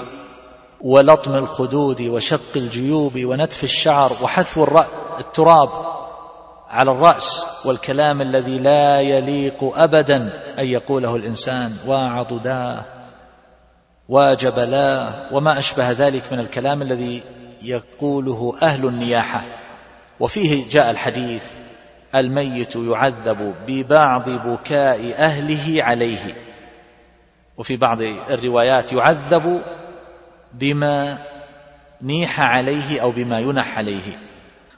ولطم 0.83 1.35
الخدود 1.35 2.03
وشق 2.03 2.57
الجيوب 2.57 3.13
ونتف 3.17 3.65
الشعر 3.65 4.13
وحثو 4.23 4.67
التراب 5.19 5.69
على 6.69 6.91
الرأس 6.91 7.47
والكلام 7.65 8.23
الذي 8.23 8.59
لا 8.59 9.01
يليق 9.01 9.73
أبدا 9.77 10.17
أن 10.59 10.67
يقوله 10.67 11.17
الإنسان 11.17 11.73
وعضداه 11.87 12.83
وجبلاه 14.09 15.13
وما 15.33 15.59
أشبه 15.59 15.91
ذلك 15.91 16.23
من 16.33 16.41
الكلام 16.41 16.83
الذي 16.83 17.23
يقوله 17.63 18.55
أهل 18.63 18.87
النياحة. 18.87 19.43
وفيه 20.21 20.71
جاء 20.71 20.91
الحديث 20.91 21.45
الميت 22.15 22.77
يعذب 22.77 23.55
ببعض 23.67 24.31
بكاء 24.31 25.15
أهله 25.19 25.83
عليه 25.83 26.37
وفي 27.57 27.77
بعض 27.77 28.03
الروايات 28.31 28.93
يعذب 28.93 29.63
بما 30.55 31.19
نيح 32.03 32.41
عليه 32.41 33.03
أو 33.03 33.11
بما 33.11 33.39
ينح 33.39 33.79
عليه. 33.79 34.19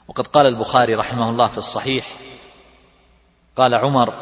وقد 0.07 0.27
قال 0.27 0.45
البخاري 0.45 0.95
رحمه 0.95 1.29
الله 1.29 1.47
في 1.47 1.57
الصحيح 1.57 2.05
قال 3.55 3.73
عمر 3.73 4.13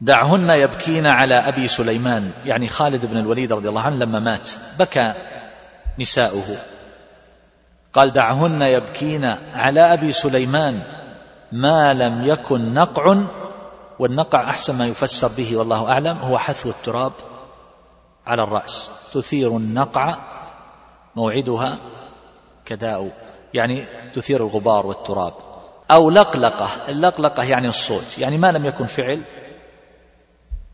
دعهن 0.00 0.50
يبكين 0.50 1.06
على 1.06 1.34
أبي 1.34 1.68
سليمان. 1.68 2.32
يعني 2.44 2.68
خالد 2.68 3.06
بن 3.06 3.16
الوليد 3.16 3.52
رضي 3.52 3.68
الله 3.68 3.82
عنه 3.82 3.96
لما 3.96 4.18
مات 4.18 4.50
بكى 4.78 5.14
نساؤه. 5.98 6.56
قال 7.92 8.12
دعهن 8.12 8.62
يبكين 8.62 9.24
على 9.54 9.80
أبي 9.92 10.12
سليمان 10.12 10.82
ما 11.52 11.94
لم 11.94 12.22
يكن 12.24 12.74
نقع 12.74 13.24
والنقع 13.98 14.50
أحسن 14.50 14.78
ما 14.78 14.86
يفسر 14.86 15.28
به 15.28 15.56
والله 15.56 15.92
أعلم 15.92 16.18
هو 16.18 16.38
حثو 16.38 16.70
التراب 16.70 17.12
على 18.26 18.42
الرأس 18.42 18.90
تثير 19.12 19.56
النقع 19.56 20.18
موعدها 21.16 21.78
كداء 22.64 23.12
يعني 23.54 23.86
تثير 24.12 24.46
الغبار 24.46 24.86
والتراب. 24.86 25.32
أو 25.90 26.10
لقلقة 26.10 26.88
اللقلقة 26.88 27.42
يعني 27.42 27.68
الصوت 27.68 28.18
يعني 28.18 28.38
ما 28.38 28.52
لم 28.52 28.64
يكن 28.64 28.86
فعل 28.86 29.20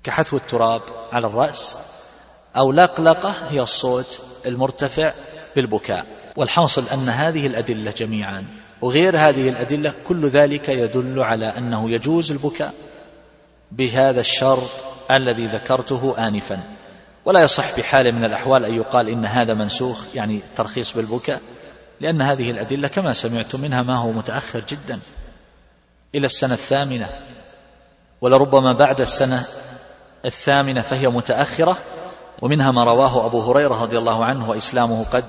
كحثو 0.05 0.37
التراب 0.37 0.83
على 1.13 1.27
الرأس. 1.27 1.79
أو 2.57 2.73
لقلقة 2.73 3.31
هي 3.31 3.61
الصوت 3.61 4.23
المرتفع 4.47 5.13
بالبكاء. 5.57 6.07
والحاصل 6.37 6.89
أن 6.93 7.09
هذه 7.09 7.47
الأدلة 7.47 7.91
جميعا 7.91 8.45
وغير 8.81 9.17
هذه 9.17 9.49
الأدلة 9.49 9.95
كل 10.09 10.29
ذلك 10.29 10.69
يدل 10.69 11.21
على 11.21 11.47
أنه 11.47 11.91
يجوز 11.91 12.33
البكاء 12.33 12.75
بهذا 13.73 14.21
الشرط 14.21 14.71
الذي 15.11 15.47
ذكرته 15.47 16.15
آنفا. 16.19 16.76
ولا 17.27 17.41
يصح 17.41 17.77
بحال 17.79 18.13
من 18.13 18.25
الأحوال 18.25 18.65
أن 18.65 18.75
يقال 18.75 19.09
إن 19.09 19.27
هذا 19.27 19.55
منسوخ 19.55 20.05
يعني 20.15 20.43
ترخيص 20.57 20.97
بالبكاء 20.97 21.41
لأن 22.01 22.23
هذه 22.23 22.51
الأدلة 22.51 22.89
كما 22.89 23.13
سمعتم 23.13 23.61
منها 23.61 23.83
ما 23.83 23.99
هو 23.99 24.13
متأخر 24.13 24.63
جدا. 24.69 25.01
إلى 26.15 26.27
السنة 26.27 26.55
الثامنة 26.55 27.07
ولربما 28.21 28.73
بعد 28.73 29.01
السنة 29.01 29.45
الثامنة 30.25 30.83
فهي 30.83 31.09
متأخرة 31.09 31.79
ومنها 32.43 32.71
ما 32.71 32.85
رواه 32.85 33.27
أبو 33.27 33.41
هريرة 33.41 33.83
رضي 33.83 33.99
الله 33.99 34.25
عنه 34.25 34.51
وإسلامه 34.51 35.05
قد 35.05 35.25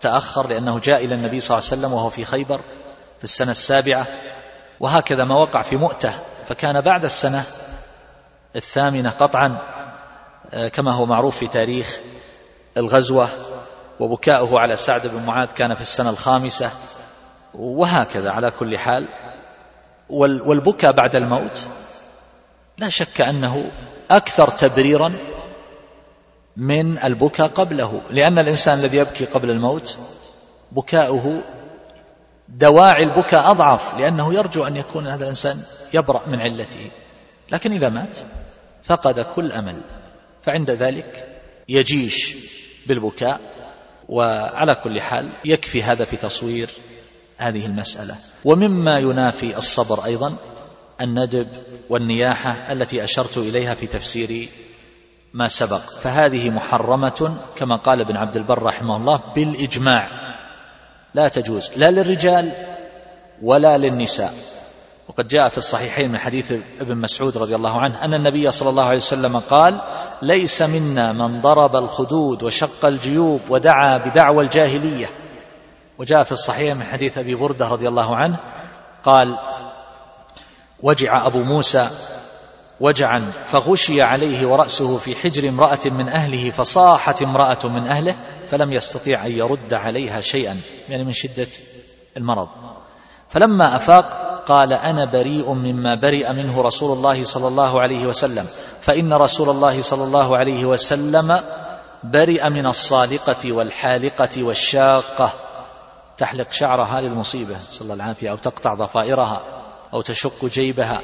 تأخر 0.00 0.48
لأنه 0.48 0.78
جاء 0.78 1.04
إلى 1.04 1.14
النبي 1.14 1.40
صلى 1.40 1.58
الله 1.58 1.68
عليه 1.68 1.80
وسلم 1.80 1.92
وهو 1.92 2.10
في 2.10 2.24
خيبر 2.24 2.60
في 3.18 3.24
السنة 3.24 3.50
السابعة 3.50 4.06
وهكذا 4.80 5.24
ما 5.24 5.34
وقع 5.34 5.62
في 5.62 5.76
مؤتة 5.76 6.20
فكان 6.46 6.80
بعد 6.80 7.04
السنة 7.04 7.44
الثامنة 8.56 9.10
قطعا 9.10 9.75
كما 10.72 10.92
هو 10.92 11.06
معروف 11.06 11.36
في 11.36 11.46
تاريخ 11.46 12.00
الغزوة 12.76 13.28
وبكاؤه 14.00 14.60
على 14.60 14.76
سعد 14.76 15.06
بن 15.06 15.26
معاذ 15.26 15.48
كان 15.48 15.74
في 15.74 15.80
السنة 15.80 16.10
الخامسة 16.10 16.70
وهكذا 17.54 18.30
على 18.30 18.50
كل 18.50 18.78
حال. 18.78 19.08
والبكاء 20.10 20.92
بعد 20.92 21.16
الموت 21.16 21.68
لا 22.78 22.88
شك 22.88 23.20
أنه 23.20 23.70
أكثر 24.10 24.48
تبريرا 24.48 25.12
من 26.56 26.98
البكاء 26.98 27.48
قبله 27.48 28.00
لأن 28.10 28.38
الإنسان 28.38 28.78
الذي 28.78 28.96
يبكي 28.96 29.24
قبل 29.24 29.50
الموت 29.50 29.98
بكاؤه 30.72 31.40
دواعي 32.48 33.02
البكاء 33.02 33.50
أضعف 33.50 33.94
لأنه 33.94 34.34
يرجو 34.34 34.66
أن 34.66 34.76
يكون 34.76 35.06
هذا 35.06 35.22
الإنسان 35.24 35.62
يبرأ 35.94 36.22
من 36.26 36.40
علته. 36.40 36.90
لكن 37.52 37.72
إذا 37.72 37.88
مات 37.88 38.18
فقد 38.84 39.20
كل 39.20 39.52
أمل. 39.52 39.80
فعند 40.46 40.70
ذلك 40.70 41.38
يجيش 41.68 42.36
بالبكاء 42.86 43.40
وعلى 44.08 44.74
كل 44.74 45.00
حال 45.00 45.32
يكفي 45.44 45.82
هذا 45.82 46.04
في 46.04 46.16
تصوير 46.16 46.70
هذه 47.36 47.66
المسألة. 47.66 48.16
ومما 48.44 48.98
ينافي 48.98 49.56
الصبر 49.56 50.04
أيضا 50.04 50.36
الندب 51.00 51.48
والنياحة 51.88 52.72
التي 52.72 53.04
أشرت 53.04 53.38
إليها 53.38 53.74
في 53.74 53.86
تفسير 53.86 54.48
ما 55.34 55.48
سبق. 55.48 55.80
فهذه 55.80 56.50
محرمة 56.50 57.36
كما 57.56 57.76
قال 57.76 58.00
ابن 58.00 58.16
عبد 58.16 58.36
البر 58.36 58.62
رحمه 58.62 58.96
الله 58.96 59.22
بالإجماع. 59.34 60.08
لا 61.14 61.28
تجوز. 61.28 61.72
لا 61.76 61.90
للرجال 61.90 62.52
ولا 63.42 63.78
للنساء. 63.78 64.34
وقد 65.08 65.28
جاء 65.28 65.48
في 65.48 65.58
الصحيحين 65.58 66.12
من 66.12 66.18
حديث 66.18 66.52
ابن 66.80 66.96
مسعود 66.96 67.38
رضي 67.38 67.54
الله 67.54 67.80
عنه 67.80 68.04
أن 68.04 68.14
النبي 68.14 68.50
صلى 68.50 68.70
الله 68.70 68.84
عليه 68.84 68.96
وسلم 68.96 69.38
قال 69.38 69.80
ليس 70.22 70.62
منا 70.62 71.12
من 71.12 71.40
ضرب 71.40 71.76
الخدود 71.76 72.42
وشق 72.42 72.84
الجيوب 72.84 73.40
ودعا 73.48 73.98
بدعوى 73.98 74.44
الجاهلية. 74.44 75.10
وجاء 75.98 76.22
في 76.22 76.32
الصحيح 76.32 76.76
من 76.76 76.82
حديث 76.82 77.18
أبي 77.18 77.34
بردة 77.34 77.68
رضي 77.68 77.88
الله 77.88 78.16
عنه 78.16 78.38
قال 79.04 79.38
وجع 80.82 81.26
أبو 81.26 81.42
موسى 81.42 81.90
وجعا 82.80 83.30
فغشي 83.46 84.02
عليه 84.02 84.46
ورأسه 84.46 84.98
في 84.98 85.16
حجر 85.16 85.48
امرأة 85.48 85.80
من 85.86 86.08
أهله 86.08 86.50
فصاحت 86.50 87.22
امرأة 87.22 87.58
من 87.64 87.86
أهله 87.86 88.16
فلم 88.46 88.72
يستطيع 88.72 89.26
أن 89.26 89.32
يرد 89.32 89.74
عليها 89.74 90.20
شيئا. 90.20 90.60
يعني 90.88 91.04
من 91.04 91.12
شدة 91.12 91.48
المرض. 92.16 92.48
فلما 93.28 93.76
أفاق 93.76 94.26
قال 94.48 94.72
أنا 94.72 95.04
بريء 95.04 95.52
مما 95.52 95.94
برئ 95.94 96.32
منه 96.32 96.62
رسول 96.62 96.96
الله 96.96 97.24
صلى 97.24 97.48
الله 97.48 97.80
عليه 97.80 98.06
وسلم 98.06 98.46
فإن 98.80 99.12
رسول 99.12 99.50
الله 99.50 99.82
صلى 99.82 100.04
الله 100.04 100.36
عليه 100.36 100.64
وسلم 100.64 101.40
برئ 102.04 102.48
من 102.48 102.66
الصالقة 102.66 103.52
والحالقة 103.52 104.42
والشاقة. 104.42 105.32
تحلق 106.18 106.52
شعرها 106.52 107.00
للمصيبة 107.00 107.56
صلى 107.70 107.82
الله 107.82 107.94
العافية 107.94 108.30
أو 108.30 108.36
تقطع 108.36 108.74
ضفائرها 108.74 109.40
أو 109.94 110.00
تشق 110.00 110.44
جيبها. 110.44 111.00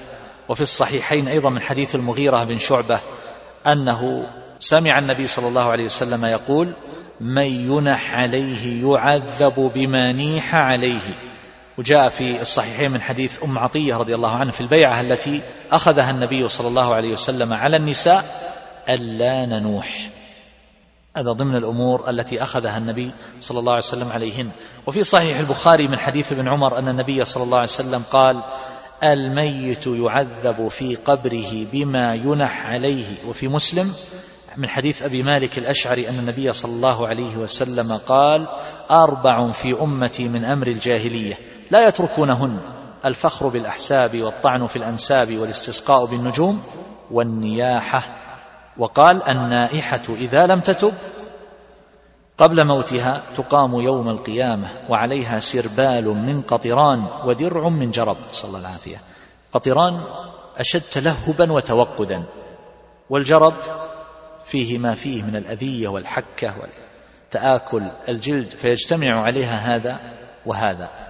وفي 0.49 0.61
الصحيحين 0.61 1.29
أيضا 1.29 1.51
من 1.51 1.63
حديث 1.63 1.95
المغيرة 1.95 2.45
بن 2.45 2.59
شعبة 2.59 2.99
أنه 3.67 4.27
سمع 4.61 4.99
النبي 4.99 5.27
صلى 5.27 5.49
الله 5.49 5.71
عليه 5.71 5.85
وسلم 5.85 6.25
يقول 6.25 6.73
من 7.21 7.71
ينح 7.71 8.15
عليه 8.15 8.85
يعذب 8.91 9.71
بما 9.75 10.13
نيح 10.13 10.55
عليه. 10.55 11.32
وجاء 11.79 12.09
في 12.09 12.41
الصحيحين 12.41 12.91
من 12.91 13.01
حديث 13.01 13.43
أم 13.43 13.59
عطية 13.59 13.97
رضي 13.97 14.15
الله 14.15 14.31
عنها 14.31 14.53
في 14.53 14.61
البيعة 14.61 15.01
التي 15.01 15.41
أخذها 15.73 16.11
النبي 16.11 16.49
صلى 16.49 16.69
الله 16.69 16.95
عليه 16.95 17.13
وسلم 17.13 17.53
على 17.53 17.77
النساء 17.77 18.25
ألا 18.89 19.47
ننوح. 19.47 20.11
هذا 21.17 21.33
ضمن 21.33 21.57
الأمور 21.57 22.11
التي 22.11 22.43
أخذها 22.43 22.79
النبي 22.79 23.11
صلى 23.41 23.59
الله 23.59 23.73
عليه 23.73 23.83
وسلم 23.83 24.13
عليهن. 24.13 24.51
وفي 24.87 25.05
صحيح 25.05 25.39
البخاري 25.39 25.89
من 25.89 25.99
حديث 25.99 26.33
ابن 26.33 26.49
عمر 26.49 26.79
أن 26.79 26.89
النبي 26.89 27.25
صلى 27.25 27.45
الله 27.45 27.57
عليه 27.57 27.69
وسلم 27.69 28.03
قال 28.11 28.41
الميت 29.03 29.87
يعذب 29.87 30.69
في 30.69 30.95
قبره 30.95 31.67
بما 31.73 32.15
ينح 32.15 32.67
عليه. 32.67 33.07
وفي 33.27 33.49
مسلم 33.49 33.95
من 34.57 34.69
حديث 34.69 35.03
أبي 35.03 35.23
مالك 35.23 35.59
الأشعري 35.59 36.09
أن 36.09 36.19
النبي 36.19 36.53
صلى 36.53 36.73
الله 36.73 37.07
عليه 37.07 37.37
وسلم 37.37 37.93
قال 37.93 38.47
أربع 38.91 39.51
في 39.51 39.73
أمتي 39.81 40.29
من 40.29 40.45
أمر 40.45 40.67
الجاهلية. 40.67 41.39
لا 41.73 41.89
يتركونهن. 41.89 42.59
الفخر 43.05 43.49
بالأحساب 43.49 44.23
والطعن 44.23 44.67
في 44.67 44.77
الأنساب 44.77 45.37
والاستسقاء 45.37 46.05
بالنجوم 46.05 46.63
والنياحة. 47.11 48.03
وقال 48.79 49.23
النائحة 49.23 50.03
إذا 50.09 50.47
لم 50.47 50.61
تتب 50.61 50.95
قبل 52.39 52.67
موتها 52.67 53.23
تقام 53.37 53.81
يوم 53.81 54.09
القيامة 54.09 54.69
وعليها 54.89 55.41
سربال 55.41 56.05
من 56.05 56.43
قطران 56.43 57.07
ودرع 57.25 57.69
من 57.69 57.91
جرب. 57.91 58.17
صلى 58.33 58.49
الله 58.49 58.61
العافية. 58.61 59.01
قطران 59.53 60.01
أشد 60.59 60.81
تلهبا 60.81 61.53
وتوقدا. 61.53 62.23
والجرب 63.11 63.55
فيه 64.45 64.79
ما 64.79 64.95
فيه 64.95 65.23
من 65.23 65.37
الأذية 65.37 65.89
والحكة 65.89 66.55
وتآكل 67.29 67.83
الجلد 68.09 68.51
فيجتمع 68.51 69.23
عليها 69.23 69.77
هذا 69.77 70.01
وهذا. 70.47 71.02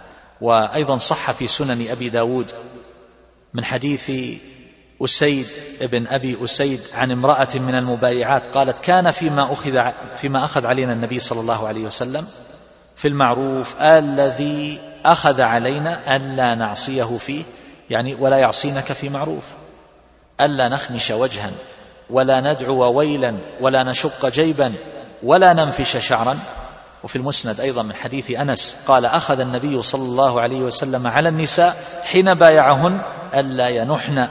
وأيضا 0.42 0.96
صح 0.96 1.30
في 1.30 1.46
سنن 1.46 1.86
أبي 1.90 2.08
داود 2.08 2.52
من 3.54 3.64
حديث 3.64 4.12
أسيد 5.02 5.46
ابن 5.80 6.06
أبي 6.06 6.44
أسيد 6.44 6.80
عن 6.94 7.10
امرأة 7.10 7.48
من 7.54 7.74
المبايعات 7.74 8.46
قالت 8.46 8.78
كان 8.78 9.10
فيما 9.10 9.52
أخذ 9.52 9.92
فيما 10.16 10.44
أخذ 10.44 10.66
علينا 10.66 10.92
النبي 10.92 11.18
صلى 11.18 11.40
الله 11.40 11.68
عليه 11.68 11.80
وسلم 11.84 12.26
في 12.96 13.08
المعروف 13.08 13.76
الذي 13.82 14.80
أخذ 15.04 15.40
علينا 15.40 16.16
ألا 16.16 16.54
نعصيه 16.54 17.18
فيه 17.18 17.42
يعني 17.90 18.14
ولا 18.14 18.36
يعصينك 18.36 18.84
في 18.84 19.08
معروف. 19.08 19.44
ألا 20.40 20.68
نخمش 20.68 21.10
وجها 21.10 21.50
ولا 22.10 22.40
ندعو 22.40 22.92
ويلا 22.92 23.38
ولا 23.60 23.82
نشق 23.84 24.26
جيبا 24.26 24.72
ولا 25.22 25.52
ننفش 25.52 25.96
شعرا. 25.96 26.38
وفي 27.04 27.16
المسند 27.16 27.60
أيضا 27.60 27.82
من 27.82 27.94
حديث 27.94 28.30
أنس 28.30 28.76
قال 28.86 29.06
أخذ 29.06 29.40
النبي 29.40 29.82
صلى 29.82 30.02
الله 30.02 30.40
عليه 30.40 30.60
وسلم 30.60 31.06
على 31.06 31.28
النساء 31.28 31.76
حين 32.04 32.34
بايعهن 32.34 33.02
ألا 33.34 33.68
ينحن 33.68 34.28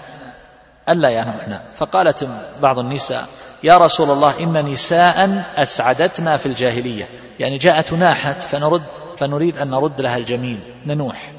ألا 0.89 1.09
ينحن. 1.09 1.59
فقالت 1.75 2.29
بعض 2.61 2.79
النساء 2.79 3.27
يا 3.63 3.77
رسول 3.77 4.11
الله 4.11 4.39
إن 4.39 4.65
نساء 4.65 5.43
أسعدتنا 5.55 6.37
في 6.37 6.45
الجاهلية. 6.45 7.09
يعني 7.39 7.57
جاءت 7.57 7.93
ناحت 7.93 8.41
فنرد 8.41 8.83
فنريد 9.17 9.57
أن 9.57 9.69
نرد 9.69 10.01
لها 10.01 10.17
الجميل 10.17 10.59
ننوح 10.85 11.33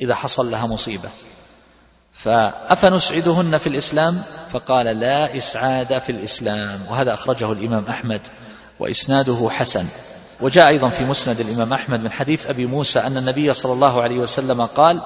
إذا 0.00 0.14
حصل 0.14 0.50
لها 0.50 0.66
مصيبة. 0.66 1.08
فأفنسعدهن 2.12 3.58
في 3.58 3.66
الإسلام؟ 3.66 4.22
فقال 4.52 4.86
لا 4.86 5.36
إسعاد 5.36 5.98
في 5.98 6.12
الإسلام. 6.12 6.80
وهذا 6.90 7.14
أخرجه 7.14 7.52
الإمام 7.52 7.84
أحمد 7.86 8.26
وإسناده 8.80 9.48
حسن. 9.50 9.86
وجاء 10.40 10.68
أيضا 10.68 10.88
في 10.88 11.04
مسند 11.04 11.40
الإمام 11.40 11.72
أحمد 11.72 12.00
من 12.00 12.12
حديث 12.12 12.46
أبي 12.46 12.66
موسى 12.66 12.98
أن 12.98 13.16
النبي 13.16 13.54
صلى 13.54 13.72
الله 13.72 14.02
عليه 14.02 14.18
وسلم 14.18 14.62
قال 14.62 15.00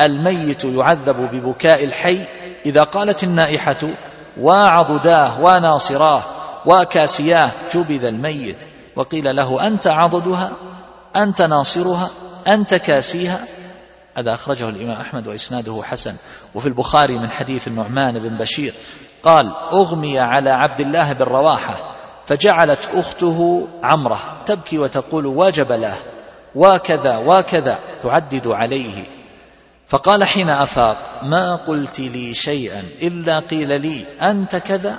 الميت 0.00 0.64
يعذب 0.64 1.16
ببكاء 1.16 1.84
الحي 1.84 2.20
إذا 2.66 2.82
قالت 2.82 3.24
النائحة 3.24 3.94
وعضداه 4.40 5.40
وناصراه 5.40 6.22
وكاسياه 6.66 7.50
جبذ 7.74 8.04
الميت 8.04 8.66
وقيل 8.96 9.24
له 9.36 9.66
أنت 9.66 9.86
عضدها 9.86 10.52
أنت 11.16 11.42
ناصرها 11.42 12.10
أنت 12.46 12.74
كاسيها 12.74 13.40
هذا 14.16 14.34
أخرجه 14.34 14.68
الإمام 14.68 15.00
أحمد 15.00 15.26
وإسناده 15.26 15.82
حسن. 15.84 16.14
وفي 16.54 16.66
البخاري 16.66 17.18
من 17.18 17.30
حديث 17.30 17.68
النعمان 17.68 18.18
بن 18.18 18.36
بشير 18.36 18.74
قال 19.22 19.52
أغمي 19.72 20.18
على 20.18 20.50
عبد 20.50 20.80
الله 20.80 21.12
بن 21.12 21.24
رواحة 21.24 21.95
فجعلت 22.26 22.88
أخته 22.94 23.68
عمرة 23.82 24.42
تبكي 24.46 24.78
وتقول 24.78 25.26
وجب 25.26 25.72
له 25.72 25.96
وكذا 26.54 27.16
وكذا 27.16 27.78
تعدد 28.02 28.46
عليه. 28.46 29.04
فقال 29.86 30.24
حين 30.24 30.50
أفاق 30.50 31.20
ما 31.22 31.56
قلت 31.56 32.00
لي 32.00 32.34
شيئا 32.34 32.84
إلا 33.02 33.38
قيل 33.38 33.80
لي 33.80 34.04
أنت 34.20 34.56
كذا. 34.56 34.98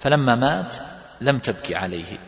فلما 0.00 0.34
مات 0.34 0.76
لم 1.20 1.38
تبكي 1.38 1.74
عليه. 1.74 2.18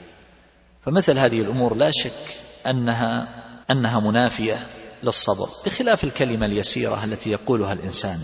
فمثل 0.84 1.18
هذه 1.18 1.40
الأمور 1.40 1.74
لا 1.74 1.90
شك 1.90 2.36
أنها 2.66 3.28
أنها 3.70 4.00
منافية 4.00 4.66
للصبر 5.02 5.48
بخلاف 5.66 6.04
الكلمة 6.04 6.46
اليسيرة 6.46 7.04
التي 7.04 7.30
يقولها 7.30 7.72
الإنسان. 7.72 8.18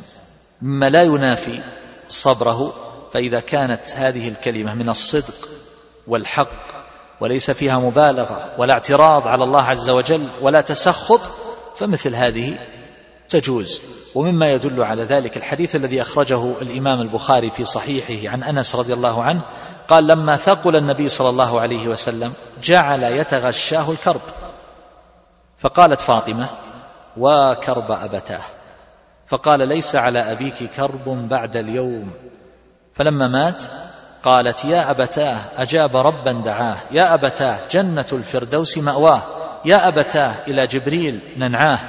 مما 0.63 0.91
لا 0.91 1.03
ينافي 1.03 1.61
صبره 2.09 2.75
فإذا 3.15 3.41
كانت 3.41 3.89
هذه 3.97 4.29
الكلمة 4.29 4.75
من 4.75 4.89
الصدق 4.89 5.49
والحق 6.07 6.49
وليس 7.21 7.51
فيها 7.51 7.79
مبالغة 7.79 8.49
ولا 8.59 8.75
اعتراض 8.75 9.29
على 9.29 9.45
الله 9.45 9.63
عز 9.63 9.91
وجل 9.91 10.29
ولا 10.41 10.61
تسخط 10.61 11.31
فمثل 11.77 12.15
هذه 12.15 12.59
تجوز. 13.29 13.83
ومما 14.15 14.53
يدل 14.53 14.83
على 14.83 15.03
ذلك 15.03 15.37
الحديث 15.37 15.77
الذي 15.77 16.03
أخرجه 16.03 16.61
الإمام 16.63 17.01
البخاري 17.01 17.51
في 17.51 17.65
صحيحه 17.65 18.33
عن 18.33 18.43
أنس 18.43 18.77
رضي 18.77 18.93
الله 18.93 19.23
عنه 19.23 19.41
قال 19.89 20.07
لما 20.07 20.37
ثقل 20.37 20.77
النبي 20.77 21.09
صلى 21.09 21.29
الله 21.29 21.61
عليه 21.61 21.89
وسلم 21.89 22.33
جعل 22.63 23.03
يتغشاه 23.03 23.91
الكرب. 23.91 24.21
فقالت 25.59 26.01
فاطمة 26.01 26.47
وكرب 27.17 27.91
أبتاه. 27.91 28.43
فقال 29.27 29.69
ليس 29.69 29.97
على 29.97 30.33
أبيك 30.33 30.71
كرب 30.77 31.29
بعد 31.29 31.57
اليوم. 31.57 32.11
فلما 32.95 33.29
مات 33.29 33.63
قالت 34.25 34.65
يا 34.65 34.91
أبتاه 34.91 35.39
أجاب 35.57 35.97
ربا 35.97 36.33
دعاه. 36.33 36.77
يا 36.91 37.15
أبتاه 37.15 37.59
جنة 37.71 38.07
الفردوس 38.13 38.79
مأواه. 38.79 39.23
يا 39.65 39.89
أبتاه 39.89 40.35
إلى 40.49 40.67
جبريل 40.67 41.21
ننعاه. 41.37 41.81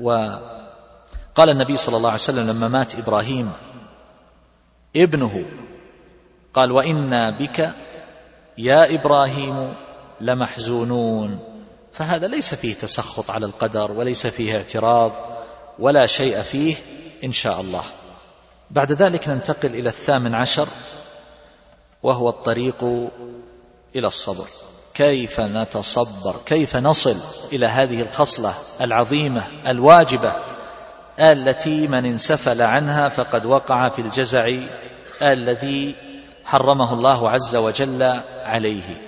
وقال 0.00 1.50
النبي 1.50 1.76
صلى 1.76 1.96
الله 1.96 2.08
عليه 2.08 2.20
وسلم 2.20 2.50
لما 2.50 2.68
مات 2.68 2.94
إبراهيم 2.98 3.52
ابنه. 4.96 5.44
قال 6.54 6.72
وإنا 6.72 7.30
بك 7.30 7.70
يا 8.58 8.94
إبراهيم 8.94 9.74
لمحزونون. 10.20 11.38
فهذا 11.92 12.26
ليس 12.28 12.54
فيه 12.54 12.74
تسخط 12.74 13.30
على 13.30 13.46
القدر 13.46 13.92
وليس 13.92 14.26
فيه 14.26 14.56
اعتراض 14.56 15.12
ولا 15.78 16.06
شيء 16.06 16.42
فيه 16.42 16.76
إن 17.24 17.32
شاء 17.32 17.60
الله. 17.60 17.82
بعد 18.70 18.92
ذلك 18.92 19.28
ننتقل 19.28 19.74
إلى 19.74 19.88
الثامن 19.88 20.34
عشر. 20.34 20.68
وهو 22.04 22.28
الطريق 22.28 22.84
إلى 23.96 24.06
الصبر. 24.06 24.46
كيف 24.94 25.40
نتصبر؟ 25.40 26.36
كيف 26.46 26.76
نصل 26.76 27.16
إلى 27.52 27.66
هذه 27.66 28.02
الخصلة 28.02 28.54
العظيمة 28.80 29.44
الواجبة 29.66 30.32
التي 31.20 31.88
من 31.88 32.04
انسفل 32.04 32.62
عنها 32.62 33.08
فقد 33.08 33.46
وقع 33.46 33.88
في 33.88 34.00
الجزع 34.00 34.52
الذي 35.22 35.94
حرمه 36.44 36.92
الله 36.92 37.30
عز 37.30 37.56
وجل 37.56 38.20
عليه. 38.42 39.02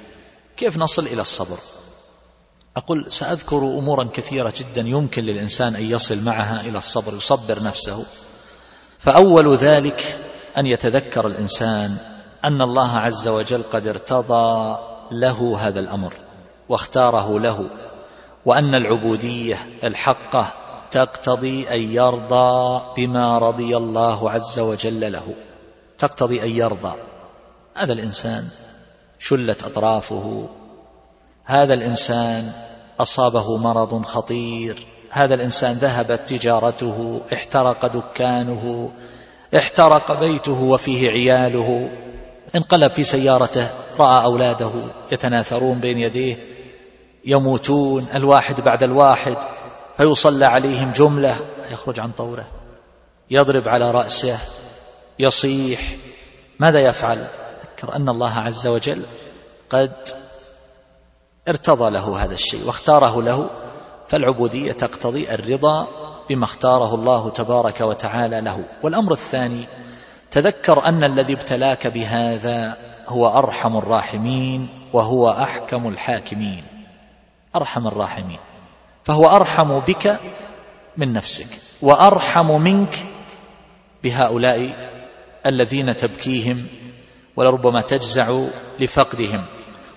كيف 0.56 0.78
نصل 0.78 1.06
إلى 1.06 1.20
الصبر؟ 1.20 1.58
أقول 2.76 3.12
سأذكر 3.12 3.58
أمورا 3.58 4.04
كثيرة 4.04 4.52
جدا 4.56 4.88
يمكن 4.88 5.24
للإنسان 5.24 5.74
أن 5.74 5.82
يصل 5.90 6.22
معها 6.22 6.60
إلى 6.60 6.78
الصبر 6.78 7.14
يصبر 7.14 7.62
نفسه. 7.62 8.04
فأول 8.98 9.56
ذلك 9.56 10.18
أن 10.58 10.66
يتذكر 10.66 11.26
الإنسان 11.26 12.15
أن 12.44 12.62
الله 12.62 12.98
عز 12.98 13.28
وجل 13.28 13.62
قد 13.72 13.86
ارتضى 13.86 14.78
له 15.10 15.58
هذا 15.60 15.80
الأمر 15.80 16.14
واختاره 16.68 17.40
له 17.40 17.66
وأن 18.44 18.74
العبودية 18.74 19.58
الحقة 19.84 20.52
تقتضي 20.90 21.68
أن 21.70 21.80
يرضى 21.80 22.82
بما 22.96 23.38
رضي 23.38 23.76
الله 23.76 24.30
عز 24.30 24.58
وجل 24.58 25.12
له. 25.12 25.34
تقتضي 25.98 26.42
أن 26.42 26.50
يرضى. 26.50 26.94
هذا 27.74 27.92
الإنسان 27.92 28.44
شلت 29.18 29.62
أطرافه. 29.62 30.48
هذا 31.44 31.74
الإنسان 31.74 32.52
أصابه 33.00 33.56
مرض 33.56 34.04
خطير. 34.04 34.86
هذا 35.10 35.34
الإنسان 35.34 35.72
ذهبت 35.72 36.28
تجارته 36.28 37.20
احترق 37.32 37.86
دكانه 37.86 38.90
احترق 39.56 40.20
بيته 40.20 40.62
وفيه 40.62 41.10
عياله. 41.10 41.90
انقلب 42.56 42.92
في 42.92 43.04
سيارته 43.04 43.70
رأى 43.98 44.24
أولاده 44.24 44.72
يتناثرون 45.12 45.78
بين 45.78 45.98
يديه 45.98 46.36
يموتون 47.24 48.06
الواحد 48.14 48.60
بعد 48.60 48.82
الواحد 48.82 49.36
فيصلى 49.96 50.44
عليهم 50.44 50.92
جملة 50.92 51.36
يخرج 51.70 52.00
عن 52.00 52.12
طوره 52.12 52.46
يضرب 53.30 53.68
على 53.68 53.90
رأسه 53.90 54.38
يصيح. 55.18 55.96
ماذا 56.58 56.80
يفعل؟ 56.80 57.26
ذكر 57.62 57.96
أن 57.96 58.08
الله 58.08 58.32
عز 58.32 58.66
وجل 58.66 59.02
قد 59.70 59.92
ارتضى 61.48 61.90
له 61.90 62.24
هذا 62.24 62.34
الشيء 62.34 62.66
واختاره 62.66 63.22
له 63.22 63.50
فالعبودية 64.08 64.72
تقتضي 64.72 65.34
الرضا 65.34 65.88
بما 66.28 66.44
اختاره 66.44 66.94
الله 66.94 67.30
تبارك 67.30 67.80
وتعالى 67.80 68.40
له. 68.40 68.64
والأمر 68.82 69.12
الثاني 69.12 69.66
تذكر 70.36 70.84
أن 70.84 71.04
الذي 71.04 71.32
ابتلاك 71.32 71.86
بهذا 71.86 72.76
هو 73.08 73.38
أرحم 73.38 73.76
الراحمين 73.76 74.68
وهو 74.92 75.30
أحكم 75.30 75.88
الحاكمين. 75.88 76.64
أرحم 77.56 77.86
الراحمين. 77.86 78.38
فهو 79.04 79.28
أرحم 79.28 79.78
بك 79.78 80.20
من 80.96 81.12
نفسك 81.12 81.46
وأرحم 81.82 82.60
منك 82.60 82.94
بهؤلاء 84.04 84.90
الذين 85.46 85.96
تبكيهم 85.96 86.66
ولربما 87.36 87.80
تجزع 87.80 88.40
لفقدهم. 88.80 89.44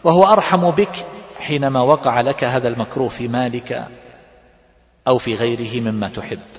وهو 0.03 0.33
أرحم 0.33 0.71
بك 0.71 1.05
حينما 1.39 1.81
وقع 1.81 2.21
لك 2.21 2.43
هذا 2.43 2.67
المكروه 2.67 3.09
في 3.09 3.27
مالك 3.27 3.87
أو 5.07 5.17
في 5.17 5.35
غيره 5.35 5.81
مما 5.81 6.07
تحب. 6.09 6.58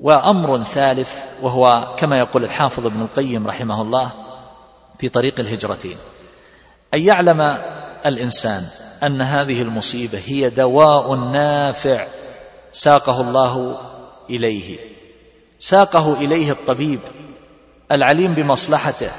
وأمر 0.00 0.64
ثالث 0.64 1.12
وهو 1.42 1.94
كما 1.96 2.18
يقول 2.18 2.44
الحافظ 2.44 2.86
ابن 2.86 3.02
القيم 3.02 3.46
رحمه 3.46 3.82
الله 3.82 4.12
في 4.98 5.08
طريق 5.08 5.40
الهجرتين 5.40 5.96
أن 6.94 7.00
يعلم 7.00 7.40
الإنسان 8.06 8.62
أن 9.02 9.22
هذه 9.22 9.62
المصيبة 9.62 10.20
هي 10.26 10.50
دواء 10.50 11.14
نافع 11.14 12.06
ساقه 12.72 13.20
الله 13.20 13.80
إليه. 14.30 14.78
ساقه 15.58 16.14
إليه 16.14 16.50
الطبيب 16.50 17.00
العليم 17.92 18.34
بمصلحته 18.34 19.10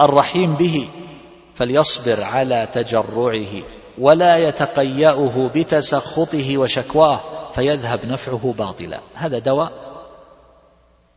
الرحيم 0.00 0.56
به 0.56 0.88
فليصبر 1.54 2.22
على 2.22 2.68
تجرعه 2.72 3.62
ولا 3.98 4.36
يتقيأه 4.36 5.50
بتسخطه 5.54 6.58
وشكواه 6.58 7.20
فيذهب 7.50 8.06
نفعه 8.06 8.54
باطلا. 8.58 9.00
هذا 9.14 9.38
دواء 9.38 9.91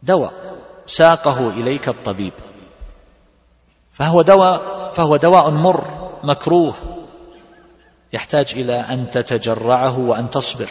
دواء 0.03 0.33
ساقه 0.85 1.49
إليك 1.49 1.87
الطبيب. 1.87 2.33
فهو 3.93 4.21
دواء 4.21 4.61
فهو 4.93 5.15
دواء 5.15 5.49
مر 5.49 6.09
مكروه. 6.23 6.73
يحتاج 8.13 8.53
إلى 8.55 8.79
أن 8.79 9.09
تتجرعه 9.09 9.99
وأن 9.99 10.29
تصبر 10.29 10.69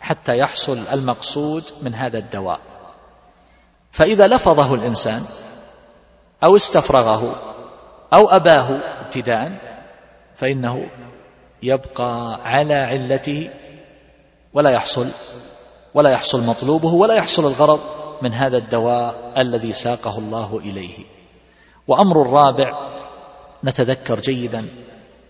حتى 0.00 0.38
يحصل 0.38 0.78
المقصود 0.92 1.64
من 1.82 1.94
هذا 1.94 2.18
الدواء. 2.18 2.60
فإذا 3.92 4.26
لفظه 4.26 4.74
الإنسان 4.74 5.24
أو 6.44 6.56
استفرغه 6.56 7.34
أو 8.12 8.28
أباه 8.28 8.68
ابتداء 9.00 9.52
فإنه 10.34 10.88
يبقى 11.62 12.40
على 12.44 12.74
علته 12.74 13.50
ولا 14.52 14.70
يحصل 14.70 15.08
ولا 15.94 16.10
يحصل 16.10 16.42
مطلوبه 16.42 16.88
ولا 16.88 17.14
يحصل 17.14 17.46
الغرض. 17.46 17.80
من 18.22 18.34
هذا 18.34 18.56
الدواء 18.56 19.32
الذي 19.36 19.72
ساقه 19.72 20.18
الله 20.18 20.58
إليه. 20.58 20.98
وأمر 21.86 22.22
الرابع 22.22 22.88
نتذكر 23.64 24.20
جيدا 24.20 24.66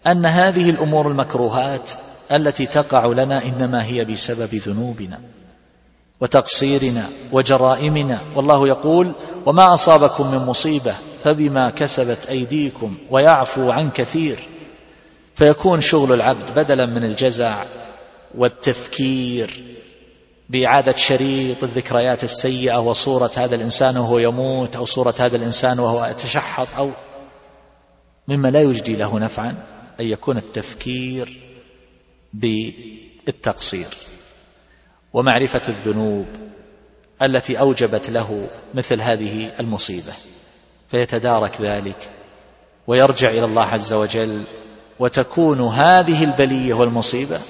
أن 0.07 0.27
هذه 0.27 0.71
الأمور 0.71 1.09
المكروهات 1.09 1.91
التي 2.33 2.67
تقع 2.67 3.07
لنا 3.07 3.45
إنما 3.45 3.85
هي 3.85 4.05
بسبب 4.05 4.55
ذنوبنا 4.55 5.21
وتقصيرنا 6.21 7.09
وجرائمنا. 7.33 8.21
والله 8.37 8.69
يقول 8.69 9.13
وما 9.47 9.75
أصابكم 9.75 10.31
من 10.31 10.39
مصيبة 10.39 10.95
فبما 11.25 11.71
كسبت 11.71 12.27
أيديكم 12.27 12.99
ويعفو 13.11 13.71
عن 13.71 13.91
كثير. 13.91 14.39
فيكون 15.35 15.81
شغل 15.81 16.13
العبد 16.13 16.55
بدلا 16.57 16.87
من 16.87 17.05
الجزع 17.05 17.65
والتفكير. 18.39 19.65
بإعادة 20.49 20.97
شريط 20.97 21.65
الذكريات 21.65 22.25
السيئة 22.25 22.79
وصورة 22.81 23.31
هذا 23.37 23.55
الإنسان 23.55 23.97
وهو 23.97 24.19
يموت 24.19 24.77
أو 24.77 24.85
صورة 24.85 25.15
هذا 25.19 25.37
الإنسان 25.37 25.79
وهو 25.79 26.07
يتشحط 26.07 26.69
أو 26.77 26.91
مما 28.29 28.49
لا 28.49 28.63
يجدي 28.63 28.97
له 28.97 29.19
نفعا 29.19 29.55
أن 30.01 30.07
يكون 30.07 30.37
التفكير 30.37 31.41
بالتقصير. 32.35 33.87
ومعرفة 35.13 35.63
الذنوب 35.69 36.27
التي 37.23 37.61
أوجبت 37.61 38.11
له 38.11 38.49
مثل 38.75 39.01
هذه 39.01 39.51
المصيبة 39.61 40.13
فيتدارك 40.91 41.61
ذلك 41.61 42.09
ويرجع 42.87 43.31
إلى 43.31 43.45
الله 43.45 43.63
عز 43.63 43.93
وجل 43.93 44.43
وتكون 44.99 45.61
هذه 45.61 46.25
البلية 46.25 46.75
والمصيبة 46.75 47.41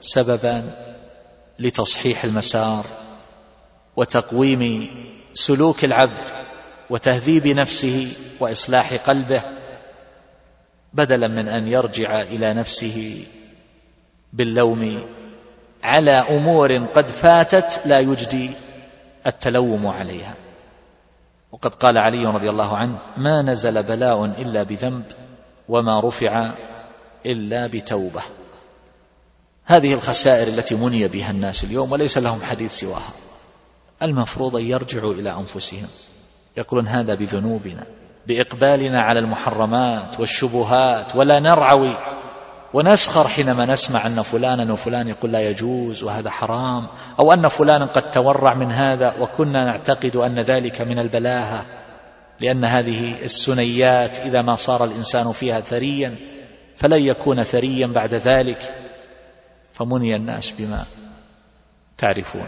سببا 0.00 0.62
لتصحيح 1.58 2.24
المسار 2.24 2.84
وتقويم 3.96 4.90
سلوك 5.34 5.84
العبد 5.84 6.28
وتهذيب 6.90 7.46
نفسه 7.46 8.08
وإصلاح 8.40 8.94
قلبه 8.94 9.42
بدلا 10.92 11.28
من 11.28 11.48
أن 11.48 11.68
يرجع 11.68 12.22
إلى 12.22 12.54
نفسه 12.54 13.24
باللوم 14.32 15.02
على 15.82 16.10
أمور 16.10 16.84
قد 16.84 17.10
فاتت 17.10 17.82
لا 17.86 18.00
يجدي 18.00 18.50
التلوم 19.26 19.86
عليها. 19.86 20.34
وقد 21.52 21.74
قال 21.74 21.98
علي 21.98 22.26
رضي 22.26 22.50
الله 22.50 22.76
عنه 22.76 22.98
ما 23.16 23.42
نزل 23.42 23.82
بلاء 23.82 24.24
إلا 24.24 24.62
بذنب 24.62 25.04
وما 25.68 26.00
رفع 26.00 26.50
إلا 27.26 27.66
بتوبة. 27.66 28.22
هذه 29.64 29.94
الخسائر 29.94 30.48
التي 30.48 30.74
مني 30.74 31.08
بها 31.08 31.30
الناس 31.30 31.64
اليوم 31.64 31.92
وليس 31.92 32.18
لهم 32.18 32.42
حديث 32.42 32.72
سواها. 32.72 33.12
المفروض 34.02 34.56
أن 34.56 34.64
يرجعوا 34.64 35.14
إلى 35.14 35.30
أنفسهم. 35.30 35.86
يقولون 36.56 36.88
هذا 36.88 37.14
بذنوبنا 37.14 37.86
بإقبالنا 38.26 39.00
على 39.00 39.18
المحرمات 39.18 40.20
والشبهات 40.20 41.16
ولا 41.16 41.38
نرعوي. 41.38 41.96
ونسخر 42.74 43.28
حينما 43.28 43.66
نسمع 43.66 44.06
أن 44.06 44.22
فلانا 44.22 44.72
وفلان 44.72 45.08
يقول 45.08 45.32
لا 45.32 45.40
يجوز 45.40 46.02
وهذا 46.02 46.30
حرام 46.30 46.88
أو 47.18 47.32
أن 47.32 47.48
فلانا 47.48 47.84
قد 47.84 48.10
تورع 48.10 48.54
من 48.54 48.72
هذا 48.72 49.14
وكنا 49.20 49.64
نعتقد 49.64 50.16
أن 50.16 50.38
ذلك 50.38 50.80
من 50.80 50.98
البلاهة 50.98 51.66
لأن 52.40 52.64
هذه 52.64 53.14
السنيات 53.24 54.20
إذا 54.20 54.42
ما 54.42 54.56
صار 54.56 54.84
الإنسان 54.84 55.32
فيها 55.32 55.60
ثريا 55.60 56.16
فلن 56.76 57.04
يكون 57.04 57.42
ثريا 57.42 57.86
بعد 57.86 58.14
ذلك. 58.14 58.83
فمني 59.74 60.16
الناس 60.16 60.50
بما 60.58 60.84
تعرفون. 61.98 62.46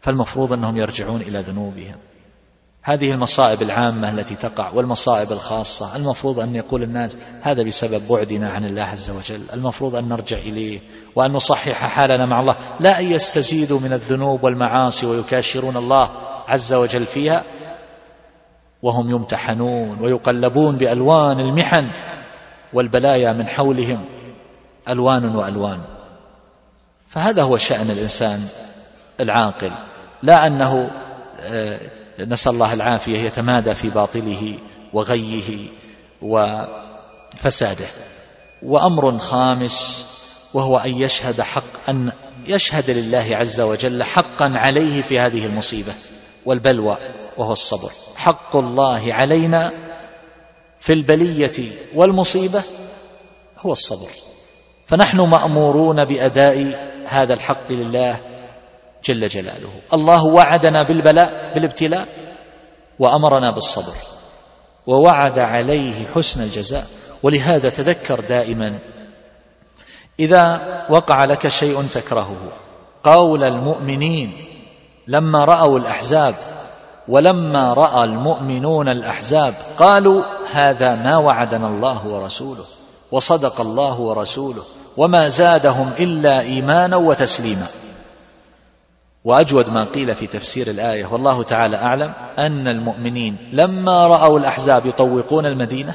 فالمفروض 0.00 0.52
أنهم 0.52 0.76
يرجعون 0.76 1.20
إلى 1.20 1.38
ذنوبهم. 1.38 1.96
هذه 2.82 3.10
المصائب 3.10 3.62
العامة 3.62 4.10
التي 4.10 4.34
تقع 4.34 4.70
والمصائب 4.70 5.32
الخاصة. 5.32 5.96
المفروض 5.96 6.40
أن 6.40 6.54
يقول 6.54 6.82
الناس 6.82 7.16
هذا 7.42 7.62
بسبب 7.62 8.02
بعدنا 8.10 8.48
عن 8.48 8.64
الله 8.64 8.82
عز 8.82 9.10
وجل. 9.10 9.40
المفروض 9.52 9.96
أن 9.96 10.08
نرجع 10.08 10.38
إليه 10.38 10.80
وأن 11.14 11.32
نصحح 11.32 11.86
حالنا 11.86 12.26
مع 12.26 12.40
الله. 12.40 12.56
لا 12.80 13.00
أن 13.00 13.04
يستزيدوا 13.04 13.80
من 13.80 13.92
الذنوب 13.92 14.44
والمعاصي 14.44 15.06
ويكاشرون 15.06 15.76
الله 15.76 16.10
عز 16.48 16.72
وجل 16.72 17.06
فيها. 17.06 17.44
وهم 18.82 19.10
يمتحنون 19.10 20.00
ويقلبون 20.00 20.76
بألوان 20.76 21.40
المحن 21.40 21.90
والبلايا 22.72 23.32
من 23.32 23.46
حولهم. 23.46 24.04
ألوان 24.88 25.36
وألوان. 25.36 25.80
فهذا 27.14 27.42
هو 27.42 27.56
شأن 27.56 27.90
الإنسان 27.90 28.46
العاقل. 29.20 29.72
لا 30.22 30.46
أنه 30.46 30.90
آه، 31.40 31.80
نسأل 32.18 32.52
الله 32.52 32.74
العافية 32.74 33.18
يتمادى 33.18 33.74
في 33.74 33.90
باطله 33.90 34.58
وغيه 34.92 35.68
وفساده. 36.22 37.86
وأمر 38.62 39.18
خامس 39.18 40.06
وهو 40.54 40.78
أن 40.78 40.96
يشهد 40.96 41.40
حق 41.40 41.88
أن 41.88 42.12
يشهد 42.46 42.90
لله 42.90 43.28
عز 43.32 43.60
وجل 43.60 44.02
حقا 44.02 44.52
عليه 44.56 45.02
في 45.02 45.20
هذه 45.20 45.46
المصيبة 45.46 45.92
والبلوى 46.44 46.98
وهو 47.36 47.52
الصبر. 47.52 47.90
حق 48.16 48.56
الله 48.56 49.14
علينا 49.14 49.72
في 50.78 50.92
البلية 50.92 51.72
والمصيبة 51.94 52.62
هو 53.58 53.72
الصبر. 53.72 54.10
فنحن 54.86 55.20
مأمورون 55.20 56.04
بأداء 56.04 56.93
هذا 57.22 57.34
الحق 57.34 57.72
لله 57.72 58.20
جل 59.04 59.28
جلاله. 59.28 59.70
الله 59.92 60.24
وعدنا 60.24 60.82
بالبلاء 60.88 61.54
بالابتلاء 61.54 62.08
وأمرنا 62.98 63.50
بالصبر. 63.50 63.94
ووعد 64.86 65.38
عليه 65.38 66.06
حسن 66.14 66.42
الجزاء. 66.42 66.86
ولهذا 67.22 67.68
تذكر 67.68 68.20
دائما 68.20 68.78
إذا 70.20 70.60
وقع 70.90 71.24
لك 71.24 71.48
شيء 71.48 71.82
تكرهه 71.82 72.52
قول 73.04 73.44
المؤمنين 73.44 74.32
لما 75.06 75.44
رأوا 75.44 75.78
الأحزاب 75.78 76.34
ولما 77.08 77.72
رأى 77.72 78.04
المؤمنون 78.04 78.88
الأحزاب 78.88 79.54
قالوا 79.76 80.22
هذا 80.50 80.94
ما 80.94 81.16
وعدنا 81.16 81.68
الله 81.68 82.06
ورسوله 82.06 82.64
وصدق 83.12 83.60
الله 83.60 84.00
ورسوله 84.00 84.62
وما 84.96 85.28
زادهم 85.28 85.92
الا 85.98 86.40
ايمانا 86.40 86.96
وتسليما. 86.96 87.66
واجود 89.24 89.68
ما 89.68 89.84
قيل 89.84 90.14
في 90.14 90.26
تفسير 90.26 90.70
الايه 90.70 91.06
والله 91.06 91.42
تعالى 91.42 91.76
اعلم 91.76 92.12
ان 92.38 92.68
المؤمنين 92.68 93.36
لما 93.52 94.06
راوا 94.06 94.38
الاحزاب 94.38 94.86
يطوقون 94.86 95.46
المدينة 95.46 95.94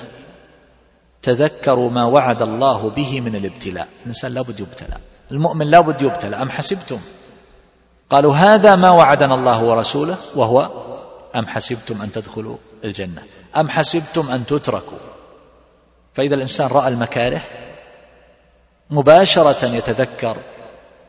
تذكروا 1.21 1.89
ما 1.89 2.05
وعد 2.05 2.41
الله 2.41 2.89
به 2.89 3.21
من 3.21 3.35
الابتلاء. 3.35 3.87
الانسان 4.01 4.33
لابد 4.33 4.59
يبتلى. 4.59 4.97
المؤمن 5.31 5.67
لابد 5.67 6.01
يبتلى. 6.01 6.35
ام 6.35 6.49
حسبتم؟ 6.49 6.99
قالوا 8.09 8.35
هذا 8.35 8.75
ما 8.75 8.91
وعدنا 8.91 9.35
الله 9.35 9.63
ورسوله 9.63 10.17
وهو 10.35 10.69
ام 11.35 11.47
حسبتم 11.47 12.01
ان 12.01 12.11
تدخلوا 12.11 12.57
الجنه. 12.83 13.23
ام 13.57 13.69
حسبتم 13.69 14.31
ان 14.31 14.45
تتركوا. 14.45 14.97
فاذا 16.13 16.35
الانسان 16.35 16.67
راى 16.67 16.87
المكاره 16.87 17.41
مباشرة 18.89 19.65
يتذكر 19.65 20.37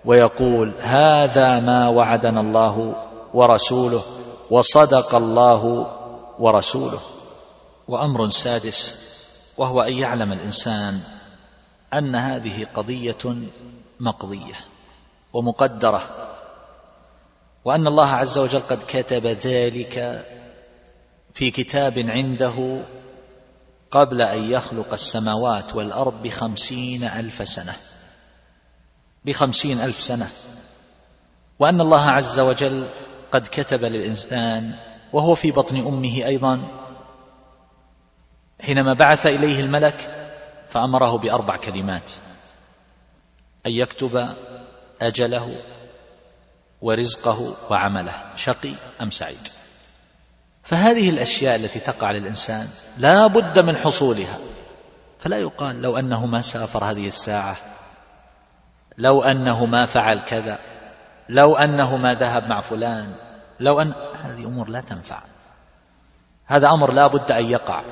ويقول 0.04 0.74
هذا 0.80 1.60
ما 1.60 1.88
وعدنا 1.88 2.40
الله 2.40 3.06
ورسوله 3.34 4.02
وصدق 4.50 5.14
الله 5.14 5.86
ورسوله. 6.38 7.00
وأمر 7.88 8.28
سادس 8.28 9.10
وهو 9.56 9.82
أن 9.82 9.92
يعلم 9.92 10.32
الإنسان 10.32 11.00
أن 11.94 12.14
هذه 12.14 12.66
قضية 12.74 13.36
مقضية 14.00 14.54
ومقدرة 15.32 16.02
وأن 17.64 17.86
الله 17.86 18.06
عز 18.08 18.38
وجل 18.38 18.60
قد 18.60 18.82
كتب 18.88 19.26
ذلك 19.26 20.24
في 21.34 21.50
كتاب 21.50 21.98
عنده 21.98 22.82
قبل 23.90 24.22
أن 24.22 24.42
يخلق 24.42 24.92
السماوات 24.92 25.74
والأرض 25.74 26.22
بخمسين 26.22 27.04
ألف 27.04 27.48
سنة. 27.48 27.76
بخمسين 29.24 29.80
ألف 29.80 30.02
سنة. 30.02 30.30
وأن 31.58 31.80
الله 31.80 32.10
عز 32.10 32.40
وجل 32.40 32.86
قد 33.32 33.46
كتب 33.46 33.84
للإنسان 33.84 34.74
وهو 35.12 35.34
في 35.34 35.50
بطن 35.50 35.76
أمه 35.76 36.26
أيضا 36.26 36.62
حينما 38.60 38.92
بعث 38.92 39.26
إليه 39.26 39.60
الملك 39.60 40.26
فأمره 40.68 41.18
بأربع 41.18 41.56
كلمات. 41.56 42.12
أن 43.66 43.72
يكتب 43.72 44.34
أجله 45.00 45.56
ورزقه 46.82 47.56
وعمله 47.70 48.36
شقي 48.36 48.72
أم 49.02 49.10
سعيد؟ 49.10 49.48
فهذه 50.62 51.10
الأشياء 51.10 51.56
التي 51.56 51.78
تقع 51.78 52.10
للإنسان 52.10 52.68
لا 52.98 53.26
بد 53.26 53.58
من 53.58 53.76
حصولها. 53.76 54.38
فلا 55.18 55.38
يقال 55.38 55.82
لو 55.82 55.98
أنه 55.98 56.26
ما 56.26 56.40
سافر 56.40 56.84
هذه 56.84 57.06
الساعة 57.06 57.56
لو 58.98 59.22
أنه 59.22 59.66
ما 59.66 59.86
فعل 59.86 60.20
كذا 60.20 60.58
لو 61.28 61.56
أنه 61.56 61.96
ما 61.96 62.14
ذهب 62.14 62.48
مع 62.48 62.60
فلان 62.60 63.14
لو 63.60 63.80
أن 63.80 63.94
هذه 64.22 64.44
أمور 64.44 64.68
لا 64.68 64.80
تنفع. 64.80 65.22
هذا 66.46 66.70
أمر 66.70 66.92
لا 66.92 67.06
بد 67.06 67.32
أن 67.32 67.50
يقع. 67.50 67.82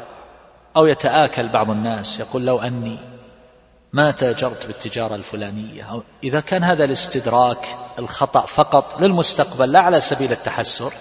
أو 0.77 0.87
يتآكل 0.87 1.49
بعض 1.49 1.71
الناس 1.71 2.21
يقول 2.21 2.47
لو 2.47 2.59
أني 2.59 2.99
ما 3.93 4.11
تاجرت 4.11 4.67
بالتجارة 4.67 5.15
الفلانية 5.15 5.83
أو 5.91 6.03
إذا 6.25 6.41
كان 6.41 6.65
هذا 6.65 6.85
الاستدراك 6.85 7.77
الخطأ 7.99 8.47
فقط 8.47 9.01
للمستقبل 9.01 9.73
لا 9.73 9.81
على 9.81 10.01
سبيل 10.01 10.33
التحسر 10.33 10.93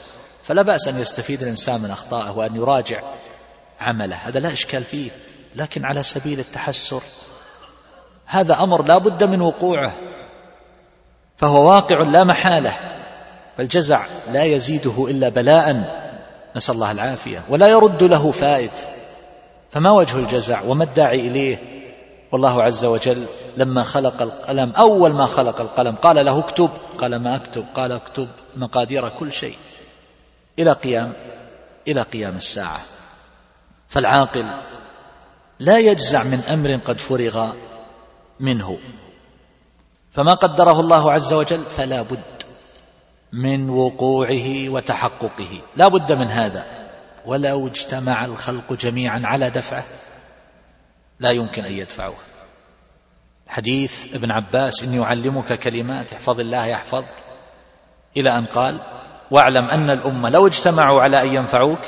فلا 0.48 0.62
بأس 0.62 0.88
أن 0.88 1.00
يستفيد 1.00 1.42
الإنسان 1.42 1.82
من 1.82 1.92
أخطائه 1.92 2.32
وأن 2.32 2.56
يراجع 2.56 3.02
عمله. 3.82 4.16
هذا 4.16 4.40
لا 4.40 4.52
إشكال 4.52 4.84
فيه 4.84 5.10
لكن 5.56 5.86
على 5.86 6.04
سبيل 6.04 6.40
التحسر. 6.40 7.02
هذا 8.26 8.64
أمر 8.64 8.84
لا 8.84 8.98
بد 8.98 9.24
من 9.24 9.42
وقوعه 9.42 9.96
فهو 11.38 11.70
واقع 11.70 12.02
لا 12.02 12.24
محالة 12.24 12.74
فالجزع 13.58 14.06
لا 14.32 14.44
يزيده 14.44 15.08
إلا 15.10 15.30
بلاء. 15.30 15.84
نسأل 16.56 16.76
الله 16.76 16.92
العافية. 16.92 17.44
ولا 17.50 17.68
يرد 17.68 18.04
له 18.04 18.32
فائد 18.32 18.72
فما 19.72 19.92
وجه 19.92 20.18
الجزع؟ 20.18 20.62
وما 20.62 20.84
الداعي 20.84 21.28
إليه؟ 21.28 21.58
والله 22.32 22.64
عز 22.64 22.86
وجل 22.86 23.26
لما 23.58 23.84
خلق 23.84 24.22
القلم 24.22 24.72
أول 24.72 25.14
ما 25.14 25.26
خلق 25.26 25.62
القلم 25.62 25.96
قال 25.96 26.26
له 26.26 26.40
اكتب 26.40 26.70
قال 26.98 27.16
ما 27.16 27.36
أكتب 27.36 27.66
قال 27.76 27.92
اكتب 27.92 28.28
مقادير 28.56 29.10
كل 29.10 29.34
شيء. 29.34 29.56
إلى 30.60 30.72
قيام 30.72 31.14
إلى 31.88 32.02
قيام 32.02 32.36
الساعة. 32.36 32.80
فالعاقل 33.88 34.46
لا 35.60 35.80
يجزع 35.80 36.24
من 36.24 36.40
أمر 36.40 36.76
قد 36.76 37.02
فرغ 37.02 37.54
منه. 38.40 38.80
فما 40.12 40.34
قدره 40.34 40.80
الله 40.80 41.12
عز 41.12 41.34
وجل 41.34 41.64
فلا 41.64 42.02
بد 42.02 42.44
من 43.34 43.70
وقوعه 43.70 44.70
وتحققه. 44.70 45.62
لا 45.76 45.88
بد 45.88 46.14
من 46.14 46.28
هذا. 46.28 46.66
ولو 47.26 47.68
اجتمع 47.68 48.26
الخلق 48.26 48.74
جميعا 48.74 49.22
على 49.24 49.50
دفعه 49.50 49.84
لا 51.20 51.32
يمكن 51.32 51.66
أن 51.66 51.72
يدفعوه 51.72 52.18
حديث 53.48 54.14
ابن 54.16 54.32
عباس 54.32 54.84
إني 54.84 55.04
أعلمك 55.04 55.60
كلمات 55.60 56.14
احفظ 56.14 56.40
الله 56.40 56.66
يحفظك. 56.66 57.16
إلى 58.18 58.30
أن 58.30 58.46
قال 58.46 58.82
واعلم 59.32 59.66
أن 59.66 59.90
الأمة 59.90 60.30
لو 60.30 60.48
اجتمعوا 60.48 61.02
على 61.02 61.22
أن 61.22 61.34
ينفعوك 61.34 61.80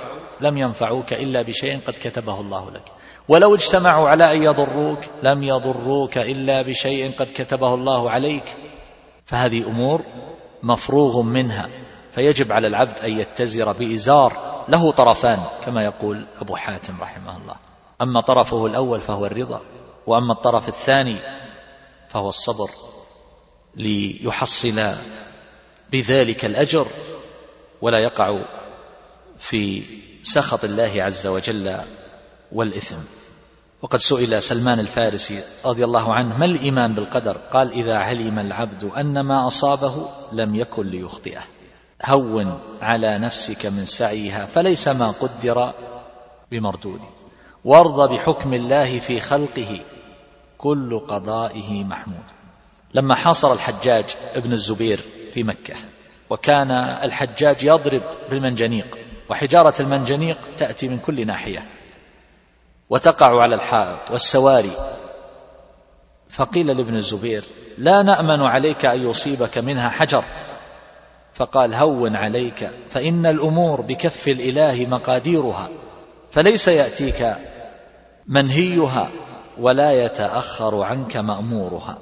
لم 0.41 0.57
ينفعوك 0.57 1.13
إلا 1.13 1.41
بشيء 1.41 1.79
قد 1.87 1.93
كتبه 2.03 2.39
الله 2.39 2.71
لك. 2.71 2.83
ولو 3.27 3.55
اجتمعوا 3.55 4.09
على 4.09 4.31
أن 4.31 4.43
يضروك 4.43 4.99
لم 5.23 5.43
يضروك 5.43 6.17
إلا 6.17 6.61
بشيء 6.61 7.11
قد 7.19 7.27
كتبه 7.35 7.73
الله 7.73 8.11
عليك. 8.11 8.55
فهذه 9.25 9.67
أمور 9.67 10.01
مفروغ 10.63 11.21
منها 11.21 11.69
فيجب 12.11 12.51
على 12.51 12.67
العبد 12.67 12.99
أن 12.99 13.19
يتزر 13.19 13.71
بإزار 13.71 14.33
له 14.69 14.91
طرفان 14.91 15.39
كما 15.65 15.83
يقول 15.83 16.25
أبو 16.41 16.55
حاتم 16.55 16.93
رحمه 17.01 17.37
الله. 17.37 17.55
أما 18.01 18.21
طرفه 18.21 18.65
الأول 18.65 19.01
فهو 19.01 19.25
الرضا 19.25 19.61
وأما 20.07 20.33
الطرف 20.33 20.67
الثاني 20.69 21.17
فهو 22.09 22.27
الصبر 22.27 22.69
ليحصل 23.75 24.81
بذلك 25.91 26.45
الأجر. 26.45 26.87
ولا 27.81 27.99
يقع 27.99 28.41
في 29.37 29.83
سخط 30.21 30.63
الله 30.63 31.03
عز 31.03 31.27
وجل 31.27 31.77
والإثم. 32.51 32.97
وقد 33.81 33.99
سئل 33.99 34.43
سلمان 34.43 34.79
الفارسي 34.79 35.43
رضي 35.65 35.85
الله 35.85 36.13
عنه 36.13 36.37
ما 36.37 36.45
الإيمان 36.45 36.93
بالقدر؟ 36.93 37.37
قال 37.37 37.71
إذا 37.71 37.97
علم 37.97 38.39
العبد 38.39 38.83
أن 38.83 39.19
ما 39.19 39.47
أصابه 39.47 40.09
لم 40.31 40.55
يكن 40.55 40.87
ليخطئه. 40.87 41.41
هون 42.05 42.59
على 42.81 43.17
نفسك 43.17 43.65
من 43.65 43.85
سعيها 43.85 44.45
فليس 44.45 44.87
ما 44.87 45.11
قدر 45.11 45.73
بمردود. 46.51 47.01
وارض 47.65 48.09
بحكم 48.09 48.53
الله 48.53 48.99
في 48.99 49.19
خلقه 49.19 49.79
كل 50.57 50.99
قضائه 50.99 51.83
محمود. 51.83 52.23
لما 52.93 53.15
حاصر 53.15 53.53
الحجاج 53.53 54.05
ابن 54.35 54.53
الزبير 54.53 54.99
في 55.33 55.43
مكة 55.43 55.75
وكان 56.29 56.71
الحجاج 57.03 57.63
يضرب 57.63 58.01
بالمنجنيق 58.29 58.97
وحجارة 59.29 59.73
المنجنيق 59.81 60.37
تأتي 60.57 60.87
من 60.87 60.97
كل 60.97 61.27
ناحية 61.27 61.65
وتقع 62.89 63.41
على 63.41 63.55
الحائط 63.55 64.11
والسواري. 64.11 64.71
فقيل 66.29 66.67
لابن 66.67 66.95
الزبير 66.95 67.43
لا 67.77 68.01
نأمن 68.01 68.41
عليك 68.41 68.85
أن 68.85 69.09
يصيبك 69.09 69.57
منها 69.57 69.89
حجر. 69.89 70.23
فقال 71.33 71.73
هون 71.73 72.15
عليك 72.15 72.71
فإن 72.89 73.25
الأمور 73.25 73.81
بكف 73.81 74.27
الإله 74.27 74.85
مقاديرها 74.85 75.69
فليس 76.31 76.67
يأتيك 76.67 77.35
منهيها 78.27 79.09
ولا 79.59 80.05
يتأخر 80.05 80.81
عنك 80.81 81.17
مأمورها. 81.17 81.97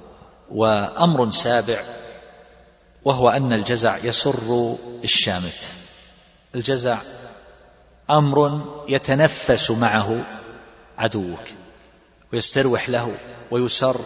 وأمر 0.51 1.31
سابع 1.31 1.77
وهو 3.07 3.29
أن 3.29 3.53
الجزع 3.53 3.97
يسر 3.97 4.75
الشامت. 5.03 5.73
الجزع 6.55 6.97
أمر 8.09 8.65
يتنفس 8.89 9.71
معه 9.71 10.21
عدوك 10.97 11.43
ويستروح 12.33 12.89
له 12.89 13.15
ويسر 13.51 14.01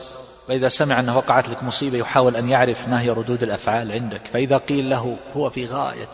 فإذا 0.47 0.69
سمع 0.69 0.99
أنه 0.99 1.17
وقعت 1.17 1.49
لك 1.49 1.63
مصيبة 1.63 1.97
يحاول 1.97 2.35
أن 2.35 2.49
يعرف 2.49 2.87
ما 2.87 3.01
هي 3.01 3.09
ردود 3.09 3.43
الأفعال 3.43 3.91
عندك. 3.91 4.27
فإذا 4.33 4.57
قيل 4.57 4.89
له 4.89 5.17
هو 5.35 5.49
في 5.49 5.65
غاية 5.65 6.11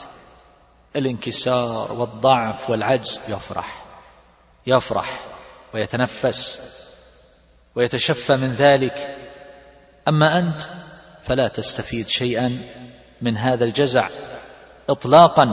الانكسار 0.95 1.93
والضعف 1.93 2.69
والعجز 2.69 3.19
يفرح 3.27 3.85
يفرح 4.68 5.19
ويتنفس 5.73 6.59
ويتشفى 7.76 8.35
من 8.35 8.53
ذلك. 8.53 9.18
أما 10.07 10.39
أنت 10.39 10.61
فلا 11.27 11.47
تستفيد 11.47 12.07
شيئا 12.07 12.59
من 13.22 13.38
هذا 13.38 13.65
الجزع 13.65 14.07
إطلاقا 14.89 15.44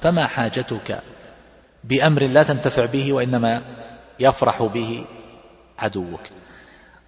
فما 0.00 0.26
حاجتك 0.26 1.02
بأمر 1.84 2.22
لا 2.22 2.42
تنتفع 2.42 2.84
به 2.84 3.12
وإنما 3.12 3.62
يفرح 4.20 4.62
به 4.62 5.04
عدوك. 5.78 6.20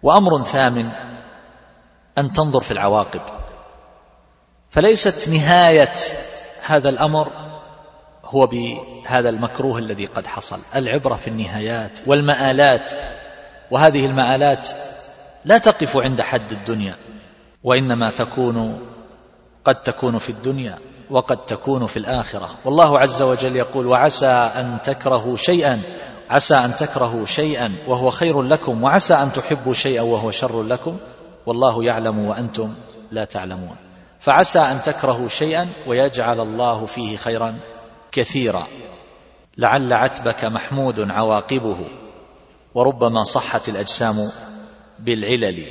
وأمر 0.02 0.44
ثامن 0.44 0.89
أن 2.18 2.32
تنظر 2.32 2.60
في 2.60 2.70
العواقب. 2.70 3.20
فليست 4.70 5.28
نهاية 5.28 5.94
هذا 6.62 6.89
الأمر 6.89 7.32
هو 8.24 8.47
بهذا 8.47 9.28
المكروه 9.28 9.78
الذي 9.78 10.06
قد 10.06 10.26
حصل. 10.26 10.60
العبرة 10.76 11.14
في 11.14 11.28
النهايات 11.28 11.98
والمآلات 12.06 12.90
وهذه 13.70 14.06
المآلات 14.06 14.68
لا 15.44 15.59
تقف 15.59 15.97
عند 15.97 16.20
حد 16.20 16.52
الدنيا 16.52 16.97
وإنما 17.62 18.10
تكون 18.10 18.80
قد 19.64 19.82
تكون 19.82 20.18
في 20.18 20.30
الدنيا 20.30 20.78
وقد 21.10 21.36
تكون 21.36 21.86
في 21.86 21.97
الآخرة. 21.97 22.51
والله 22.64 22.98
عز 22.98 23.22
وجل 23.22 23.56
يقول 23.56 23.86
وعسى 23.86 24.26
أن 24.26 24.78
تكرهوا 24.84 25.36
شيئا 25.36 25.80
عسى 26.30 26.55
أن 26.55 26.76
تكرهوا 26.76 27.26
شيئا 27.26 27.72
وهو 27.86 28.10
خير 28.10 28.43
لكم 28.43 28.82
وعسى 28.82 29.14
أن 29.14 29.32
تحبوا 29.32 29.74
شيئا 29.74 30.02
وهو 30.02 30.30
شر 30.30 30.62
لكم. 30.62 30.97
والله 31.47 31.84
يعلم 31.84 32.18
وأنتم 32.18 32.74
لا 33.10 33.24
تعلمون. 33.24 33.76
فعسى 34.20 34.59
أن 34.59 34.82
تكرهوا 34.82 35.28
شيئا 35.28 35.68
ويجعل 35.86 36.40
الله 36.40 36.84
فيه 36.84 37.16
خيرا 37.16 37.55
كثيرا. 38.12 38.66
لعل 39.59 39.93
عتبك 39.93 40.44
محمود 40.44 41.01
عواقبه 41.10 41.78
وربما 42.74 43.22
صحت 43.22 43.68
الأجسام 43.68 44.28
بالعلل. 44.98 45.66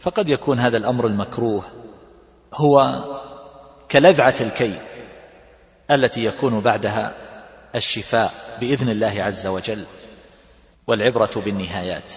فقد 0.00 0.28
يكون 0.28 0.60
هذا 0.60 0.76
الأمر 0.76 1.06
المكروه 1.06 1.62
هو 2.54 3.04
كلذعة 3.90 4.34
الكي 4.40 4.74
التي 5.90 6.24
يكون 6.24 6.60
بعدها 6.60 7.14
الشفاء 7.74 8.34
بإذن 8.60 8.88
الله 8.88 9.22
عز 9.22 9.46
وجل 9.46 9.84
والعبرة 10.86 11.30
بالنهايات. 11.36 12.12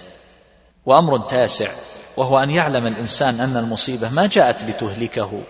وأمر 0.85 1.17
تاسع 1.17 1.69
وهو 2.17 2.39
أن 2.39 2.49
يعلم 2.49 2.87
الإنسان 2.87 3.39
أن 3.39 3.57
المصيبة 3.57 4.09
ما 4.09 4.27
جاءت 4.27 4.63
لتهلكه 4.63 5.41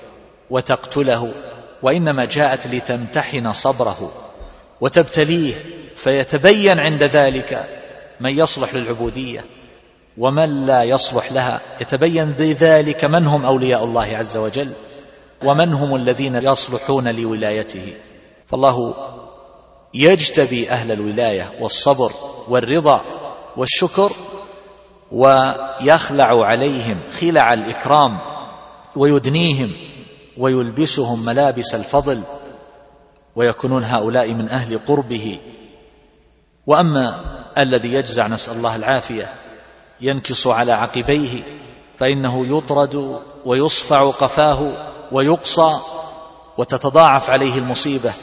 وتقتله 0.50 1.34
وإنما 1.82 2.26
جاءت 2.26 2.68
لتمتحن 2.68 3.52
صبره 3.52 4.12
وتبتليه 4.82 5.56
فيتبين 5.96 6.80
عند 6.80 7.04
ذلك 7.04 7.70
من 8.20 8.40
يصلح 8.40 8.74
للعبودية 8.74 9.46
ومن 10.18 10.66
لا 10.66 10.84
يصلح 10.84 11.32
لها. 11.32 11.62
يتبين 11.82 12.32
بذلك 12.32 13.06
من 13.06 13.28
هم 13.28 13.46
أولياء 13.46 13.84
الله 13.84 14.18
عز 14.18 14.38
وجل 14.38 14.72
ومن 15.44 15.74
هم 15.74 15.96
الذين 15.96 16.36
يصلحون 16.36 17.16
لولايته. 17.16 17.94
فالله 18.48 18.94
يجتبي 19.94 20.70
أهل 20.70 20.92
الولاية 20.92 21.52
والصبر 21.60 22.12
والرضا 22.48 23.02
والشكر 23.58 24.12
ويخلع 25.12 26.46
عليهم 26.46 27.00
خلع 27.20 27.54
الإكرام 27.54 28.20
ويدنيهم 28.96 29.72
ويلبسهم 30.38 31.26
ملابس 31.26 31.76
الفضل 31.76 32.22
ويكونون 33.36 33.84
هؤلاء 33.84 34.34
من 34.34 34.50
أهل 34.50 34.80
قربه. 34.88 35.40
وأما 36.68 37.22
الذي 37.58 37.94
يجزع 37.94 38.28
نسأل 38.28 38.58
الله 38.58 38.76
العافية 38.76 39.34
ينكص 40.02 40.48
على 40.48 40.72
عقبيه 40.72 41.44
فإنه 41.98 42.58
يطرد 42.58 43.22
ويصفع 43.46 44.12
قفاه 44.12 44.72
ويقصى 45.12 45.80
وتتضاعف 46.58 47.30
عليه 47.30 47.58
المصيبة 47.58 48.14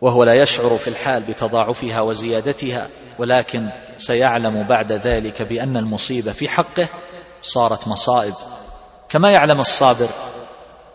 وهو 0.00 0.24
لا 0.24 0.34
يشعر 0.34 0.78
في 0.78 0.88
الحال 0.88 1.22
بتضاعفها 1.22 2.00
وزيادتها 2.00 2.88
ولكن 3.18 3.70
سيعلم 3.96 4.62
بعد 4.62 4.92
ذلك 4.92 5.42
بأن 5.42 5.76
المصيبة 5.76 6.32
في 6.32 6.48
حقه 6.48 6.88
صارت 7.40 7.88
مصائب. 7.88 8.34
كما 9.08 9.30
يعلم 9.32 9.58
الصابر 9.58 10.08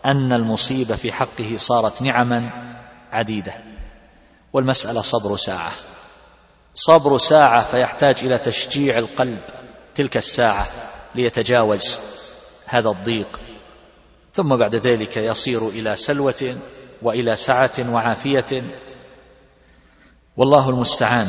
أن 0.04 0.32
المصيبة 0.32 0.94
في 0.94 1.12
حقه 1.12 1.54
صارت 1.56 2.02
نعما 2.02 2.50
عديدة. 3.12 3.54
والمسألة 4.52 5.00
صبر 5.00 5.36
ساعة. 5.36 5.72
صبر 6.74 7.18
ساعة 7.18 7.62
فيحتاج 7.62 8.16
إلى 8.22 8.38
تشجيع 8.38 8.98
القلب. 8.98 9.40
تلك 9.96 10.16
الساعة 10.16 10.66
ليتجاوز 11.14 11.98
هذا 12.66 12.88
الضيق. 12.88 13.40
ثم 14.34 14.56
بعد 14.56 14.74
ذلك 14.74 15.16
يصير 15.16 15.68
إلى 15.68 15.96
سلوة 15.96 16.56
وإلى 17.02 17.36
سعة 17.36 17.92
وعافية. 17.92 18.64
والله 20.36 20.70
المستعان. 20.70 21.26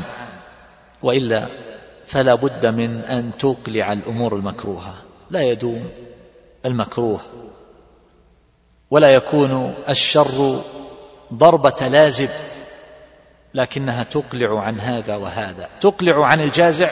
وإلا 1.03 1.47
فلا 2.05 2.35
بد 2.35 2.65
من 2.65 2.97
أن 2.97 3.37
توقلع 3.37 3.93
الأمور 3.93 4.35
المكروهة. 4.35 4.95
لا 5.29 5.41
يدوم 5.41 5.89
المكروه. 6.65 7.21
ولا 8.91 9.13
يكون 9.13 9.73
الشر 9.89 10.61
ضربة 11.33 11.87
لازب 11.87 12.29
لكنها 13.53 14.03
تقلع 14.03 14.59
عن 14.59 14.79
هذا 14.79 15.15
وهذا. 15.15 15.69
تقلع 15.81 16.27
عن 16.27 16.41
الجازع 16.41 16.91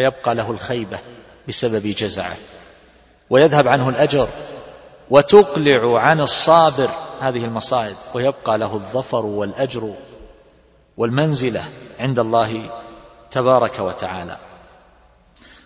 فيبقى 0.00 0.34
له 0.34 0.50
الخيبة 0.50 0.98
بسبب 1.48 1.86
جزعه. 1.86 2.36
ويذهب 3.30 3.68
عنه 3.68 3.88
الأجر 3.88 4.28
وتقلع 5.10 6.00
عن 6.00 6.20
الصابر 6.20 6.90
هذه 7.20 7.44
المصائب 7.44 7.96
ويبقى 8.14 8.58
له 8.58 8.74
الظفر 8.74 9.26
والأجر 9.26 9.94
والمنزلة 10.96 11.64
عند 11.98 12.20
الله 12.20 12.70
تبارك 13.30 13.78
وتعالى. 13.78 14.36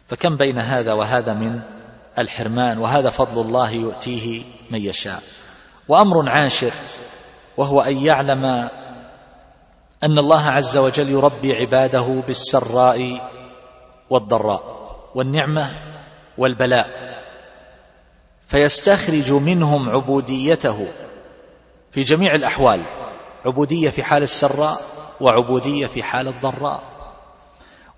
فكم 0.08 0.36
بين 0.36 0.58
هذا 0.58 0.92
وهذا 0.92 1.32
من 1.34 1.60
الحرمان؟ 2.18 2.78
وهذا 2.78 3.10
فضل 3.10 3.40
الله 3.40 3.70
يؤتيه 3.70 4.42
من 4.70 4.80
يشاء. 4.80 5.22
وأمر 5.88 6.28
عاشر 6.28 6.72
وهو 7.56 7.80
أن 7.80 7.96
يعلم 7.96 8.44
أن 10.04 10.18
الله 10.18 10.42
عز 10.42 10.76
وجل 10.76 11.08
يربي 11.10 11.54
عباده 11.54 12.22
بالسراء 12.26 13.30
والضراء 14.10 14.62
والنعمة 15.14 15.70
والبلاء. 16.38 17.14
فيستخرج 18.46 19.32
منهم 19.32 19.90
عبوديته 19.90 20.86
في 21.90 22.02
جميع 22.02 22.34
الأحوال 22.34 22.80
عبودية 23.46 23.90
في 23.90 24.02
حال 24.02 24.22
السراء 24.22 24.80
وعبودية 25.20 25.86
في 25.86 26.02
حال 26.02 26.28
الضراء. 26.28 26.82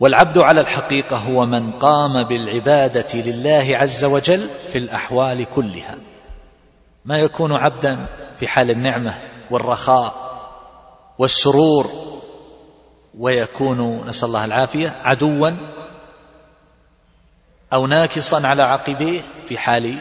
والعبد 0.01 0.39
على 0.39 0.61
الحقيقة 0.61 1.17
هو 1.17 1.47
من 1.47 1.73
قام 1.73 2.25
بالعبادة 2.25 3.21
لله 3.21 3.77
عز 3.77 4.05
وجل 4.05 4.49
في 4.49 4.79
الأحوال 4.79 5.45
كلها. 5.45 5.99
ما 7.05 7.19
يكون 7.19 7.53
عبدا 7.53 8.07
في 8.37 8.49
حال 8.49 8.71
النعمة 8.71 9.19
والرخاء 9.51 10.15
والسرور 11.19 11.87
ويكون 13.19 14.07
نسأل 14.07 14.29
الله 14.29 14.45
العافية 14.45 14.95
عدوا 15.05 15.51
أو 17.73 17.87
ناكصا 17.87 18.47
على 18.47 18.63
عقبيه 18.63 19.23
في 19.49 19.59
حال 19.59 19.99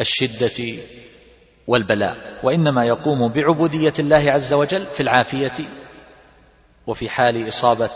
الشدة 0.00 0.82
والبلاء. 1.66 2.16
وإنما 2.42 2.84
يقوم 2.84 3.28
بعبودية 3.28 3.92
الله 3.98 4.24
عز 4.32 4.52
وجل 4.52 4.82
في 4.82 5.02
العافية 5.02 5.54
وفي 6.86 7.08
حال 7.10 7.48
إصابة 7.48 7.90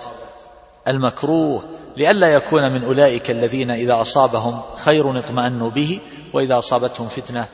المكروه 0.89 1.65
لئلا 1.97 2.35
يكون 2.35 2.73
من 2.73 2.85
أولئك 2.85 3.31
الذين 3.31 3.71
إذا 3.71 4.01
أصابهم 4.01 4.61
خير 4.77 5.19
اطمأنوا 5.19 5.71
به 5.71 6.01
وإذا 6.33 6.59
أصابتهم 6.59 7.09
فتنة 7.09 7.49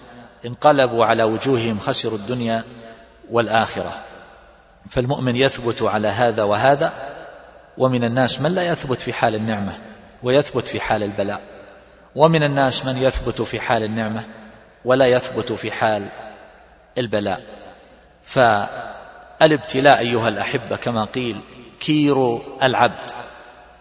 انقلبوا 0.47 1.05
على 1.05 1.23
وجوههم 1.23 1.79
خسروا 1.79 2.19
الدنيا 2.19 2.65
والآخرة. 3.31 4.01
فالمؤمن 4.91 5.37
يثبت 5.37 5.83
على 5.83 6.09
هذا 6.09 6.43
وهذا 6.43 6.93
ومن 7.79 8.05
الناس 8.05 8.41
من 8.41 8.55
لا 8.55 8.73
يثبت 8.73 9.01
في 9.01 9.13
حال 9.13 9.35
النعمة. 9.35 9.79
ويثبت 10.23 10.69
في 10.69 10.81
حال 10.81 11.03
البلاء. 11.03 11.41
ومن 12.15 12.43
الناس 12.43 12.87
من 12.87 12.97
يثبت 12.97 13.43
في 13.43 13.61
حال 13.61 13.83
النعمة 13.83 14.25
ولا 14.85 15.07
يثبت 15.07 15.53
في 15.53 15.73
حال 15.73 16.09
البلاء. 16.99 17.43
فالابتلاء 18.23 19.99
أيها 19.99 20.29
الأحبة 20.29 20.77
كما 20.77 21.05
قيل 21.05 21.41
كير 21.81 22.39
العبد 22.63 23.11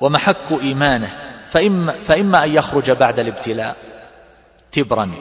ومحك 0.02 0.52
إيمانه 0.52 1.18
فاما, 1.48 1.94
فإما 1.94 2.44
أن 2.44 2.53
يخرج 2.53 2.91
بعد 2.91 3.20
الابتلاء 3.20 3.76
تبرا 4.72 5.12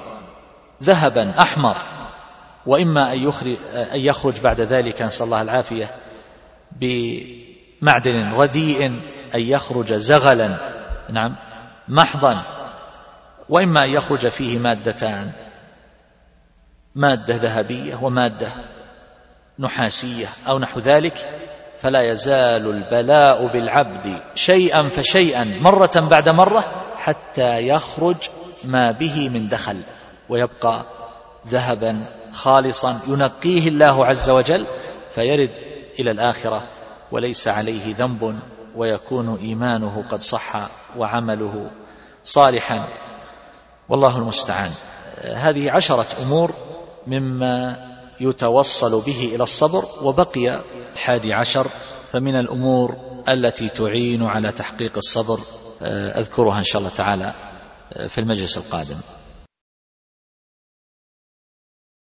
ذهبا 0.82 1.34
أحمر 1.40 1.76
وإما 2.66 3.12
أن 3.12 3.18
يخرج, 3.18 3.56
أن 3.74 4.00
يخرج 4.00 4.40
بعد 4.40 4.60
ذلك 4.60 5.02
نسأل 5.02 5.26
الله 5.26 5.42
العافية 5.42 5.90
بمعدن 6.72 8.32
رديء 8.32 8.86
أن 9.34 9.40
يخرج 9.40 9.92
زغلا. 9.94 10.56
نعم. 11.10 11.36
محضا. 11.88 12.42
وإما 13.48 13.84
ان 13.84 13.90
يخرج 13.90 14.28
فيه 14.28 14.58
مادتان. 14.58 15.30
مادة 16.94 17.36
ذهبية 17.36 17.96
ومادة 18.02 18.52
نحاسية 19.58 20.26
أو 20.48 20.58
نحو 20.58 20.80
ذلك. 20.80 21.30
فلا 21.80 22.02
يزال 22.02 22.70
البلاء 22.70 23.46
بالعبد 23.46 24.20
شيئا 24.34 24.82
فشيئا 24.82 25.58
مرة 25.60 25.92
بعد 25.96 26.28
مرة 26.28 26.84
حتى 26.98 27.68
يخرج 27.68 28.16
ما 28.64 28.90
به 28.90 29.28
من 29.28 29.48
دخل. 29.48 29.80
ويبقى 30.28 30.84
ذهبا 31.46 32.04
خالصا 32.32 33.00
ينقيه 33.08 33.68
الله 33.68 34.06
عز 34.06 34.30
وجل 34.30 34.66
فيرد 35.10 35.58
إلى 35.98 36.10
الآخرة 36.10 36.62
وليس 37.12 37.48
عليه 37.48 37.94
ذنب 37.96 38.38
ويكون 38.76 39.36
إيمانه 39.38 40.04
قد 40.10 40.20
صح 40.20 40.68
وعمله 40.96 41.70
صالحا. 42.24 42.88
والله 43.88 44.18
المستعان. 44.18 44.70
هذه 45.34 45.70
عشرة 45.70 46.06
أمور 46.22 46.54
مما 47.06 47.76
يتوصل 48.20 49.00
به 49.06 49.30
إلى 49.34 49.42
الصبر 49.42 49.84
وبقي 50.02 50.60
الحادي 50.92 51.34
عشر 51.34 51.66
فمن 52.12 52.36
الأمور 52.36 52.96
التي 53.28 53.68
تعين 53.68 54.22
على 54.22 54.52
تحقيق 54.52 54.92
الصبر 54.96 55.38
أذكرها 56.18 56.58
إن 56.58 56.62
شاء 56.62 56.78
الله 56.78 56.90
تعالى 56.90 57.32
في 58.08 58.18
المجلس 58.18 58.58
القادم. 58.58 58.96